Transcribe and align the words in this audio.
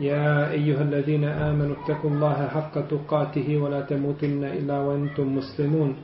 يا 0.00 0.50
أيها 0.50 0.82
الذين 0.82 1.24
آمنوا 1.24 1.76
اتقوا 1.80 2.10
الله 2.10 2.46
حق 2.46 2.74
تقاته 2.88 3.48
ولا 3.56 3.80
تموتن 3.80 4.44
إلا 4.44 4.78
وأنتم 4.78 5.36
مسلمون. 5.36 5.96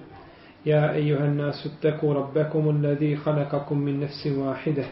يا 0.66 0.92
أيها 0.95 1.24
الناس 1.27 1.69
اتقوا 1.69 2.14
ربكم 2.14 2.70
الذي 2.70 3.16
خلقكم 3.16 3.78
من 3.78 4.00
نفس 4.00 4.27
واحدة 4.27 4.84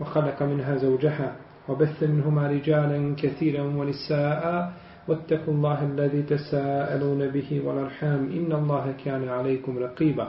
وخلق 0.00 0.42
منها 0.42 0.76
زوجها 0.76 1.36
وبث 1.68 2.02
منهما 2.02 2.48
رجالا 2.48 3.14
كثيرا 3.18 3.62
ونساء 3.62 4.72
واتقوا 5.08 5.54
الله 5.54 5.78
الذي 5.84 6.22
تساءلون 6.22 7.28
به 7.28 7.60
والأرحام 7.64 8.20
إن 8.32 8.52
الله 8.52 8.94
كان 9.04 9.28
عليكم 9.28 9.78
رقيبا. 9.78 10.28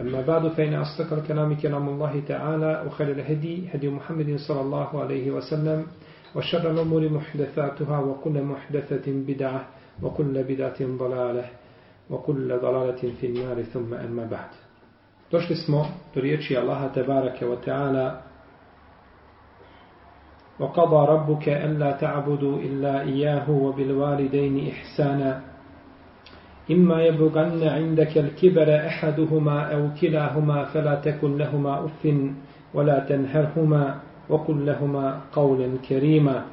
أما 0.00 0.20
بعد 0.20 0.48
فإن 0.48 0.74
أصدق 0.74 1.12
الكلام 1.12 1.54
كلام 1.54 1.88
الله 1.88 2.22
تعالى 2.28 2.84
وخير 2.86 3.10
الهدي 3.10 3.68
هدي 3.74 3.88
محمد 3.88 4.36
صلى 4.36 4.60
الله 4.60 5.00
عليه 5.02 5.30
وسلم. 5.30 5.86
وشر 6.34 6.70
الأمور 6.70 7.08
محدثاتها 7.08 7.98
وكل 7.98 8.42
محدثة 8.42 9.06
بدعة 9.06 9.64
وكل 10.02 10.42
بدعة 10.42 10.80
ضلالة 10.80 11.44
وكل 12.10 12.58
ضلالة 12.58 13.02
في 13.20 13.26
النار 13.26 13.62
ثم 13.62 13.94
أما 13.94 14.24
بعد. 14.24 14.50
Došli 15.30 15.56
smo 15.56 15.86
do 16.14 16.20
riječi 16.20 16.56
Allaha 16.56 16.88
tebareke 16.88 17.46
wa 17.46 17.56
ta'ala 17.56 18.22
وقضى 20.60 21.12
ربك 21.12 21.48
ألا 21.48 21.90
تعبدوا 21.92 22.58
إلا 22.58 23.00
إياه 23.02 23.50
وبالوالدين 23.50 24.68
إحسانا 24.68 25.40
إما 26.70 27.02
يبلغن 27.02 27.68
عندك 27.68 28.18
الكبر 28.18 28.86
أحدهما 28.86 29.74
أو 29.74 29.88
كلاهما 30.00 30.64
فلا 30.64 30.94
تكن 30.94 31.36
لهما 31.36 31.84
أف 31.84 32.02
ولا 32.74 32.98
تنهرهما 32.98 34.00
وقل 34.29 34.65
لهما 34.65 35.21
قولا 35.33 35.77
كريما 35.89 36.45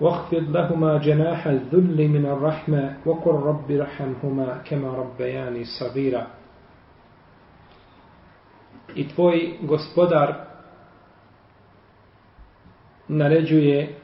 واخفض 0.00 0.56
لهما 0.56 0.98
جناح 0.98 1.46
الذل 1.46 2.08
من 2.08 2.26
الرحمة 2.26 2.96
وقل 3.06 3.32
رب 3.32 3.70
رحمهما 3.70 4.62
كما 4.64 4.88
ربياني 4.88 5.64
صغيرا 5.64 6.26
I 8.94 9.08
tvoj 9.08 9.56
gospodar 9.62 10.34
naređuje 13.08 13.94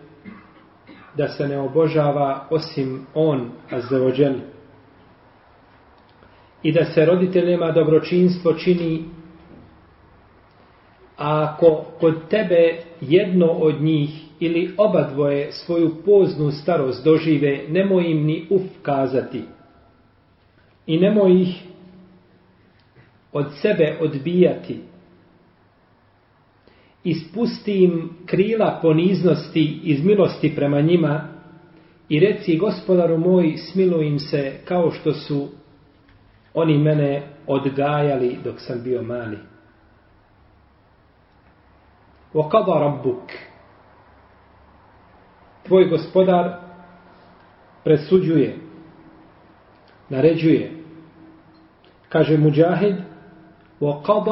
da 1.17 1.29
se 1.29 1.49
ne 1.49 1.59
obožava 1.59 2.47
osim 2.51 3.07
on, 3.15 3.51
azzavođel. 3.71 4.35
I 6.63 6.73
da 6.73 6.85
se 6.85 7.05
roditeljima 7.05 7.73
dobročinstvo 7.73 8.53
čini 8.53 9.05
a 11.18 11.44
ako 11.44 11.86
kod 12.00 12.30
tebe 12.30 12.78
jedno 13.02 13.48
od 13.48 13.82
njih 13.82 14.10
ili 14.40 14.74
oba 14.78 15.10
dvoje 15.14 15.52
svoju 15.52 15.92
poznu 16.06 16.52
starost 16.52 17.04
dožive, 17.04 17.66
nemoj 17.70 18.12
im 18.12 18.26
ni 18.26 18.48
uf 18.50 18.62
kazati. 18.82 19.42
I 20.88 21.00
nemoj 21.00 21.42
ih 21.42 21.64
od 23.32 23.46
sebe 23.62 23.98
odbijati. 24.02 24.80
Ispusti 27.04 27.84
im 27.84 28.10
krila 28.26 28.80
poniznosti 28.82 29.80
iz 29.84 30.06
milosti 30.06 30.56
prema 30.56 30.82
njima 30.82 31.28
i 32.10 32.20
reci 32.20 32.58
gospodaru 32.58 33.18
moj 33.18 33.58
smiluj 33.58 34.08
im 34.08 34.20
se 34.20 34.54
kao 34.66 34.92
što 34.92 35.14
su 35.14 35.48
oni 36.54 36.78
mene 36.78 37.24
odgajali 37.48 38.38
dok 38.44 38.56
sam 38.58 38.84
bio 38.84 39.02
mali. 39.02 39.53
وَقَضَ 42.35 42.69
رَبُّكَ 42.69 43.33
Tvoj 45.67 45.89
gospodar 45.89 46.57
presuđuje, 47.85 48.57
naređuje. 50.09 50.73
Kaže 52.09 52.39
Mujahid, 52.39 52.97
وَقَضَ 53.81 54.29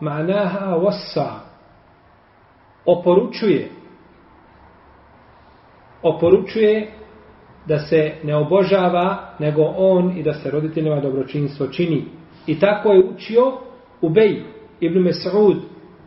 مَعْنَاهَا 0.00 0.74
وَسَّا 0.76 1.30
Oporučuje. 2.84 3.68
Oporučuje 6.02 6.90
da 7.66 7.78
se 7.78 8.12
ne 8.24 8.36
obožava, 8.36 9.34
nego 9.38 9.62
on 9.62 10.18
i 10.18 10.22
da 10.22 10.32
se 10.32 10.50
roditeljima 10.50 11.00
dobročinstvo 11.00 11.66
čini. 11.66 12.04
I 12.46 12.60
tako 12.60 12.92
je 12.92 13.04
učio 13.04 13.52
Ubej 14.00 14.42
ibn 14.80 14.98
Mes'ud, 14.98 15.60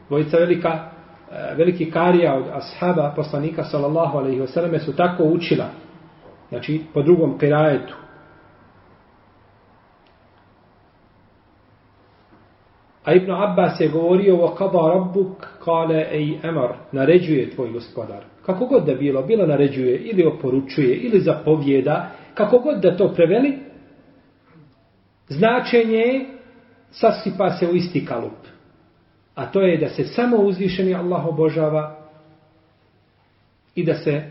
dvojica 0.07 0.37
velika 0.37 0.89
Eh, 1.32 1.54
veliki 1.56 1.90
karija 1.90 2.34
od 2.34 2.44
ashaba 2.52 3.12
poslanika 3.16 3.64
sallallahu 3.64 4.18
alaihi 4.18 4.40
wasallam 4.40 4.78
su 4.78 4.96
tako 4.96 5.24
učila. 5.24 5.66
Znači, 6.48 6.80
po 6.94 7.02
drugom 7.02 7.38
kirajetu. 7.38 7.94
A 13.04 13.14
Ibn 13.14 13.30
Abbas 13.30 13.80
je 13.80 13.88
govorio 13.88 14.36
wa 14.36 14.56
qada 14.56 14.94
rabbuk 14.94 15.46
kale 15.64 16.06
ej 16.10 16.38
emar 16.42 16.74
naređuje 16.92 17.50
tvoj 17.50 17.70
gospodar. 17.70 18.24
Kako 18.46 18.66
god 18.66 18.84
da 18.86 18.94
bilo, 18.94 19.22
bilo 19.22 19.46
naređuje 19.46 19.98
ili 19.98 20.26
oporučuje 20.26 20.96
ili 20.96 21.20
zapovjeda, 21.20 22.10
kako 22.34 22.58
god 22.58 22.80
da 22.80 22.96
to 22.96 23.12
preveli, 23.12 23.58
značenje 25.28 26.26
sasipa 26.90 27.50
se 27.50 27.66
u 27.66 27.74
isti 27.74 28.06
kalup 28.06 28.57
a 29.38 29.46
to 29.46 29.60
je 29.60 29.76
da 29.76 29.88
se 29.88 30.04
samo 30.04 30.36
uzvišeni 30.36 30.94
Allah 30.94 31.26
obožava 31.26 31.96
i 33.74 33.84
da 33.84 33.94
se 33.94 34.22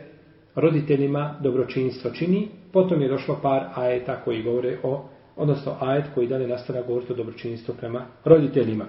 roditeljima 0.55 1.35
dobročinstvo 1.43 2.11
čini. 2.11 2.47
Potom 2.73 3.01
je 3.01 3.09
došlo 3.09 3.39
par 3.41 3.63
ajeta 3.75 4.21
koji 4.25 4.43
govore 4.43 4.77
o, 4.83 5.05
odnosno 5.35 5.75
ajet 5.79 6.05
koji 6.15 6.27
dalje 6.27 6.47
nastavlja 6.47 6.81
govoriti 6.81 7.13
o 7.13 7.15
dobročinstvu 7.15 7.75
prema 7.79 8.05
roditeljima. 8.25 8.85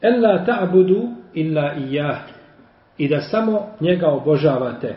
Ella 0.00 0.44
ta'budu 0.46 1.14
illa 1.34 1.74
iyyah 1.74 2.18
i 2.98 3.08
da 3.08 3.20
samo 3.20 3.66
njega 3.80 4.08
obožavate. 4.08 4.96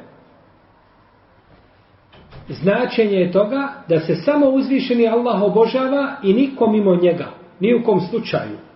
Značenje 2.50 3.18
je 3.18 3.32
toga 3.32 3.74
da 3.90 4.00
se 4.00 4.16
samo 4.16 4.50
uzvišeni 4.50 5.08
Allah 5.08 5.42
obožava 5.42 6.16
i 6.24 6.34
nikom 6.34 6.72
mimo 6.72 6.96
njega, 6.96 7.28
ni 7.60 7.76
u 7.76 7.84
kom 7.84 8.00
slučaju. 8.00 8.73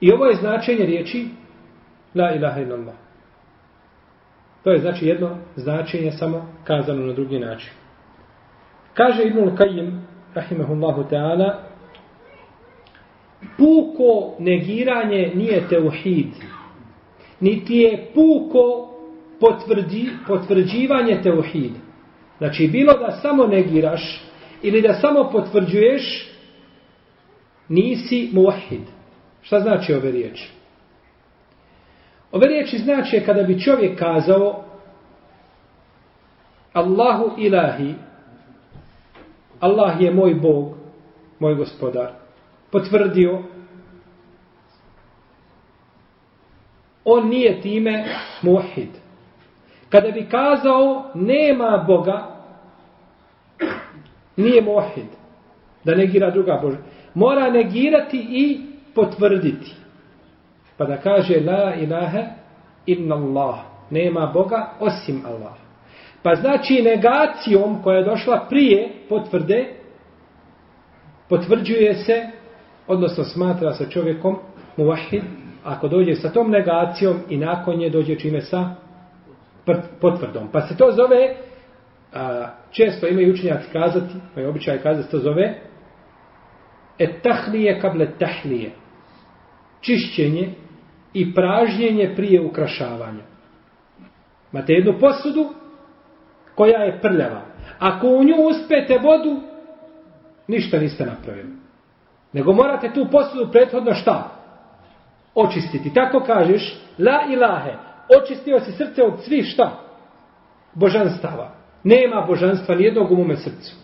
I 0.00 0.12
ovo 0.12 0.26
je 0.26 0.36
značenje 0.36 0.86
riječi 0.86 1.26
La 2.14 2.34
ilaha 2.34 2.60
illallah. 2.60 2.94
To 4.64 4.70
je 4.70 4.78
znači 4.78 5.06
jedno 5.06 5.38
značenje 5.56 6.12
samo 6.12 6.46
kazano 6.64 7.06
na 7.06 7.12
drugi 7.12 7.38
način. 7.38 7.70
Kaže 8.94 9.22
Ibnul 9.22 9.56
Kajim, 9.56 10.06
rahimahullahu 10.34 11.04
ta'ala, 11.10 11.54
puko 13.56 14.36
negiranje 14.38 15.32
nije 15.34 15.68
teuhid, 15.68 16.32
niti 17.40 17.74
je 17.74 18.10
puko 18.14 18.90
potvrdi, 19.40 20.08
potvrđivanje 20.26 21.20
teuhid. 21.22 21.72
Znači, 22.38 22.68
bilo 22.68 22.92
da 22.92 23.10
samo 23.10 23.46
negiraš 23.46 24.24
ili 24.62 24.82
da 24.82 24.94
samo 24.94 25.30
potvrđuješ, 25.32 26.30
nisi 27.68 28.30
muahid. 28.32 28.93
Šta 29.44 29.60
znači 29.60 29.94
ove 29.94 30.10
riječi? 30.10 30.50
Ove 32.32 32.46
riječi 32.46 32.78
znači 32.78 33.22
kada 33.26 33.42
bi 33.42 33.60
čovjek 33.60 33.98
kazao 33.98 34.64
Allahu 36.72 37.34
ilahi 37.38 37.94
Allah 39.60 40.00
je 40.00 40.14
moj 40.14 40.34
Bog, 40.34 40.74
moj 41.38 41.54
gospodar. 41.54 42.12
Potvrdio 42.70 43.42
on 47.04 47.28
nije 47.28 47.60
time 47.60 48.04
muhid. 48.42 48.88
Kada 49.88 50.10
bi 50.10 50.28
kazao 50.28 51.10
nema 51.14 51.84
Boga 51.86 52.36
nije 54.36 54.62
muhid. 54.62 55.06
Da 55.84 55.94
negira 55.94 56.30
druga 56.30 56.58
Boža. 56.62 56.78
Mora 57.14 57.50
negirati 57.50 58.26
i 58.30 58.73
potvrditi. 58.94 59.74
Pa 60.76 60.84
da 60.84 60.96
kaže 60.96 61.40
la 61.40 61.74
ilaha 61.74 62.22
inna 62.86 63.14
Allah. 63.14 63.58
Nema 63.90 64.30
Boga 64.34 64.70
osim 64.80 65.22
Allah. 65.26 65.52
Pa 66.22 66.34
znači 66.34 66.82
negacijom 66.82 67.82
koja 67.82 67.96
je 67.96 68.04
došla 68.04 68.46
prije 68.48 68.92
potvrde, 69.08 69.66
potvrđuje 71.28 71.94
se, 71.94 72.26
odnosno 72.86 73.24
smatra 73.24 73.72
se 73.72 73.90
čovjekom 73.90 74.38
muvahid, 74.76 75.22
ako 75.64 75.88
dođe 75.88 76.14
sa 76.14 76.32
tom 76.32 76.50
negacijom 76.50 77.16
i 77.28 77.36
nakon 77.36 77.76
nje 77.76 77.90
dođe 77.90 78.18
čime 78.18 78.40
sa 78.40 78.74
potvrdom. 80.00 80.48
Pa 80.52 80.60
se 80.60 80.76
to 80.76 80.92
zove, 80.92 81.36
a, 82.14 82.48
često 82.70 83.08
imaju 83.08 83.32
učenjaci 83.32 83.68
kazati, 83.72 84.14
pa 84.34 84.40
je 84.40 84.48
običaj 84.48 84.78
kazati, 84.78 85.10
to 85.10 85.18
zove 85.18 85.54
et 86.98 87.22
tahlije 87.22 87.80
kable 87.80 88.08
tahlije. 88.18 88.70
Čišćenje 89.84 90.50
i 91.14 91.34
pražnjenje 91.34 92.12
prije 92.16 92.40
ukrašavanja. 92.40 93.22
Imate 94.52 94.72
jednu 94.72 94.98
posudu 95.00 95.48
koja 96.54 96.78
je 96.78 97.00
prljava. 97.00 97.42
Ako 97.78 98.08
u 98.08 98.24
nju 98.24 98.34
uspete 98.50 98.98
vodu, 98.98 99.40
ništa 100.48 100.78
niste 100.78 101.06
napravili. 101.06 101.52
Nego 102.32 102.52
morate 102.52 102.92
tu 102.94 103.06
posudu 103.10 103.52
prethodno 103.52 103.94
šta? 103.94 104.30
Očistiti. 105.34 105.94
Tako 105.94 106.20
kažeš, 106.20 106.76
la 106.98 107.22
ilahe, 107.32 107.72
očistio 108.22 108.60
si 108.60 108.72
srce 108.72 109.02
od 109.02 109.20
svih 109.24 109.46
šta? 109.46 109.80
Božanstava. 110.74 111.50
Nema 111.84 112.24
božanstva 112.26 112.74
nijednog 112.74 113.12
u 113.12 113.16
mome 113.16 113.36
srcu. 113.36 113.74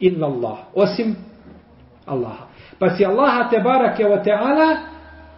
Illa 0.00 0.26
Allah. 0.26 0.58
Osim 0.74 1.16
Allaha. 2.06 2.49
Pa 2.80 2.90
si 2.90 3.04
Allaha 3.04 3.48
te 3.50 3.58
barake 3.60 4.06
o 4.06 4.16
teala 4.24 4.76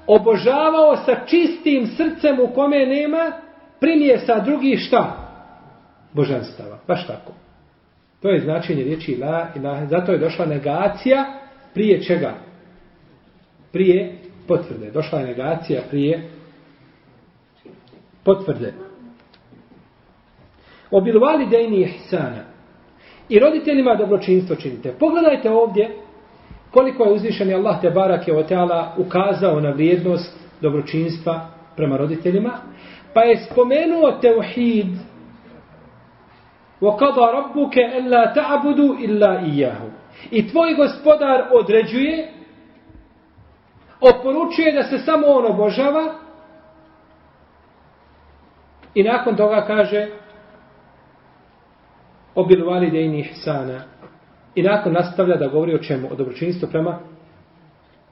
obožavao 0.07 0.97
sa 0.97 1.27
čistim 1.27 1.87
srcem 1.87 2.41
u 2.41 2.55
kome 2.55 2.87
nema 2.87 3.33
primije 3.81 4.19
sa 4.19 4.39
drugih 4.39 4.79
šta? 4.79 5.17
Božanstava. 6.13 6.79
Baš 6.89 7.07
tako. 7.07 7.33
To 8.23 8.29
je 8.29 8.41
značenje 8.41 8.85
riječi 8.85 9.17
la 9.21 9.49
ilaha. 9.57 9.87
Zato 9.87 10.13
je 10.13 10.19
došla 10.19 10.47
negacija 10.47 11.25
prije 11.75 12.03
čega? 12.03 12.35
Prije 13.73 14.19
potvrde. 14.49 14.91
Došla 14.91 15.19
je 15.19 15.27
negacija 15.27 15.83
prije 15.91 16.31
potvrde. 18.25 18.73
Obilvali 20.91 21.47
dejni 21.47 21.81
ihsana. 21.81 22.45
I 23.29 23.39
roditeljima 23.39 23.95
dobročinstvo 23.95 24.57
činite. 24.57 24.95
Pogledajte 24.99 25.51
ovdje 25.51 26.02
koliko 26.72 27.04
je 27.04 27.14
uzvišeni 27.14 27.54
Allah 27.54 27.82
te 27.82 27.90
barake 27.90 28.34
o 28.34 28.44
teala 28.44 28.94
ukazao 28.98 29.60
na 29.60 29.70
vrijednost 29.70 30.38
dobročinstva 30.62 31.50
prema 31.76 31.98
roditeljima. 31.98 32.52
Pa 33.14 33.22
je 33.22 33.38
spomenuo 33.38 34.12
teuhid 34.12 34.88
وَقَضَى 36.82 37.26
رَبُّكَ 37.40 37.78
أَلَّا 37.78 38.34
تَعْبُدُوا 38.34 38.96
إِلَّا 39.00 39.40
إِيَّهُ 39.40 39.78
I 40.32 40.48
tvoj 40.48 40.74
gospodar 40.74 41.44
određuje, 41.52 42.32
oporučuje 44.02 44.72
da 44.72 44.84
se 44.84 44.98
samo 44.98 45.28
on 45.28 45.46
obožava 45.46 46.14
i 48.94 49.04
nakon 49.04 49.36
toga 49.36 49.66
kaže 49.68 50.08
obiluvali 52.36 52.92
dejni 52.92 53.20
ihsana 53.20 53.82
i 54.55 54.63
nakon 54.63 54.93
nastavlja 54.93 55.37
da 55.37 55.49
govori 55.49 55.75
o 55.75 55.79
čemu? 55.79 56.09
O 56.13 56.15
dobročinstvu 56.15 56.69
prema 56.69 56.99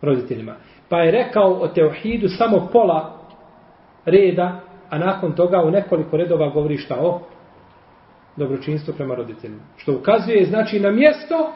roditeljima. 0.02 0.54
Pa 0.88 0.98
je 0.98 1.10
rekao 1.10 1.52
o 1.52 1.68
teohidu 1.68 2.28
samo 2.28 2.68
pola 2.72 3.20
reda, 4.04 4.60
a 4.90 4.98
nakon 4.98 5.32
toga 5.32 5.62
u 5.62 5.70
nekoliko 5.70 6.16
redova 6.16 6.48
govori 6.48 6.76
šta 6.76 6.96
o 7.00 7.20
dobročinstvu 8.36 8.94
prema 8.94 9.14
roditeljima. 9.14 9.62
Što 9.76 9.94
ukazuje 9.94 10.44
znači 10.44 10.80
na 10.80 10.90
mjesto 10.90 11.52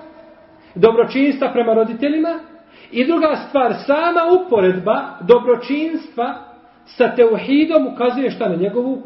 dobročinstva 0.75 1.53
prema 1.53 1.75
roditeljima 1.75 2.39
i 2.91 3.07
druga 3.07 3.37
stvar, 3.49 3.75
sama 3.87 4.21
uporedba 4.45 5.03
dobročinstva 5.21 6.35
sa 6.85 7.15
teuhidom 7.17 7.87
ukazuje 7.95 8.31
šta 8.31 8.49
na 8.49 8.57
njegovu 8.57 9.03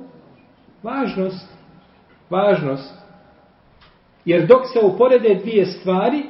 važnost. 0.83 1.59
Važnost. 2.31 2.98
Jer 4.29 4.47
dok 4.47 4.67
se 4.73 4.79
uporede 4.83 5.35
dvije 5.35 5.67
stvari, 5.67 6.23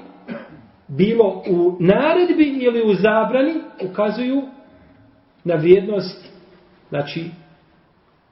bilo 0.89 1.43
u 1.51 1.77
naredbi 1.81 2.59
ili 2.61 2.83
u 2.91 2.95
zabrani, 2.95 3.55
ukazuju 3.91 4.43
na 5.45 5.55
vrijednost, 5.55 6.29
znači, 6.89 7.31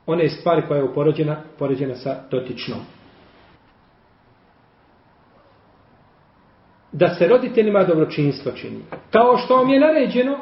one 0.07 0.29
stvari 0.29 0.63
koja 0.69 0.79
je 0.79 0.85
upoređena, 0.85 1.37
poređena 1.59 1.95
sa 1.95 2.17
dotičnom. 2.31 2.79
da 6.93 7.09
se 7.15 7.29
roditeljima 7.29 7.85
dobročinstvo 7.85 8.53
čini. 8.53 8.79
Kao 9.11 9.37
što 9.37 9.57
vam 9.57 9.69
je 9.69 9.81
naređeno 9.81 10.39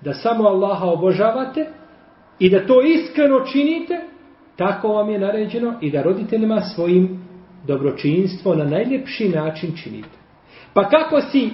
da 0.00 0.14
samo 0.14 0.44
Allaha 0.44 0.86
obožavate 0.86 1.66
i 2.38 2.50
da 2.50 2.66
to 2.66 2.82
iskreno 2.82 3.40
činite, 3.40 4.00
tako 4.56 4.88
vam 4.88 5.10
je 5.10 5.18
naređeno 5.18 5.74
i 5.80 5.90
da 5.90 6.02
roditeljima 6.02 6.60
svojim 6.60 7.29
dobročinstvo 7.70 8.54
na 8.54 8.64
najljepši 8.64 9.28
način 9.28 9.76
činite. 9.82 10.18
Pa 10.74 10.88
kako 10.88 11.20
si 11.20 11.50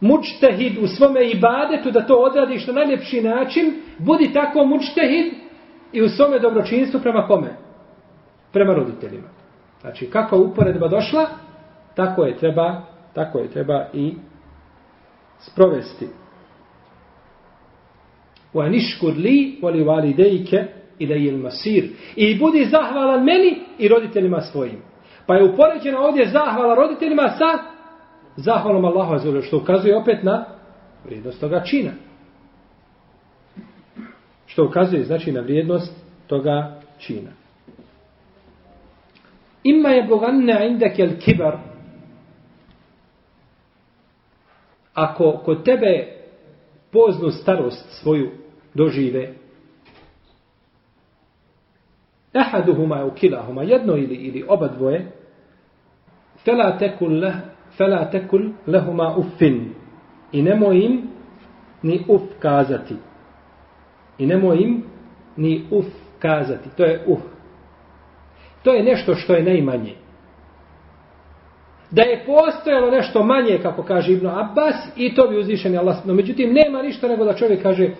mučtehid 0.00 0.78
u 0.82 0.86
svome 0.86 1.30
ibadetu 1.30 1.90
da 1.90 2.06
to 2.06 2.14
odradiš 2.14 2.66
na 2.66 2.72
najljepši 2.72 3.20
način, 3.20 3.72
budi 3.98 4.32
tako 4.32 4.66
mučtehid 4.66 5.32
i 5.92 6.02
u 6.02 6.08
svome 6.08 6.38
dobročinstvu 6.38 7.00
prema 7.00 7.26
kome? 7.26 7.56
Prema 8.52 8.74
roditeljima. 8.74 9.28
Znači, 9.80 10.06
kako 10.06 10.38
uporedba 10.38 10.88
došla, 10.88 11.26
tako 11.94 12.24
je 12.24 12.36
treba 12.36 12.90
tako 13.14 13.38
je 13.38 13.50
treba 13.50 13.86
i 13.92 14.14
sprovesti. 15.38 16.08
Wa 18.54 18.70
nishkur 18.70 19.14
li 19.16 19.58
wa 19.62 19.72
li 19.72 19.84
walidayka 19.84 20.64
ilayhi 20.98 21.30
al-masir. 21.30 21.88
I 22.16 22.38
budi 22.38 22.64
zahvalan 22.64 23.24
meni 23.24 23.58
i 23.78 23.88
roditeljima 23.88 24.40
svojim. 24.40 24.82
Pa 25.26 25.34
je 25.34 25.44
upoređena 25.44 26.00
ovdje 26.00 26.28
zahvala 26.28 26.74
roditeljima 26.74 27.28
sa 27.28 27.58
zahvalom 28.36 28.84
Allahu 28.84 29.14
azza 29.14 29.42
što 29.42 29.56
ukazuje 29.56 29.96
opet 29.96 30.22
na 30.22 30.44
vrijednost 31.04 31.40
toga 31.40 31.62
čina. 31.64 31.90
Što 34.46 34.64
ukazuje 34.64 35.04
znači 35.04 35.32
na 35.32 35.40
vrijednost 35.40 35.92
toga 36.26 36.80
čina. 36.98 37.30
Ima 39.64 39.88
je 39.88 40.06
boganna 40.08 40.64
indake 40.64 41.02
al-kibar 41.02 41.56
ako 44.94 45.40
kod 45.44 45.64
tebe 45.64 46.06
poznu 46.92 47.30
starost 47.30 48.00
svoju 48.02 48.30
dožive, 48.74 49.34
ehaduhuma 52.34 53.04
u 53.04 53.10
kilahuma, 53.10 53.62
jedno 53.62 53.96
ili, 53.96 54.14
ili 54.14 54.44
oba 54.48 54.68
dvoje, 54.68 55.12
fela 56.44 56.78
tekul, 56.78 57.20
leh, 57.20 57.34
fela 57.76 58.10
tekul 58.10 58.50
lehuma 58.66 59.14
uffin. 59.16 59.74
I 60.32 60.42
nemoj 60.42 60.78
im 60.78 61.02
ni 61.82 62.04
uf 62.08 62.22
kazati. 62.38 62.94
I 64.18 64.26
nemoj 64.26 64.56
im 64.56 64.82
ni 65.36 65.64
uf 65.70 65.86
kazati. 66.18 66.68
To 66.76 66.84
je 66.84 67.04
uh. 67.06 67.18
To 68.62 68.72
je 68.72 68.82
nešto 68.82 69.14
što 69.14 69.34
je 69.34 69.42
najmanje 69.42 69.94
da 71.90 72.02
je 72.02 72.24
postojalo 72.26 72.90
nešto 72.90 73.22
manje, 73.22 73.58
kako 73.62 73.82
kaže 73.82 74.12
Ibn 74.12 74.26
Abbas, 74.26 74.74
i 74.96 75.14
to 75.14 75.28
bi 75.28 75.38
uzvišen 75.38 75.78
Allah. 75.78 75.96
No, 76.06 76.14
međutim, 76.14 76.52
nema 76.52 76.82
ništa 76.82 77.08
nego 77.08 77.24
da 77.24 77.34
čovjek 77.34 77.62
kaže, 77.62 77.90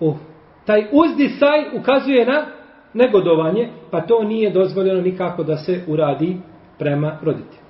uh, 0.00 0.16
taj 0.66 0.86
uzdisaj 0.92 1.78
ukazuje 1.80 2.26
na 2.26 2.46
negodovanje, 2.94 3.68
pa 3.90 4.00
to 4.00 4.22
nije 4.24 4.50
dozvoljeno 4.50 5.00
nikako 5.00 5.42
da 5.42 5.56
se 5.56 5.80
uradi 5.86 6.36
prema 6.78 7.18
roditelju. 7.22 7.62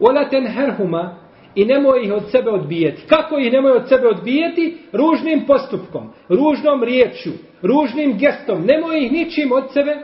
Ola 0.00 0.28
ten 0.28 0.46
herhuma 0.46 1.16
i 1.54 1.64
nemoj 1.64 2.04
ih 2.04 2.12
od 2.12 2.30
sebe 2.30 2.50
odbijeti. 2.50 3.02
Kako 3.08 3.38
ih 3.38 3.52
nemoj 3.52 3.72
od 3.72 3.88
sebe 3.88 4.06
odbijeti? 4.06 4.78
Ružnim 4.92 5.44
postupkom, 5.46 6.10
ružnom 6.28 6.82
riječju, 6.82 7.32
ružnim 7.62 8.18
gestom. 8.18 8.66
Nemoj 8.66 9.04
ih 9.04 9.12
ničim 9.12 9.52
od 9.52 9.72
sebe 9.72 9.96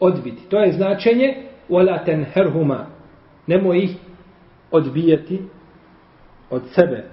odbiti. 0.00 0.48
To 0.48 0.58
je 0.62 0.72
značenje 0.72 1.36
wala 1.68 2.04
tenherhuma 2.04 2.86
nemoj 3.46 3.78
ih 3.78 3.96
odbijati 4.70 5.42
od 6.50 6.62
sebe 6.74 7.04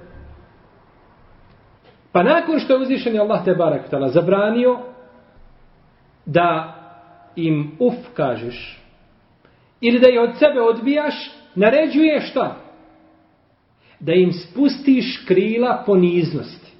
pa 2.18 2.24
nakon 2.24 2.60
što 2.60 2.74
je 2.74 2.80
uzvišen 2.80 3.14
je 3.16 3.22
Allah 3.22 3.46
te 3.46 3.56
barak 3.56 3.90
tala 3.90 4.08
zabranio 4.08 4.80
da 6.26 6.74
im 7.36 7.72
uf 7.80 7.96
kažeš 8.14 8.82
ili 9.82 10.00
da 10.00 10.10
je 10.10 10.22
od 10.22 10.38
sebe 10.38 10.62
odbijaš 10.62 11.32
naređuje 11.56 12.22
šta? 12.22 12.56
Da 14.00 14.14
im 14.14 14.32
spustiš 14.34 15.26
krila 15.28 15.84
poniznosti. 15.86 16.72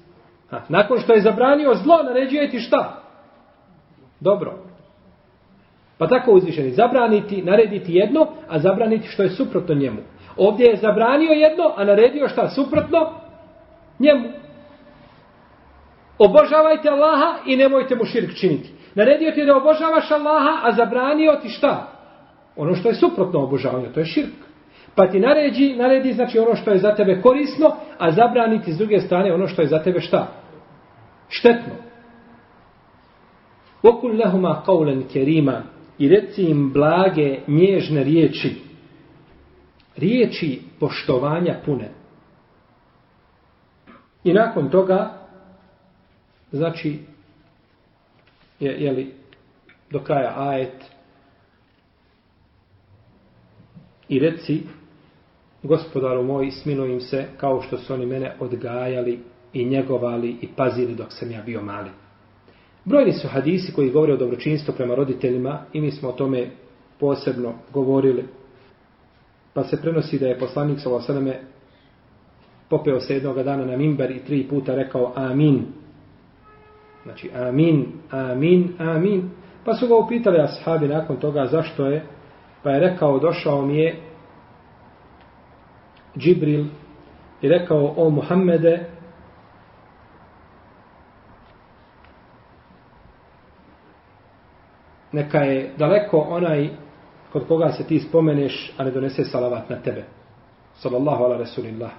Ha, 0.50 0.62
nakon 0.68 0.98
što 0.98 1.12
je 1.12 1.20
zabranio 1.20 1.74
zlo 1.74 2.02
naređuje 2.02 2.50
ti 2.50 2.58
šta? 2.58 3.02
Dobro. 4.20 4.58
Pa 5.98 6.06
tako 6.06 6.32
uzvišeni, 6.32 6.70
zabraniti, 6.70 7.42
narediti 7.42 7.94
jedno, 7.94 8.26
a 8.48 8.58
zabraniti 8.58 9.08
što 9.08 9.22
je 9.22 9.30
suprotno 9.30 9.74
njemu. 9.74 10.00
Ovdje 10.36 10.66
je 10.66 10.76
zabranio 10.76 11.30
jedno, 11.30 11.72
a 11.76 11.84
naredio 11.84 12.28
šta? 12.28 12.48
Suprotno 12.48 13.12
njemu. 13.98 14.47
Obožavajte 16.18 16.88
Allaha 16.88 17.38
i 17.46 17.56
nemojte 17.56 17.96
mu 17.96 18.04
širk 18.04 18.34
činiti. 18.34 18.70
Naredio 18.94 19.32
ti 19.32 19.44
da 19.44 19.56
obožavaš 19.56 20.10
Allaha, 20.10 20.60
a 20.62 20.72
zabranio 20.72 21.38
ti 21.42 21.48
šta? 21.48 21.92
Ono 22.56 22.74
što 22.74 22.88
je 22.88 22.94
suprotno 22.94 23.40
obožavanju, 23.40 23.92
to 23.92 24.00
je 24.00 24.06
širk. 24.06 24.34
Pa 24.94 25.06
ti 25.06 25.20
naredi, 25.20 25.76
naredi 25.76 26.12
znači 26.12 26.38
ono 26.38 26.56
što 26.56 26.70
je 26.70 26.78
za 26.78 26.94
tebe 26.94 27.20
korisno, 27.20 27.72
a 27.98 28.10
zabraniti 28.10 28.72
s 28.72 28.78
druge 28.78 29.00
strane 29.00 29.34
ono 29.34 29.46
što 29.46 29.62
je 29.62 29.68
za 29.68 29.82
tebe 29.82 30.00
šta? 30.00 30.26
Štetno. 31.28 31.74
Okul 33.82 34.10
lehuma 34.10 34.62
kaulen 34.66 35.02
kerima 35.12 35.62
i 35.98 36.08
reci 36.08 36.42
im 36.42 36.72
blage, 36.72 37.38
nježne 37.46 38.04
riječi. 38.04 38.54
Riječi 39.96 40.60
poštovanja 40.80 41.60
pune. 41.64 41.88
I 44.24 44.32
nakon 44.32 44.70
toga, 44.70 45.10
znači, 46.52 46.98
je, 48.60 48.72
je 48.72 48.92
li 48.92 49.14
do 49.90 50.00
kraja 50.00 50.34
ajet 50.36 50.84
i 54.08 54.18
reci 54.18 54.62
gospodaru 55.62 56.22
moj 56.22 56.50
smilujem 56.50 57.00
se 57.00 57.24
kao 57.36 57.62
što 57.62 57.78
su 57.78 57.94
oni 57.94 58.06
mene 58.06 58.36
odgajali 58.40 59.18
i 59.52 59.64
njegovali 59.64 60.36
i 60.40 60.48
pazili 60.56 60.94
dok 60.94 61.12
sam 61.12 61.30
ja 61.30 61.42
bio 61.42 61.62
mali. 61.62 61.90
Brojni 62.84 63.12
su 63.12 63.28
hadisi 63.28 63.72
koji 63.72 63.90
govore 63.90 64.12
o 64.12 64.16
dobročinstvu 64.16 64.74
prema 64.74 64.94
roditeljima 64.94 65.64
i 65.72 65.80
mi 65.80 65.90
smo 65.90 66.08
o 66.08 66.12
tome 66.12 66.50
posebno 67.00 67.54
govorili. 67.72 68.24
Pa 69.54 69.64
se 69.64 69.80
prenosi 69.82 70.18
da 70.18 70.26
je 70.26 70.38
poslanik 70.38 70.80
s.a.v. 70.80 71.40
popeo 72.68 73.00
se 73.00 73.14
jednog 73.14 73.42
dana 73.42 73.64
na 73.64 73.76
mimber 73.76 74.10
i 74.10 74.24
tri 74.24 74.46
puta 74.48 74.74
rekao 74.74 75.12
amin. 75.16 75.66
Znači 77.08 77.30
amin, 77.34 77.86
amin, 78.10 78.74
amin. 78.78 79.30
Pa 79.64 79.74
su 79.74 79.88
ga 79.88 79.96
upitali 79.96 80.40
ashabi 80.40 80.88
nakon 80.88 81.16
toga 81.16 81.46
zašto 81.46 81.86
je. 81.86 82.06
Pa 82.62 82.70
je 82.70 82.80
rekao 82.80 83.18
došao 83.18 83.66
mi 83.66 83.78
je 83.78 83.96
Džibril 86.18 86.64
i 87.42 87.48
rekao 87.48 87.94
o 87.96 88.10
Muhammede 88.10 88.86
neka 95.12 95.38
je 95.38 95.72
daleko 95.76 96.18
onaj 96.18 96.68
kod 97.32 97.48
koga 97.48 97.72
se 97.72 97.86
ti 97.86 98.00
spomeneš, 98.00 98.72
a 98.76 98.84
ne 98.84 98.90
donese 98.90 99.24
salavat 99.24 99.70
na 99.70 99.76
tebe. 99.76 100.04
Sallallahu 100.74 101.24
ala 101.24 101.36
Rasulillah. 101.36 101.90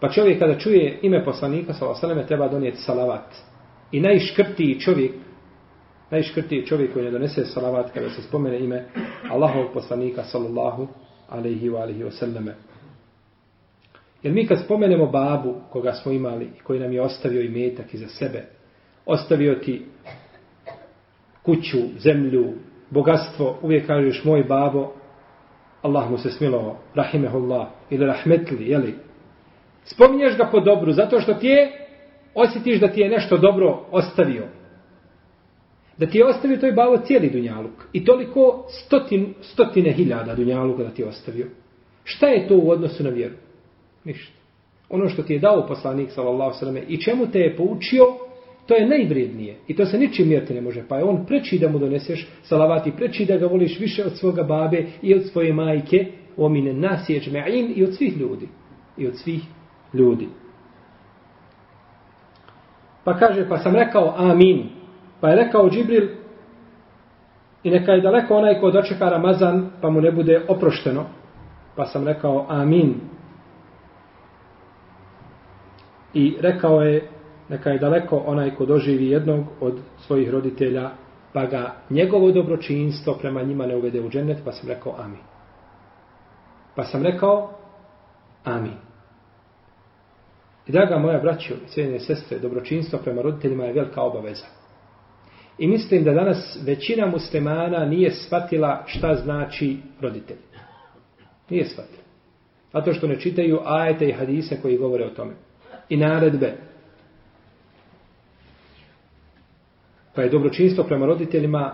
Pa 0.00 0.08
čovjek 0.08 0.38
kada 0.38 0.58
čuje 0.58 0.98
ime 1.02 1.24
poslanika, 1.24 1.72
sallallahu 1.72 2.06
ala 2.06 2.26
treba 2.26 2.48
donijeti 2.48 2.78
salavat. 2.78 3.48
I 3.92 4.00
najškrtiji 4.00 4.80
čovjek, 4.80 5.12
najškrtiji 6.10 6.66
čovjek 6.66 6.92
koji 6.92 7.04
ne 7.04 7.10
donese 7.10 7.44
salavat 7.44 7.92
kada 7.94 8.10
se 8.10 8.22
spomene 8.22 8.58
ime 8.58 8.84
Allahovog 9.30 9.72
poslanika, 9.72 10.24
sallallahu 10.24 10.88
alaihi 11.28 11.70
wa 11.70 11.82
alaihi 11.82 12.04
wa 12.04 12.10
sallame. 12.10 12.54
Jer 14.22 14.34
mi 14.34 14.46
kad 14.46 14.60
spomenemo 14.64 15.06
babu 15.06 15.54
koga 15.70 15.92
smo 15.92 16.12
imali 16.12 16.44
i 16.44 16.60
koji 16.62 16.80
nam 16.80 16.92
je 16.92 17.02
ostavio 17.02 17.42
i 17.42 17.48
metak 17.48 17.94
iza 17.94 18.08
sebe, 18.08 18.44
ostavio 19.06 19.54
ti 19.54 19.86
kuću, 21.42 21.78
zemlju, 21.98 22.52
bogatstvo, 22.90 23.58
uvijek 23.62 23.86
kažeš 23.86 24.24
moj 24.24 24.42
babo, 24.42 24.92
Allah 25.82 26.10
mu 26.10 26.18
se 26.18 26.30
smilovao, 26.30 26.76
rahimehullah, 26.94 27.68
ili 27.90 28.06
rahmetli, 28.06 28.70
jeli? 28.70 28.94
Spominješ 29.84 30.36
ga 30.36 30.48
po 30.52 30.60
dobru, 30.60 30.92
zato 30.92 31.20
što 31.20 31.34
ti 31.34 31.46
je, 31.46 31.87
osjetiš 32.40 32.80
da 32.80 32.88
ti 32.88 33.00
je 33.00 33.08
nešto 33.08 33.36
dobro 33.36 33.86
ostavio. 33.90 34.44
Da 35.98 36.06
ti 36.06 36.18
je 36.18 36.26
ostavio 36.26 36.56
toj 36.56 36.72
babo 36.72 36.96
cijeli 36.96 37.30
dunjaluk. 37.30 37.88
I 37.92 38.04
toliko 38.04 38.66
stotin, 38.68 39.34
stotine 39.40 39.92
hiljada 39.92 40.34
dunjaluka 40.34 40.82
da 40.82 40.90
ti 40.90 41.02
je 41.02 41.08
ostavio. 41.08 41.46
Šta 42.04 42.26
je 42.26 42.48
to 42.48 42.56
u 42.56 42.70
odnosu 42.70 43.04
na 43.04 43.10
vjeru? 43.10 43.34
Ništa. 44.04 44.32
Ono 44.88 45.08
što 45.08 45.22
ti 45.22 45.32
je 45.32 45.38
dao 45.38 45.66
poslanik, 45.66 46.10
sallallahu 46.10 46.58
sallam, 46.58 46.76
i 46.88 47.00
čemu 47.00 47.26
te 47.26 47.38
je 47.38 47.56
poučio, 47.56 48.04
To 48.68 48.74
je 48.74 48.88
najvrijednije. 48.88 49.56
I 49.68 49.76
to 49.76 49.86
se 49.86 49.98
ničim 49.98 50.28
mjeriti 50.28 50.54
ne 50.54 50.60
može. 50.60 50.84
Pa 50.88 50.96
je 50.96 51.04
on 51.04 51.26
preči 51.26 51.58
da 51.58 51.68
mu 51.68 51.78
doneseš 51.78 52.28
salavati, 52.42 52.92
preči 52.96 53.24
da 53.24 53.36
ga 53.36 53.46
voliš 53.46 53.80
više 53.80 54.04
od 54.04 54.16
svoga 54.16 54.42
babe 54.42 54.86
i 55.02 55.14
od 55.14 55.26
svoje 55.26 55.52
majke, 55.52 56.06
omine 56.36 56.72
nasjeđme'in 56.72 57.72
i 57.76 57.84
od 57.84 57.94
svih 57.94 58.16
ljudi. 58.16 58.48
I 58.96 59.06
od 59.06 59.16
svih 59.16 59.42
ljudi. 59.94 60.28
Pa 63.08 63.14
kaže, 63.16 63.48
pa 63.48 63.58
sam 63.58 63.72
rekao 63.72 64.14
amin. 64.16 64.68
Pa 65.20 65.28
je 65.28 65.36
rekao 65.36 65.70
Džibril, 65.70 66.08
i 67.62 67.70
neka 67.70 67.92
je 67.92 68.00
daleko 68.00 68.36
onaj 68.36 68.60
ko 68.60 68.70
dočeka 68.70 69.08
Ramazan, 69.08 69.70
pa 69.80 69.90
mu 69.90 70.00
ne 70.00 70.12
bude 70.12 70.44
oprošteno. 70.48 71.04
Pa 71.76 71.86
sam 71.86 72.04
rekao 72.04 72.46
amin. 72.48 73.00
I 76.14 76.36
rekao 76.40 76.82
je 76.82 77.08
neka 77.48 77.70
je 77.70 77.78
daleko 77.78 78.22
onaj 78.26 78.54
ko 78.54 78.66
doživi 78.66 79.08
jednog 79.08 79.44
od 79.60 79.78
svojih 79.96 80.30
roditelja, 80.30 80.90
pa 81.32 81.46
ga 81.46 81.74
njegovo 81.90 82.32
dobročinstvo 82.32 83.14
prema 83.14 83.42
njima 83.42 83.66
ne 83.66 83.76
uvede 83.76 84.00
u 84.00 84.10
džennet, 84.10 84.38
pa 84.44 84.52
sam 84.52 84.68
rekao 84.68 84.94
amin. 84.98 85.20
Pa 86.76 86.84
sam 86.84 87.02
rekao 87.02 87.50
amin. 88.44 88.87
I 90.68 90.72
draga 90.72 90.98
moja 90.98 91.20
braćo 91.20 91.54
i 91.54 91.68
cijenine 91.68 92.00
sestre, 92.00 92.38
dobročinstvo 92.38 92.98
prema 92.98 93.22
roditeljima 93.22 93.64
je 93.64 93.72
velika 93.72 94.02
obaveza. 94.02 94.46
I 95.58 95.66
mislim 95.66 96.04
da 96.04 96.12
danas 96.12 96.58
većina 96.64 97.06
muslimana 97.06 97.84
nije 97.84 98.10
shvatila 98.10 98.84
šta 98.86 99.14
znači 99.14 99.76
roditelj. 100.00 100.38
Nije 101.50 101.64
shvatila. 101.64 102.02
Zato 102.72 102.94
što 102.94 103.06
ne 103.06 103.20
čitaju 103.20 103.60
ajete 103.64 104.08
i 104.08 104.12
hadise 104.12 104.60
koji 104.62 104.78
govore 104.78 105.04
o 105.04 105.10
tome. 105.10 105.32
I 105.88 105.96
naredbe. 105.96 106.68
pa 110.18 110.22
je 110.22 110.30
dobročinstvo 110.30 110.84
prema 110.84 111.06
roditeljima, 111.06 111.72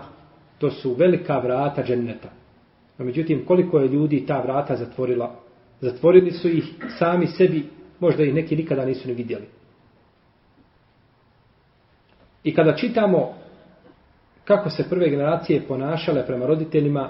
to 0.57 0.71
su 0.71 0.93
velika 0.93 1.37
vrata 1.39 1.83
dženneta. 1.83 2.29
No, 2.97 3.05
međutim, 3.05 3.45
koliko 3.45 3.79
je 3.79 3.87
ljudi 3.87 4.25
ta 4.25 4.41
vrata 4.41 4.75
zatvorila? 4.75 5.35
Zatvorili 5.81 6.31
su 6.31 6.49
ih 6.49 6.63
sami 6.99 7.27
sebi, 7.27 7.65
možda 8.05 8.23
ih 8.23 8.33
neki 8.33 8.55
nikada 8.55 8.85
nisu 8.85 9.07
ni 9.07 9.13
vidjeli. 9.13 9.45
I 12.43 12.53
kada 12.55 12.75
čitamo 12.75 13.33
kako 14.45 14.69
se 14.69 14.89
prve 14.89 15.09
generacije 15.09 15.61
ponašale 15.67 16.25
prema 16.25 16.45
roditeljima, 16.45 17.09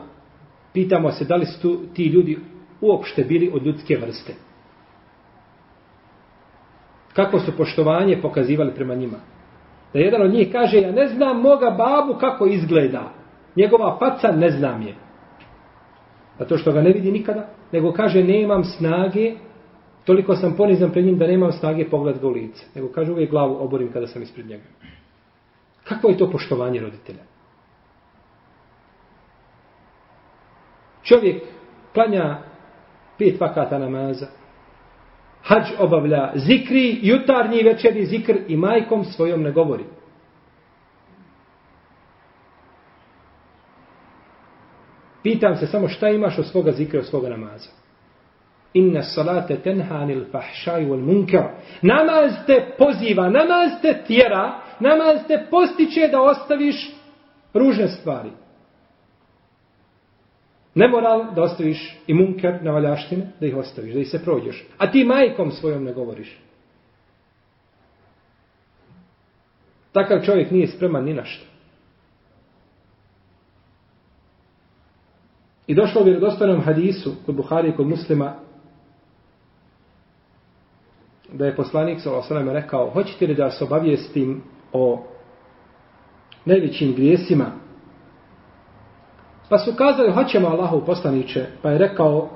pitamo 0.73 1.11
se 1.11 1.25
da 1.25 1.35
li 1.35 1.45
su 1.45 1.79
ti 1.93 2.05
ljudi 2.05 2.37
uopšte 2.81 3.23
bili 3.23 3.51
od 3.53 3.65
ljudske 3.65 3.97
vrste. 3.97 4.33
Kako 7.13 7.39
su 7.39 7.57
poštovanje 7.57 8.21
pokazivali 8.21 8.73
prema 8.75 8.95
njima 8.95 9.17
da 9.93 9.99
jedan 9.99 10.21
od 10.21 10.33
njih 10.33 10.51
kaže 10.51 10.81
ja 10.81 10.91
ne 10.91 11.07
znam 11.07 11.41
moga 11.41 11.69
babu 11.69 12.19
kako 12.19 12.45
izgleda 12.45 13.11
njegova 13.55 13.97
faca 13.99 14.31
ne 14.31 14.49
znam 14.49 14.81
je 14.81 14.95
zato 16.39 16.57
što 16.57 16.71
ga 16.71 16.81
ne 16.81 16.91
vidi 16.91 17.11
nikada 17.11 17.47
nego 17.71 17.91
kaže 17.91 18.23
nemam 18.23 18.63
snage 18.63 19.35
toliko 20.05 20.35
sam 20.35 20.55
ponizan 20.55 20.91
pred 20.91 21.05
njim 21.05 21.17
da 21.17 21.27
nemam 21.27 21.51
snage 21.51 21.89
pogled 21.89 22.19
ga 22.19 22.27
u 22.27 22.31
lice 22.31 22.65
nego 22.75 22.87
kaže 22.91 23.11
uvijek 23.11 23.31
glavu 23.31 23.57
oborim 23.63 23.91
kada 23.91 24.07
sam 24.07 24.21
ispred 24.21 24.47
njega 24.47 24.63
kako 25.83 26.09
je 26.09 26.17
to 26.17 26.31
poštovanje 26.31 26.79
roditelja 26.79 27.23
čovjek 31.03 31.43
klanja 31.93 32.39
pet 33.17 33.39
vakata 33.39 33.79
namaza 33.79 34.27
hađ 35.47 35.63
obavlja 35.79 36.31
zikri, 36.35 36.99
jutarnji 37.01 37.63
večeri 37.63 38.05
zikr 38.05 38.37
i 38.47 38.57
majkom 38.57 39.03
svojom 39.05 39.41
ne 39.41 39.51
govori. 39.51 39.83
Pitam 45.23 45.55
se 45.55 45.67
samo 45.67 45.87
šta 45.87 46.09
imaš 46.09 46.39
od 46.39 46.47
svoga 46.47 46.71
zikra, 46.71 46.99
od 46.99 47.05
svoga 47.05 47.29
namaza. 47.29 47.69
Inna 48.75 49.01
salate 49.07 49.55
tenhanil 49.63 50.25
fahšaj 50.31 50.83
wal 50.85 51.01
munkar. 51.01 51.53
Namaz 51.81 52.41
te 52.47 52.59
poziva, 52.77 53.29
namaz 53.29 53.79
te 53.81 53.93
tjera, 54.07 54.61
namaz 54.79 55.23
te 55.27 55.39
postiče 55.49 56.09
da 56.11 56.21
ostaviš 56.21 56.89
ružne 57.53 57.87
stvari 57.87 58.31
nemoral 60.75 61.33
da 61.35 61.43
ostaviš 61.43 61.97
i 62.07 62.13
munker 62.13 62.63
na 62.63 62.71
valjaštine, 62.71 63.31
da 63.39 63.45
ih 63.45 63.55
ostaviš, 63.55 63.93
da 63.93 63.99
ih 63.99 64.09
se 64.09 64.23
prođeš. 64.23 64.65
A 64.77 64.91
ti 64.91 65.03
majkom 65.03 65.51
svojom 65.51 65.83
ne 65.83 65.93
govoriš. 65.93 66.37
Takav 69.91 70.25
čovjek 70.25 70.51
nije 70.51 70.67
spreman 70.67 71.03
ni 71.03 71.13
na 71.13 71.25
što. 71.25 71.45
I 75.67 75.75
došlo 75.75 76.01
u 76.01 76.03
vjerodostojnom 76.03 76.61
hadisu 76.61 77.15
kod 77.25 77.35
Buhari 77.35 77.69
i 77.69 77.75
kod 77.75 77.87
muslima 77.87 78.35
da 81.33 81.45
je 81.45 81.55
poslanik 81.55 81.99
s.a.v. 81.99 82.53
rekao 82.53 82.89
hoćete 82.89 83.27
li 83.27 83.35
da 83.35 83.51
se 83.51 83.63
obavijestim 83.63 84.43
o 84.73 85.03
najvećim 86.45 86.93
grijesima? 86.93 87.45
Pa 89.49 89.57
su 89.57 89.73
kazali 89.77 90.11
hoćemo 90.11 90.47
Allahu 90.47 90.85
poslaniće 90.85 91.45
pa 91.61 91.69
je 91.69 91.77
rekao 91.77 92.29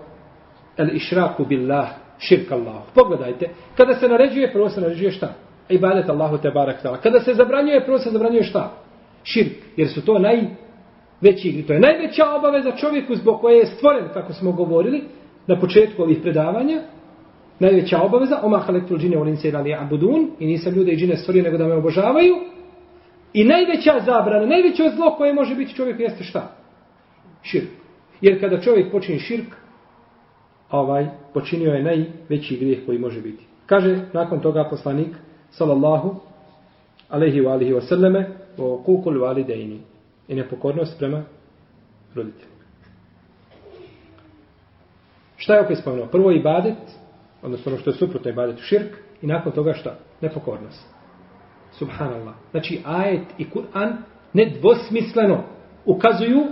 el 0.78 0.96
išraku 0.96 1.46
billah 1.46 1.90
širk 2.20 2.52
Allah. 2.52 2.82
Pogledajte 2.96 3.50
kada 3.78 3.96
se 3.96 4.08
naređuje 4.08 4.54
prvo 4.54 4.70
se 4.70 4.82
naređuje 4.82 5.12
šta? 5.12 5.34
Ibadet 5.70 6.10
Allahu 6.10 6.38
te 6.38 6.52
barak 6.52 6.82
tala 6.82 6.98
kada 6.98 7.20
se 7.20 7.34
zabranjuje 7.34 7.86
prvo 7.86 7.98
se 7.98 8.10
zabranjuje 8.10 8.44
šta? 8.44 8.72
Širk 9.24 9.54
jer 9.78 9.88
su 9.90 10.06
to 10.06 10.20
najveći 10.20 11.64
to 11.68 11.74
je 11.74 11.80
najveća 11.80 12.36
obaveza 12.36 12.72
čovjeku 12.72 13.16
zbog 13.16 13.42
koje 13.42 13.58
je 13.58 13.66
stvoren 13.66 14.06
kako 14.14 14.34
smo 14.34 14.52
govorili 14.52 15.04
na 15.48 15.60
početku 15.60 16.02
ovih 16.04 16.20
predavanja 16.22 16.82
najveća 17.60 18.02
obaveza 18.02 18.40
oma 18.44 18.58
halektul 18.58 18.98
džine 18.98 19.18
u 19.18 19.24
lince 19.24 19.50
ili 19.50 19.74
abudun 19.74 20.32
i 20.40 20.48
nisam 20.48 20.74
ljude 20.74 20.92
i 20.92 20.98
džine 20.98 21.18
stvorio 21.18 21.44
nego 21.44 21.58
da 21.58 21.68
me 21.68 21.76
obožavaju 21.76 22.36
i 23.34 23.44
najveća 23.44 24.00
zabrana 24.06 24.46
najveće 24.46 24.84
zlo 24.96 25.16
koje 25.18 25.34
može 25.34 25.56
biti 25.56 25.76
čovjek 25.76 26.00
jeste 26.00 26.24
šta? 26.24 26.56
širk 27.42 27.70
jer 28.22 28.40
kada 28.40 28.62
čovjek 28.62 28.92
počini 28.92 29.20
širk 29.20 29.56
ovaj 30.72 31.08
počinio 31.34 31.72
je 31.72 31.84
najveći 31.84 32.58
grijeh 32.58 32.86
koji 32.86 33.00
može 33.00 33.22
biti 33.22 33.44
kaže 33.66 34.00
nakon 34.14 34.40
toga 34.40 34.68
poslanik 34.70 35.16
sallallahu 35.50 36.16
alaihi 37.10 37.42
wa 37.42 37.52
alihi 37.52 37.74
wa 37.74 37.82
sallame 37.82 38.30
o 38.58 38.82
kukul 38.86 39.20
valideini 39.20 39.80
i 40.28 40.36
nepokornost 40.36 41.00
prema 41.00 41.24
roditeljima 42.16 42.60
šta 45.38 45.56
je 45.56 45.62
opet 45.62 45.78
spomenuo? 45.78 46.08
prvo 46.08 46.32
ibadet 46.32 46.78
odnosno 47.42 47.72
ono 47.72 47.82
što 47.82 47.90
je 47.90 47.96
suprotno 47.96 48.32
ibadetu 48.32 48.62
širk 48.62 48.96
i 49.22 49.28
nakon 49.28 49.52
toga 49.52 49.74
šta? 49.74 49.96
Nepokornost. 50.22 50.88
Subhanallah. 51.72 52.36
Znači 52.52 52.80
ajet 52.86 53.26
i 53.38 53.46
Kur'an 53.46 53.96
nedvosmisleno 54.34 55.44
ukazuju 55.86 56.44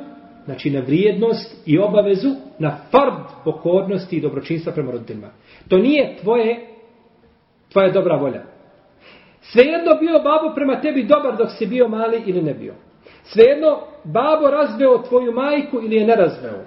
znači 0.45 0.69
na 0.69 0.79
vrijednost 0.79 1.63
i 1.65 1.79
obavezu 1.79 2.29
na 2.59 2.77
fard 2.91 3.43
pokornosti 3.43 4.17
i 4.17 4.21
dobročinstva 4.21 4.73
prema 4.73 4.91
roditeljima. 4.91 5.29
To 5.67 5.77
nije 5.77 6.17
tvoje 6.21 6.67
tvoja 7.71 7.91
dobra 7.91 8.15
volja. 8.15 8.43
Svejedno 9.41 9.95
bio 9.99 10.19
babo 10.19 10.55
prema 10.55 10.81
tebi 10.81 11.03
dobar 11.03 11.37
dok 11.37 11.47
si 11.57 11.65
bio 11.65 11.87
mali 11.87 12.23
ili 12.25 12.41
ne 12.41 12.53
bio. 12.53 12.73
Svejedno 13.23 13.79
babo 14.03 14.47
razveo 14.47 14.97
tvoju 14.97 15.31
majku 15.31 15.77
ili 15.83 15.95
je 15.95 16.07
ne 16.07 16.15
razveo. 16.15 16.65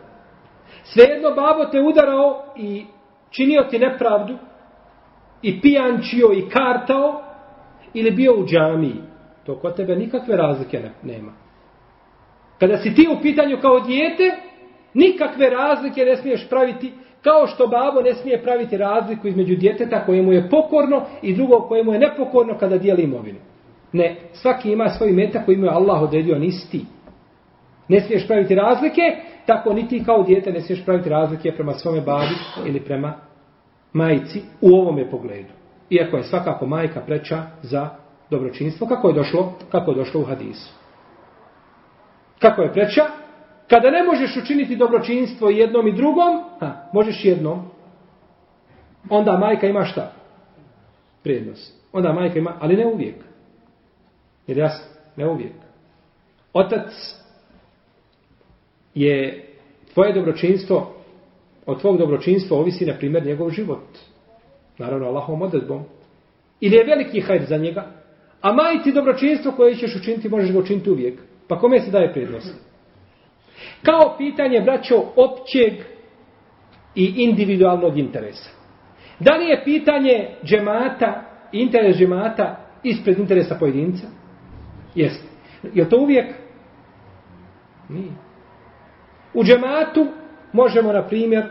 Svejedno 0.85 1.31
babo 1.31 1.65
te 1.65 1.81
udarao 1.81 2.45
i 2.57 2.85
činio 3.31 3.63
ti 3.71 3.79
nepravdu 3.79 4.39
i 5.43 5.61
pijančio 5.61 6.33
i 6.33 6.49
kartao 6.49 7.23
ili 7.95 8.11
bio 8.11 8.35
u 8.35 8.47
džamiji, 8.47 8.97
to 9.47 9.59
kod 9.59 9.77
tebe 9.77 9.97
nikakve 9.97 10.37
razlike 10.37 10.81
ne, 10.81 10.93
nema. 11.03 11.33
Kada 12.59 12.77
si 12.77 12.95
ti 12.95 13.09
u 13.19 13.23
pitanju 13.23 13.59
kao 13.61 13.81
dijete, 13.81 14.37
nikakve 14.95 15.51
razlike 15.51 16.05
ne 16.05 16.17
smiješ 16.17 16.49
praviti, 16.49 16.93
kao 17.23 17.47
što 17.47 17.67
babo 17.67 18.01
ne 18.01 18.15
smije 18.15 18.43
praviti 18.43 18.77
razliku 18.77 19.29
između 19.29 19.57
djeteta 19.57 20.05
kojemu 20.07 20.33
je 20.33 20.49
pokorno 20.51 21.03
i 21.23 21.35
drugog 21.35 21.69
kojemu 21.69 21.93
je 21.93 21.99
nepokorno 21.99 22.59
kada 22.59 22.79
dijeli 22.79 23.03
imovinu. 23.03 23.39
Ne, 23.93 24.17
svaki 24.33 24.73
ima 24.73 24.89
svoj 24.89 25.13
meta 25.13 25.45
koji 25.45 25.57
mu 25.57 25.65
je 25.65 25.71
Allah 25.71 26.03
odredio, 26.03 26.39
nisi 26.39 26.71
ti. 26.71 26.85
Ne 27.89 28.01
smiješ 28.01 28.27
praviti 28.27 28.55
razlike, 28.55 29.03
tako 29.47 29.73
niti 29.73 30.05
kao 30.05 30.23
dijete 30.23 30.53
ne 30.53 30.61
smiješ 30.61 30.85
praviti 30.85 31.09
razlike 31.09 31.53
prema 31.53 31.73
svome 31.73 32.01
babi 32.01 32.35
ili 32.67 32.81
prema 32.81 33.15
majici 33.93 34.43
u 34.61 34.69
ovome 34.75 35.11
pogledu. 35.11 35.53
Iako 35.91 36.17
je 36.17 36.23
svakako 36.23 36.67
majka 36.67 37.01
preča 37.01 37.43
za 37.63 37.89
dobročinstvo, 38.31 38.87
kako 38.87 39.09
je 39.09 39.15
došlo, 39.15 39.53
kako 39.71 39.91
je 39.91 39.97
došlo 39.97 40.21
u 40.21 40.25
hadisu. 40.25 40.75
Kako 42.39 42.63
je 42.63 42.73
preča? 42.73 43.03
Kada 43.69 43.91
ne 43.91 44.03
možeš 44.03 44.37
učiniti 44.37 44.77
dobročinstvo 44.77 45.51
jednom 45.51 45.87
i 45.87 45.97
drugom, 45.97 46.45
ha, 46.61 46.91
možeš 46.93 47.25
jednom, 47.25 47.63
onda 49.09 49.39
majka 49.39 49.67
ima 49.67 49.85
šta? 49.85 50.13
Prijednost. 51.23 51.81
Onda 51.93 52.13
majka 52.13 52.39
ima, 52.39 52.57
ali 52.61 52.77
ne 52.77 52.87
uvijek. 52.87 53.17
Jer 54.47 54.59
jasno, 54.59 54.87
ne 55.17 55.29
uvijek. 55.29 55.53
Otac 56.53 56.91
je 59.03 59.45
tvoje 59.95 60.13
dobročinstvo, 60.13 60.95
od 61.67 61.81
tvog 61.81 61.99
dobročinstva 61.99 62.57
ovisi, 62.57 62.87
na 62.87 62.95
primjer, 62.95 63.27
njegov 63.27 63.51
život. 63.51 63.99
Naravno, 64.79 65.07
Allahom 65.07 65.43
odredbom. 65.43 65.85
Ili 66.61 66.77
je 66.77 66.85
veliki 66.85 67.21
hajr 67.21 67.45
za 67.49 67.57
njega, 67.57 67.87
a 68.41 68.53
majiti 68.53 68.93
dobročinstvo 68.93 69.53
koje 69.53 69.75
ćeš 69.75 69.97
učiniti, 69.97 70.29
možeš 70.29 70.53
ga 70.53 70.59
učiniti 70.59 70.91
uvijek. 70.91 71.21
Pa 71.49 71.59
kome 71.59 71.81
se 71.81 71.91
daje 71.91 72.13
prednost? 72.13 72.55
Kao 73.83 74.15
pitanje, 74.19 74.61
braćo, 74.61 75.05
općeg 75.17 75.73
i 76.95 77.15
individualnog 77.17 77.99
interesa. 77.99 78.51
Da 79.21 79.37
li 79.37 79.45
je 79.45 79.65
pitanje 79.65 80.29
džemata, 80.45 81.23
interes 81.53 81.97
džemata, 81.97 82.57
ispred 82.83 83.19
interesa 83.19 83.57
pojedinca? 83.61 84.07
Jeste. 84.95 85.29
Je 85.75 85.89
to 85.89 85.99
uvijek? 85.99 86.35
Nije. 87.89 88.30
U 89.35 89.45
džematu 89.45 90.07
možemo, 90.53 90.93
na 90.93 91.03
primjer, 91.03 91.45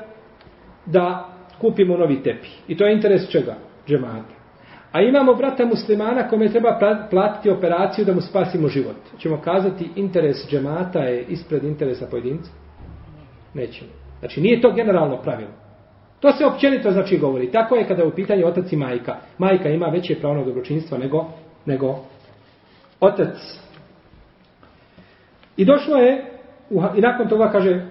da 0.85 1.29
kupimo 1.61 1.97
novi 1.97 2.23
tepi. 2.23 2.47
I 2.67 2.77
to 2.77 2.85
je 2.85 2.93
interes 2.93 3.29
čega? 3.29 3.55
Džemata. 3.87 4.39
A 4.91 5.01
imamo 5.01 5.33
brata 5.33 5.65
muslimana 5.65 6.27
kome 6.27 6.49
treba 6.49 6.79
platiti 7.09 7.49
operaciju 7.49 8.05
da 8.05 8.13
mu 8.13 8.21
spasimo 8.21 8.67
život. 8.67 8.95
Čemo 9.17 9.41
kazati 9.41 9.89
interes 9.95 10.37
džemata 10.49 10.99
je 10.99 11.23
ispred 11.23 11.63
interesa 11.63 12.07
pojedinca? 12.11 12.51
Nećemo. 13.53 13.91
Znači 14.19 14.41
nije 14.41 14.61
to 14.61 14.71
generalno 14.71 15.17
pravilo. 15.17 15.51
To 16.19 16.31
se 16.31 16.45
općenito 16.45 16.91
znači 16.91 17.17
govori. 17.17 17.51
Tako 17.51 17.75
je 17.75 17.87
kada 17.87 18.01
je 18.01 18.07
u 18.07 18.15
pitanju 18.15 18.47
otac 18.47 18.71
i 18.71 18.77
majka. 18.77 19.15
Majka 19.37 19.69
ima 19.69 19.85
veće 19.85 20.15
pravno 20.15 20.45
dobročinstvo 20.45 20.97
nego, 20.97 21.25
nego 21.65 21.95
otac. 22.99 23.37
I 25.57 25.65
došlo 25.65 25.97
je, 25.97 26.25
i 26.95 27.01
nakon 27.01 27.27
toga 27.27 27.51
kaže, 27.51 27.71
e, 27.71 27.85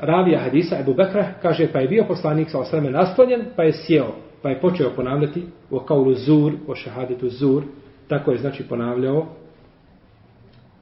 ravija 0.00 0.40
hadisa 0.40 0.78
Ebu 0.80 0.94
Bekra, 0.94 1.26
kaže, 1.42 1.72
pa 1.72 1.78
je 1.78 1.88
bio 1.88 2.04
poslanik 2.04 2.50
sa 2.50 2.58
osreme 2.58 2.90
naslonjen, 2.90 3.44
pa 3.56 3.62
je 3.62 3.72
sjeo, 3.72 4.14
pa 4.42 4.48
je 4.48 4.60
počeo 4.60 4.90
ponavljati 4.96 5.46
o 5.70 5.80
kaulu 5.80 6.14
zur, 6.14 6.52
o 6.66 6.74
šahadetu 6.74 7.28
zur, 7.28 7.62
tako 8.08 8.32
je 8.32 8.38
znači 8.38 8.68
ponavljao, 8.68 9.26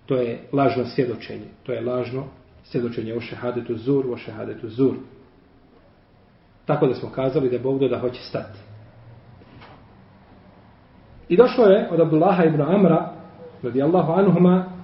to 0.06 0.16
je 0.16 0.38
lažno 0.52 0.84
svjedočenje, 0.84 1.46
to 1.62 1.72
je 1.72 1.80
lažno 1.80 2.24
svjedočenje 2.62 3.14
o 3.14 3.20
šahadetu 3.20 3.76
zur, 3.76 4.04
o 4.10 4.16
šahadetu 4.16 4.68
zur. 4.68 4.94
Tako 6.66 6.86
da 6.86 6.94
smo 6.94 7.10
kazali 7.10 7.50
da 7.50 7.58
Bog 7.58 7.88
da 7.88 7.98
hoće 7.98 8.22
stati. 8.22 8.58
I 11.28 11.36
došlo 11.36 11.64
je 11.64 11.88
od 11.90 12.00
Abdullaha 12.00 12.44
ibn 12.44 12.62
Amra, 12.62 13.12
radijallahu 13.62 14.12
anuhuma, 14.12 14.77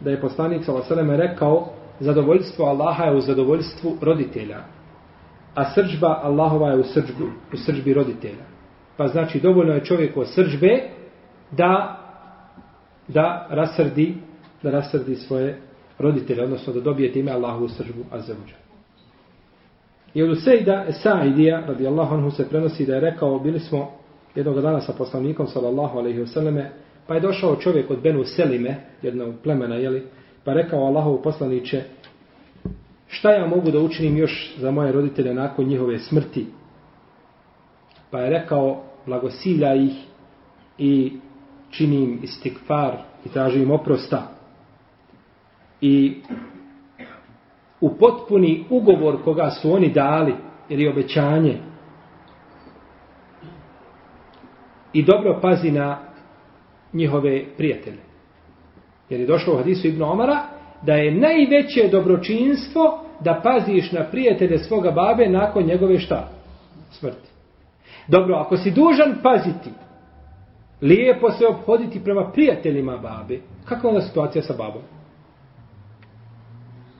da 0.00 0.10
je 0.10 0.20
poslanik 0.20 0.64
s.a.v. 0.64 1.16
rekao 1.16 1.68
zadovoljstvo 2.00 2.64
Allaha 2.66 3.04
je 3.04 3.16
u 3.16 3.20
zadovoljstvu 3.20 3.96
roditelja, 4.00 4.58
a 5.54 5.70
srđba 5.74 6.20
Allahova 6.22 6.70
je 6.70 6.78
u 6.78 6.84
srđbi, 6.84 7.24
u 7.52 7.56
srđbi 7.56 7.94
roditelja. 7.94 8.44
Pa 8.96 9.08
znači 9.08 9.40
dovoljno 9.40 9.72
je 9.72 9.84
čovjeku 9.84 10.20
sržbe 10.20 10.26
srđbe 10.26 10.80
da 11.50 12.02
da 13.08 13.46
rasrdi 13.50 14.14
da 14.62 14.70
rasrdi 14.70 15.16
svoje 15.16 15.60
roditelje, 15.98 16.44
odnosno 16.44 16.72
da 16.72 16.80
dobije 16.80 17.12
time 17.12 17.32
Allahovu 17.32 17.68
srđbu 17.68 18.02
azzawđa. 18.12 18.56
I 20.14 20.22
od 20.22 20.30
Usejda 20.30 20.86
Sa'idija, 21.04 21.66
radijallahu 21.66 22.14
anhu, 22.14 22.30
se 22.30 22.48
prenosi 22.48 22.86
da 22.86 22.94
je 22.94 23.00
rekao, 23.00 23.38
bili 23.38 23.60
smo 23.60 23.90
jednog 24.34 24.60
dana 24.60 24.80
sa 24.80 24.92
poslanikom, 24.92 25.46
sallallahu 25.46 25.98
alaihi 25.98 26.20
wasallame, 26.20 26.68
pa 27.06 27.14
je 27.14 27.20
došao 27.20 27.56
čovjek 27.56 27.90
od 27.90 28.02
Benu 28.02 28.24
Selime, 28.24 28.76
jednog 29.02 29.34
plemena, 29.42 29.74
jeli, 29.74 30.02
Pa 30.46 30.52
rekao 30.52 30.80
Allahovu 30.80 31.22
poslaniće, 31.22 31.82
šta 33.06 33.30
ja 33.30 33.46
mogu 33.46 33.70
da 33.70 33.80
učinim 33.80 34.16
još 34.16 34.54
za 34.58 34.70
moje 34.70 34.92
roditelje 34.92 35.34
nakon 35.34 35.66
njihove 35.66 35.98
smrti? 35.98 36.46
Pa 38.10 38.18
je 38.18 38.30
rekao, 38.30 38.82
blagosilja 39.06 39.74
ih 39.74 39.92
i 40.78 41.12
činim 41.70 42.20
istikfar 42.22 42.96
i 43.24 43.28
tražim 43.28 43.70
oprosta. 43.70 44.22
I 45.80 46.22
u 47.80 47.94
potpuni 47.94 48.64
ugovor 48.70 49.22
koga 49.24 49.50
su 49.50 49.72
oni 49.72 49.92
dali, 49.92 50.34
ili 50.68 50.88
obećanje, 50.88 51.58
i 54.92 55.02
dobro 55.02 55.38
pazi 55.42 55.70
na 55.70 56.05
njihove 56.96 57.44
prijatelje. 57.56 57.98
Jer 59.10 59.20
je 59.20 59.26
došlo 59.26 59.54
u 59.54 59.56
hadisu 59.56 59.86
Ibn 59.86 60.02
Omara 60.02 60.42
da 60.82 60.94
je 60.94 61.14
najveće 61.14 61.88
dobročinstvo 61.90 63.00
da 63.20 63.40
paziš 63.42 63.92
na 63.92 64.04
prijatelje 64.04 64.58
svoga 64.58 64.90
babe 64.90 65.28
nakon 65.28 65.64
njegove 65.64 65.98
šta? 65.98 66.28
Smrti. 66.90 67.28
Dobro, 68.08 68.36
ako 68.36 68.56
si 68.56 68.70
dužan 68.70 69.14
paziti, 69.22 69.70
lijepo 70.82 71.30
se 71.30 71.46
obhoditi 71.46 72.04
prema 72.04 72.30
prijateljima 72.32 72.96
babe, 72.96 73.38
kakva 73.64 73.90
je 73.90 73.96
onda 73.96 74.06
situacija 74.06 74.42
sa 74.42 74.54
babom? 74.58 74.82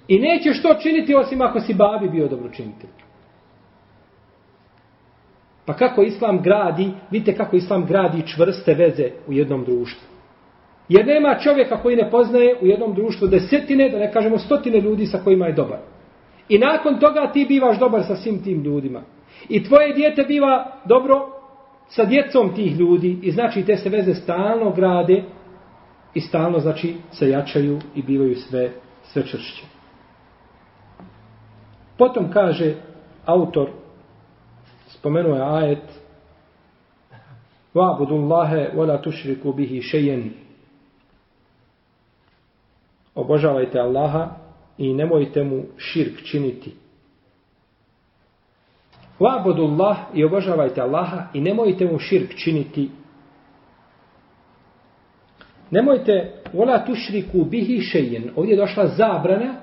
I 0.09 0.19
nećeš 0.19 0.63
to 0.63 0.75
činiti 0.83 1.15
osim 1.15 1.43
ako 1.43 1.61
si 1.61 1.75
babi 1.75 2.09
bio 2.09 2.29
dobročinitelj. 2.29 2.91
Pa 5.67 5.73
kako 5.73 6.03
Islam 6.03 6.43
gradi, 6.43 6.91
vidite 7.11 7.37
kako 7.37 7.57
Islam 7.57 7.87
gradi 7.87 8.27
čvrste 8.27 8.75
veze 8.75 9.11
u 9.27 9.33
jednom 9.33 9.65
društvu. 9.65 10.09
Jer 10.89 11.07
nema 11.07 11.39
čovjeka 11.43 11.83
koji 11.83 11.97
ne 11.97 12.11
poznaje 12.11 12.57
u 12.63 12.67
jednom 12.67 12.95
društvu 12.95 13.29
desetine, 13.29 13.89
da 13.91 13.99
ne 13.99 14.13
kažemo 14.13 14.39
stotine 14.39 14.81
ljudi 14.81 15.07
sa 15.07 15.19
kojima 15.19 15.47
je 15.47 15.53
dobar. 15.53 15.79
I 16.49 16.59
nakon 16.59 16.99
toga 16.99 17.31
ti 17.33 17.47
bivaš 17.49 17.79
dobar 17.79 18.05
sa 18.05 18.17
svim 18.17 18.43
tim 18.43 18.63
ljudima. 18.63 19.03
I 19.49 19.65
tvoje 19.65 19.93
dijete 19.93 20.23
biva 20.23 20.81
dobro 20.85 21.37
sa 21.89 22.05
djecom 22.05 22.55
tih 22.55 22.77
ljudi 22.79 23.19
i 23.23 23.31
znači 23.31 23.65
te 23.65 23.77
se 23.77 23.89
veze 23.89 24.15
stalno 24.15 24.71
grade 24.71 25.25
i 26.15 26.21
stalno 26.21 26.59
znači 26.59 26.95
se 27.13 27.29
jačaju 27.29 27.79
i 27.95 28.03
bivaju 28.03 28.35
sve, 28.35 28.71
sve 29.03 29.23
čršće. 29.23 29.65
Potom 31.99 32.31
kaže 32.33 32.75
autor, 33.25 33.71
spomenuo 35.07 35.35
je 35.35 35.43
ajet, 35.43 35.87
وَعْبُدُ 37.75 38.11
اللَّهَ 38.11 38.75
wa 38.75 38.87
la 38.87 38.99
بِهِ 38.99 39.53
bihi. 39.57 40.33
Obožavajte 43.15 43.81
Allaha 43.81 44.37
i 44.79 44.95
nemojte 44.95 45.45
mu 45.45 45.65
širk 45.77 46.23
činiti. 46.23 46.75
وَعْبُدُ 49.21 49.59
اللَّهَ 49.59 49.97
i 50.15 50.25
obožavajte 50.25 50.81
Allaha 50.81 51.31
i 51.35 51.41
nemojte 51.41 51.85
mu 51.87 51.99
širk 51.99 52.35
činiti. 52.35 52.91
Nemojte 55.71 56.43
وَلَا 56.55 56.87
تُشْرِكُ 56.87 57.33
bihi 57.51 57.81
شَيْن 57.81 58.31
Ovdje 58.37 58.53
je 58.53 58.57
došla 58.57 58.87
zabrana 58.87 59.55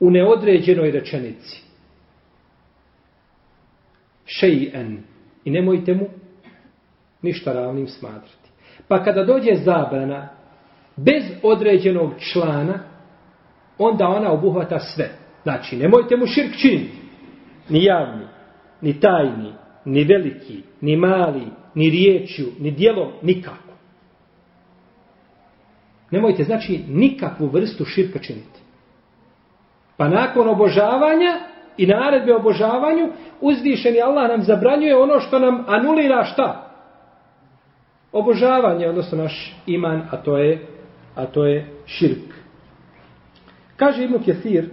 u 0.00 0.10
neodređenoj 0.10 0.90
rečenici. 0.90 1.73
Šejen. 4.26 5.02
I 5.44 5.50
nemojte 5.50 5.94
mu 5.94 6.06
ništa 7.22 7.52
ravnim 7.52 7.88
smatrati. 7.88 8.50
Pa 8.88 9.04
kada 9.04 9.24
dođe 9.24 9.54
zabrana 9.54 10.28
bez 10.96 11.24
određenog 11.42 12.12
člana, 12.18 12.78
onda 13.78 14.08
ona 14.08 14.32
obuhvata 14.32 14.78
sve. 14.78 15.10
Znači, 15.42 15.76
nemojte 15.76 16.16
mu 16.16 16.26
širk 16.26 16.56
činiti. 16.56 16.98
Ni 17.68 17.84
javni, 17.84 18.24
ni 18.80 19.00
tajni, 19.00 19.52
ni 19.84 20.04
veliki, 20.04 20.62
ni 20.80 20.96
mali, 20.96 21.46
ni 21.74 21.90
riječju, 21.90 22.46
ni 22.58 22.70
dijelom, 22.70 23.12
nikako. 23.22 23.74
Nemojte, 26.10 26.44
znači, 26.44 26.80
nikakvu 26.88 27.46
vrstu 27.46 27.84
širka 27.84 28.18
činiti. 28.18 28.60
Pa 29.96 30.08
nakon 30.08 30.48
obožavanja 30.48 31.40
i 31.76 31.86
naredbe 31.86 32.34
obožavanju, 32.34 33.12
uzvišeni 33.40 34.00
Allah 34.00 34.28
nam 34.28 34.42
zabranjuje 34.42 34.96
ono 34.96 35.20
što 35.20 35.38
nam 35.38 35.64
anulira 35.68 36.24
šta? 36.24 36.70
Obožavanje, 38.12 38.88
odnosno 38.88 39.18
naš 39.18 39.56
iman, 39.66 40.02
a 40.10 40.16
to 40.16 40.38
je, 40.38 40.66
a 41.14 41.26
to 41.26 41.46
je 41.46 41.66
širk. 41.86 42.34
Kaže 43.76 44.04
Ibn 44.04 44.22
Kjesir, 44.22 44.70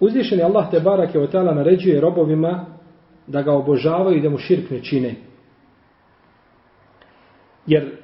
uzvišeni 0.00 0.42
Allah 0.42 0.70
te 0.70 0.80
barake 0.80 1.18
od 1.18 1.32
tala 1.32 1.54
naređuje 1.54 2.00
robovima 2.00 2.66
da 3.26 3.42
ga 3.42 3.52
obožavaju 3.52 4.18
i 4.18 4.20
da 4.20 4.30
mu 4.30 4.38
širk 4.38 4.70
ne 4.70 4.82
čine. 4.82 5.14
Jer 7.66 7.96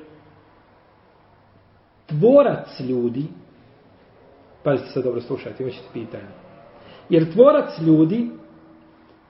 tvorac 2.06 2.80
ljudi, 2.80 3.24
Pazite 4.64 4.90
sad 4.90 5.04
dobro 5.04 5.20
slušajte, 5.20 5.62
imaćete 5.62 5.88
pitanje. 5.92 6.28
Jer 7.08 7.32
tvorac 7.32 7.78
ljudi 7.86 8.30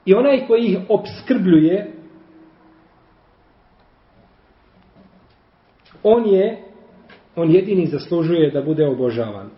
i 0.05 0.14
onaj 0.14 0.47
koji 0.47 0.62
ih 0.62 0.79
obskrbljuje, 0.88 1.92
on 6.03 6.27
je, 6.27 6.64
on 7.37 7.51
jedini 7.51 7.87
zaslužuje 7.87 8.51
da 8.51 8.62
bude 8.62 8.87
obožavan 8.87 9.51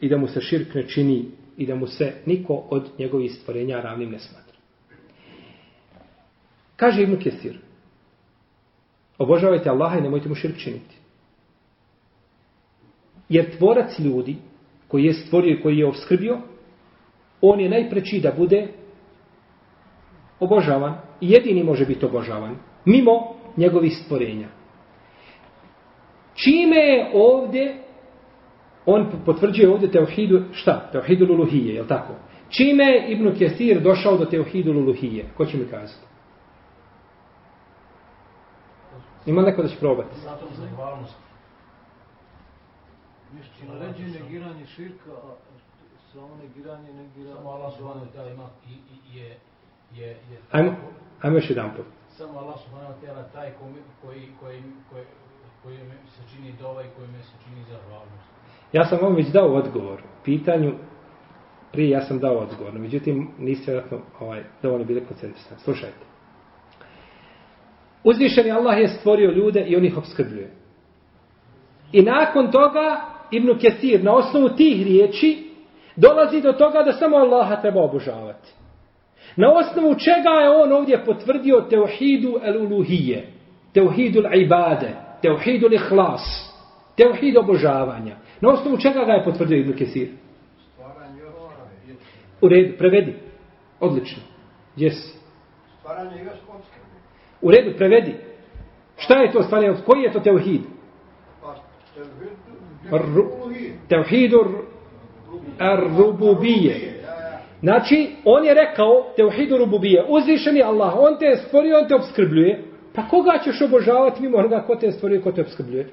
i 0.00 0.08
da 0.08 0.16
mu 0.16 0.26
se 0.26 0.40
širk 0.40 0.74
ne 0.74 0.88
čini 0.88 1.24
i 1.56 1.66
da 1.66 1.74
mu 1.74 1.86
se 1.86 2.12
niko 2.26 2.54
od 2.70 2.90
njegovih 2.98 3.32
stvorenja 3.32 3.80
ravnim 3.80 4.10
ne 4.10 4.18
smatra. 4.18 4.58
Kaže 6.76 7.02
Ibn 7.02 7.16
Kesir, 7.16 7.58
obožavajte 9.18 9.70
Allaha 9.70 9.98
i 9.98 10.02
nemojte 10.02 10.28
mu 10.28 10.34
širk 10.34 10.56
činiti. 10.56 10.96
Jer 13.28 13.56
tvorac 13.56 13.98
ljudi, 13.98 14.36
koji 14.88 15.04
je 15.04 15.12
stvorio 15.12 15.54
i 15.54 15.62
koji 15.62 15.78
je 15.78 15.86
obskrbio, 15.86 16.38
on 17.40 17.60
je 17.60 17.68
najpreći 17.68 18.20
da 18.20 18.32
bude 18.36 18.68
obožavan 20.40 20.94
i 21.20 21.30
jedini 21.30 21.64
može 21.64 21.86
biti 21.86 22.06
obožavan 22.06 22.56
mimo 22.84 23.12
njegovih 23.56 23.92
stvorenja. 24.04 24.48
Čime 26.34 26.76
je 26.76 27.10
ovdje 27.14 27.84
on 28.86 29.06
potvrđuje 29.26 29.70
ovdje 29.70 29.90
teohidu, 29.90 30.42
šta? 30.52 30.88
Teohidu 30.92 31.26
luluhije, 31.26 31.74
je 31.74 31.82
li 31.82 31.88
tako? 31.88 32.14
Čime 32.48 32.84
je 32.84 33.12
Ibn 33.12 33.34
Kjesir 33.38 33.80
došao 33.80 34.16
do 34.16 34.24
teohidu 34.24 34.72
luluhije? 34.72 35.24
Ko 35.36 35.46
će 35.46 35.56
mi 35.56 35.64
kazati? 35.64 36.06
Ima 39.26 39.42
neko 39.42 39.62
da 39.62 39.68
će 39.68 39.76
probati? 39.80 40.20
Zato 40.20 40.46
zahvalnost. 40.54 41.23
Naređuje 43.68 44.20
negiranje 44.20 44.66
širka, 44.66 45.10
a 45.10 45.34
samo 46.12 46.30
negiranje 46.42 46.92
negira... 46.92 47.34
Samo 47.34 47.50
Allah 47.50 47.72
subhanahu 47.76 48.06
wa 48.06 48.12
ta'ala 48.16 48.32
ima 48.32 48.48
i, 48.68 48.72
i, 48.72 49.18
je, 49.18 49.36
je, 49.94 50.08
je... 50.08 50.38
Ajmo, 50.50 50.74
ajmo 51.22 51.36
još 51.36 51.50
jedan 51.50 51.70
put. 51.76 51.86
Samo 52.16 52.38
Allah 52.38 52.54
subhanahu 52.64 52.92
wa 52.92 53.06
ta'ala 53.06 53.22
taj 53.32 53.50
koji, 53.60 53.74
koji, 54.02 54.28
koji, 54.40 54.62
koji, 54.90 55.04
koji 55.62 55.76
se 56.16 56.22
čini 56.34 56.54
dova 56.60 56.82
i 56.82 56.86
koji 56.96 57.08
me 57.08 57.22
se 57.22 57.32
čini 57.44 57.64
zahvalnost. 57.70 58.28
Ja 58.72 58.84
sam 58.84 58.98
vam 59.02 59.14
već 59.14 59.26
dao 59.26 59.54
odgovor. 59.54 60.02
Pitanju, 60.24 60.74
prije 61.72 61.90
ja 61.90 62.00
sam 62.00 62.18
dao 62.18 62.36
odgovor, 62.36 62.72
međutim 62.72 63.30
niste 63.38 63.70
vjerojatno 63.70 63.98
ovaj, 64.20 64.44
dovoljno 64.62 64.84
bili 64.84 65.06
koncentrisani. 65.06 65.60
Slušajte. 65.60 66.04
Uzvišeni 68.04 68.50
Allah 68.50 68.78
je 68.78 68.88
stvorio 68.88 69.30
ljude 69.30 69.60
i 69.60 69.76
on 69.76 69.84
ih 69.84 69.98
obskrbljuje. 69.98 70.50
I 71.92 72.02
nakon 72.02 72.50
toga 72.50 73.13
Ibn 73.30 73.58
Kesir 73.58 74.04
na 74.04 74.14
osnovu 74.14 74.48
tih 74.48 74.86
riječi 74.86 75.44
dolazi 75.96 76.40
do 76.40 76.52
toga 76.52 76.82
da 76.82 76.92
samo 76.92 77.16
Allaha 77.16 77.56
treba 77.56 77.80
obožavati. 77.80 78.52
Na 79.36 79.52
osnovu 79.52 79.94
čega 79.94 80.30
je 80.30 80.50
on 80.50 80.72
ovdje 80.72 81.04
potvrdio 81.04 81.60
teuhidu 81.60 82.38
el-uluhije, 82.42 83.26
teuhidu 83.72 84.20
l-ibade, 84.20 84.90
teuhidu 85.22 85.66
l-ihlas, 85.66 86.52
teuhidu 86.96 87.40
obožavanja. 87.40 88.16
Na 88.40 88.48
osnovu 88.50 88.76
čega 88.78 89.04
ga 89.04 89.12
je 89.12 89.24
potvrdio 89.24 89.58
Ibn 89.58 89.72
Kesir? 89.72 90.08
U 92.40 92.48
redu, 92.48 92.78
prevedi. 92.78 93.14
Odlično. 93.80 94.22
Gdje 94.76 94.90
si? 94.90 95.18
U 97.42 97.50
redu, 97.50 97.76
prevedi. 97.76 98.14
Šta 98.96 99.18
je 99.18 99.32
to 99.32 99.42
stvaranje? 99.42 99.76
Koji 99.86 100.02
je 100.02 100.12
to 100.12 100.20
teuhid? 100.20 100.62
Pa, 101.42 101.54
teuhid 101.94 102.53
Tevhidur 103.88 104.46
ar-rububije. 105.58 107.00
Znači, 107.60 108.10
on 108.24 108.44
je 108.44 108.54
rekao 108.54 109.06
Tevhidur 109.16 109.58
rububije. 109.58 110.04
Uzvišeni 110.08 110.62
Allah, 110.62 110.94
on 110.98 111.18
te 111.18 111.24
je 111.26 111.36
stvorio, 111.36 111.78
on 111.78 111.88
te 111.88 111.94
obskrbljuje. 111.94 112.64
Pa 112.94 113.08
koga 113.08 113.38
ćeš 113.44 113.60
obožavati 113.60 114.22
mimo 114.22 114.38
onoga 114.38 114.62
ko 114.66 114.76
te 114.76 114.86
je 114.86 114.92
stvorio, 114.92 115.22
ko 115.22 115.32
te 115.32 115.40
obskrbljuje? 115.40 115.88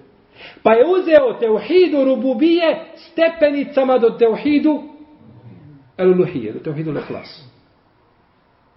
Pa 0.64 0.74
je 0.74 0.86
uzeo 0.86 1.34
Tevhidu 1.40 2.04
rububije 2.04 2.86
stepenicama 2.96 3.98
do 3.98 4.10
Tevhidu 4.10 4.84
eluluhije, 5.98 6.54
do 6.54 6.60
Tevhidu 6.60 6.92
lehlas. 6.92 7.52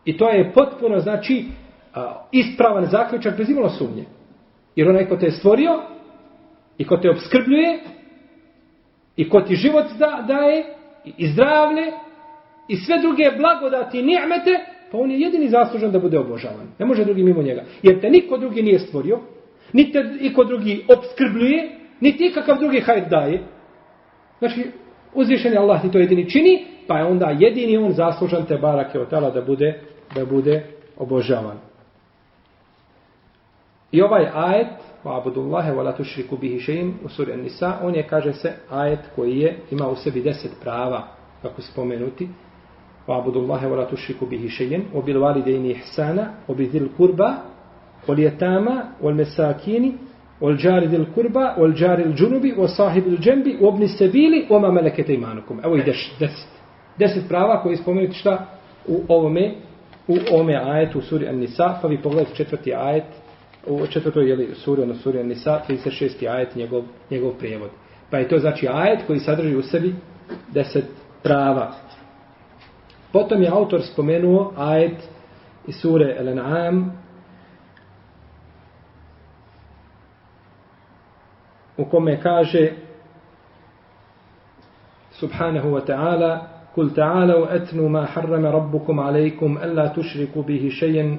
I 0.04 0.16
to 0.16 0.28
je 0.28 0.52
potpuno, 0.52 1.00
znači, 1.00 1.44
ispravan 2.32 2.86
zaključak 2.86 3.36
bez 3.36 3.50
imalo 3.50 3.68
sumnje. 3.68 4.04
Jer 4.76 4.88
onaj 4.88 5.08
ko 5.08 5.16
te 5.16 5.26
je 5.26 5.32
stvorio 5.32 5.82
i 6.78 6.86
ko 6.86 6.96
te 6.96 7.10
obskrbljuje, 7.10 7.78
I 9.16 9.28
ko 9.28 9.40
ti 9.40 9.56
život 9.56 9.84
da, 9.98 10.24
daje, 10.28 10.64
i 11.16 11.26
zdravlje, 11.26 11.92
i 12.68 12.76
sve 12.76 12.98
druge 12.98 13.24
blagodati 13.38 13.98
i 13.98 14.02
ni'mete, 14.02 14.64
pa 14.92 14.98
on 14.98 15.10
je 15.10 15.20
jedini 15.20 15.48
zaslužan 15.48 15.92
da 15.92 15.98
bude 15.98 16.18
obožavan. 16.18 16.66
Ne 16.78 16.86
može 16.86 17.04
drugi 17.04 17.22
mimo 17.22 17.42
njega. 17.42 17.64
Jer 17.82 18.00
te 18.00 18.10
niko 18.10 18.38
drugi 18.38 18.62
nije 18.62 18.78
stvorio, 18.78 19.20
niti 19.72 19.92
te 19.92 20.04
niko 20.04 20.44
drugi 20.44 20.84
obskrbljuje, 20.88 21.70
niti 22.00 22.26
ikakav 22.26 22.58
drugi 22.58 22.80
hajt 22.80 23.08
daje. 23.08 23.42
Znači, 24.38 24.64
uzvišen 25.14 25.52
je 25.52 25.58
Allah 25.58 25.82
ti 25.82 25.90
to 25.90 25.98
jedini 25.98 26.30
čini, 26.30 26.64
pa 26.86 26.98
je 26.98 27.04
onda 27.04 27.36
jedini 27.38 27.76
on 27.76 27.92
zaslužan 27.92 28.46
te 28.46 28.56
barake 28.56 28.98
od 28.98 29.10
tala 29.10 29.30
da 29.30 29.40
bude, 29.40 29.80
da 30.14 30.24
bude 30.24 30.62
obožavan. 30.96 31.58
I 33.94 34.02
ovaj 34.02 34.26
ajet, 34.34 34.66
wa 35.04 35.20
abudullahi 35.20 35.70
wa 35.70 35.82
la 35.82 35.92
tušriku 35.92 36.36
bihi 36.36 36.58
še'im, 36.58 36.92
u 37.04 37.08
suri 37.08 37.32
An-Nisa, 37.32 37.72
on 37.82 37.94
je, 37.94 38.02
kaže 38.02 38.32
se, 38.32 38.52
ajet 38.70 39.00
koji 39.16 39.38
je, 39.38 39.56
ima 39.70 39.88
u 39.88 39.96
sebi 39.96 40.22
deset 40.22 40.52
prava, 40.62 41.02
kako 41.42 41.62
spomenuti, 41.62 42.28
wa 43.06 43.20
abudullahi 43.20 43.66
wa 43.66 43.76
la 43.76 43.86
tušriku 43.86 44.26
bihi 44.26 44.48
še'im, 44.48 44.82
o 44.94 45.02
bil 45.02 45.20
validejni 45.20 45.70
ihsana, 45.70 46.26
o 46.48 46.54
bi 46.54 46.66
dhil 46.66 46.88
kurba, 46.96 47.34
o 48.06 48.12
lijetama, 48.12 48.82
o 49.02 49.12
mesakini, 49.12 49.92
l'đari 50.40 52.04
l'đunubi, 52.04 52.54
o 52.58 52.68
sahibi 52.68 53.10
l'đembi, 53.10 53.58
o 53.62 53.68
obni 53.68 53.88
sebili, 53.88 54.46
o 54.50 54.58
ma 54.58 54.72
melekete 54.72 55.14
imanukum. 55.14 55.60
Evo 55.64 55.76
i 55.76 55.82
deset. 55.82 56.48
Deset 56.98 57.28
prava 57.28 57.62
koji 57.62 57.76
spomenuti 57.76 58.14
šta 58.14 58.46
u 58.88 59.00
ovome, 59.08 59.54
u 60.08 60.16
ovome 60.32 60.56
ajetu 60.64 60.98
u 60.98 61.02
suri 61.02 61.28
An-Nisa, 61.28 61.78
pa 61.82 61.88
vi 61.88 62.02
pogledajte 62.02 62.34
četvrti 62.36 62.74
ajet, 62.74 63.23
u 63.66 63.86
četvrtoj 63.86 64.28
jeli, 64.28 64.54
suri, 64.54 64.82
ono 64.82 64.94
suri 64.94 65.24
Nisa, 65.24 65.60
36. 65.68 66.28
ajet, 66.30 66.56
njegov, 66.56 66.82
njegov 67.10 67.32
prijevod. 67.38 67.70
Pa 68.10 68.18
je 68.18 68.28
to 68.28 68.38
znači 68.38 68.68
ajet 68.68 69.06
koji 69.06 69.18
sadrži 69.18 69.56
u 69.56 69.62
sebi 69.62 69.94
deset 70.52 70.84
prava. 71.22 71.72
Potom 73.12 73.42
je 73.42 73.48
autor 73.48 73.82
spomenuo 73.82 74.52
ajet 74.56 75.08
iz 75.66 75.74
sure 75.80 76.16
Al-An'am 76.20 76.90
u 81.76 81.84
kome 81.84 82.20
kaže 82.22 82.72
subhanahu 85.10 85.68
wa 85.68 85.86
ta'ala 85.86 86.38
kul 86.74 86.90
ta'alu 86.94 87.46
etnu 87.50 87.88
ma 87.88 88.06
harrama 88.06 88.50
rabbukum 88.50 88.98
alaikum 88.98 89.58
alla 89.62 89.88
tušriku 89.94 90.42
bihi 90.42 90.70
šejen 90.70 91.18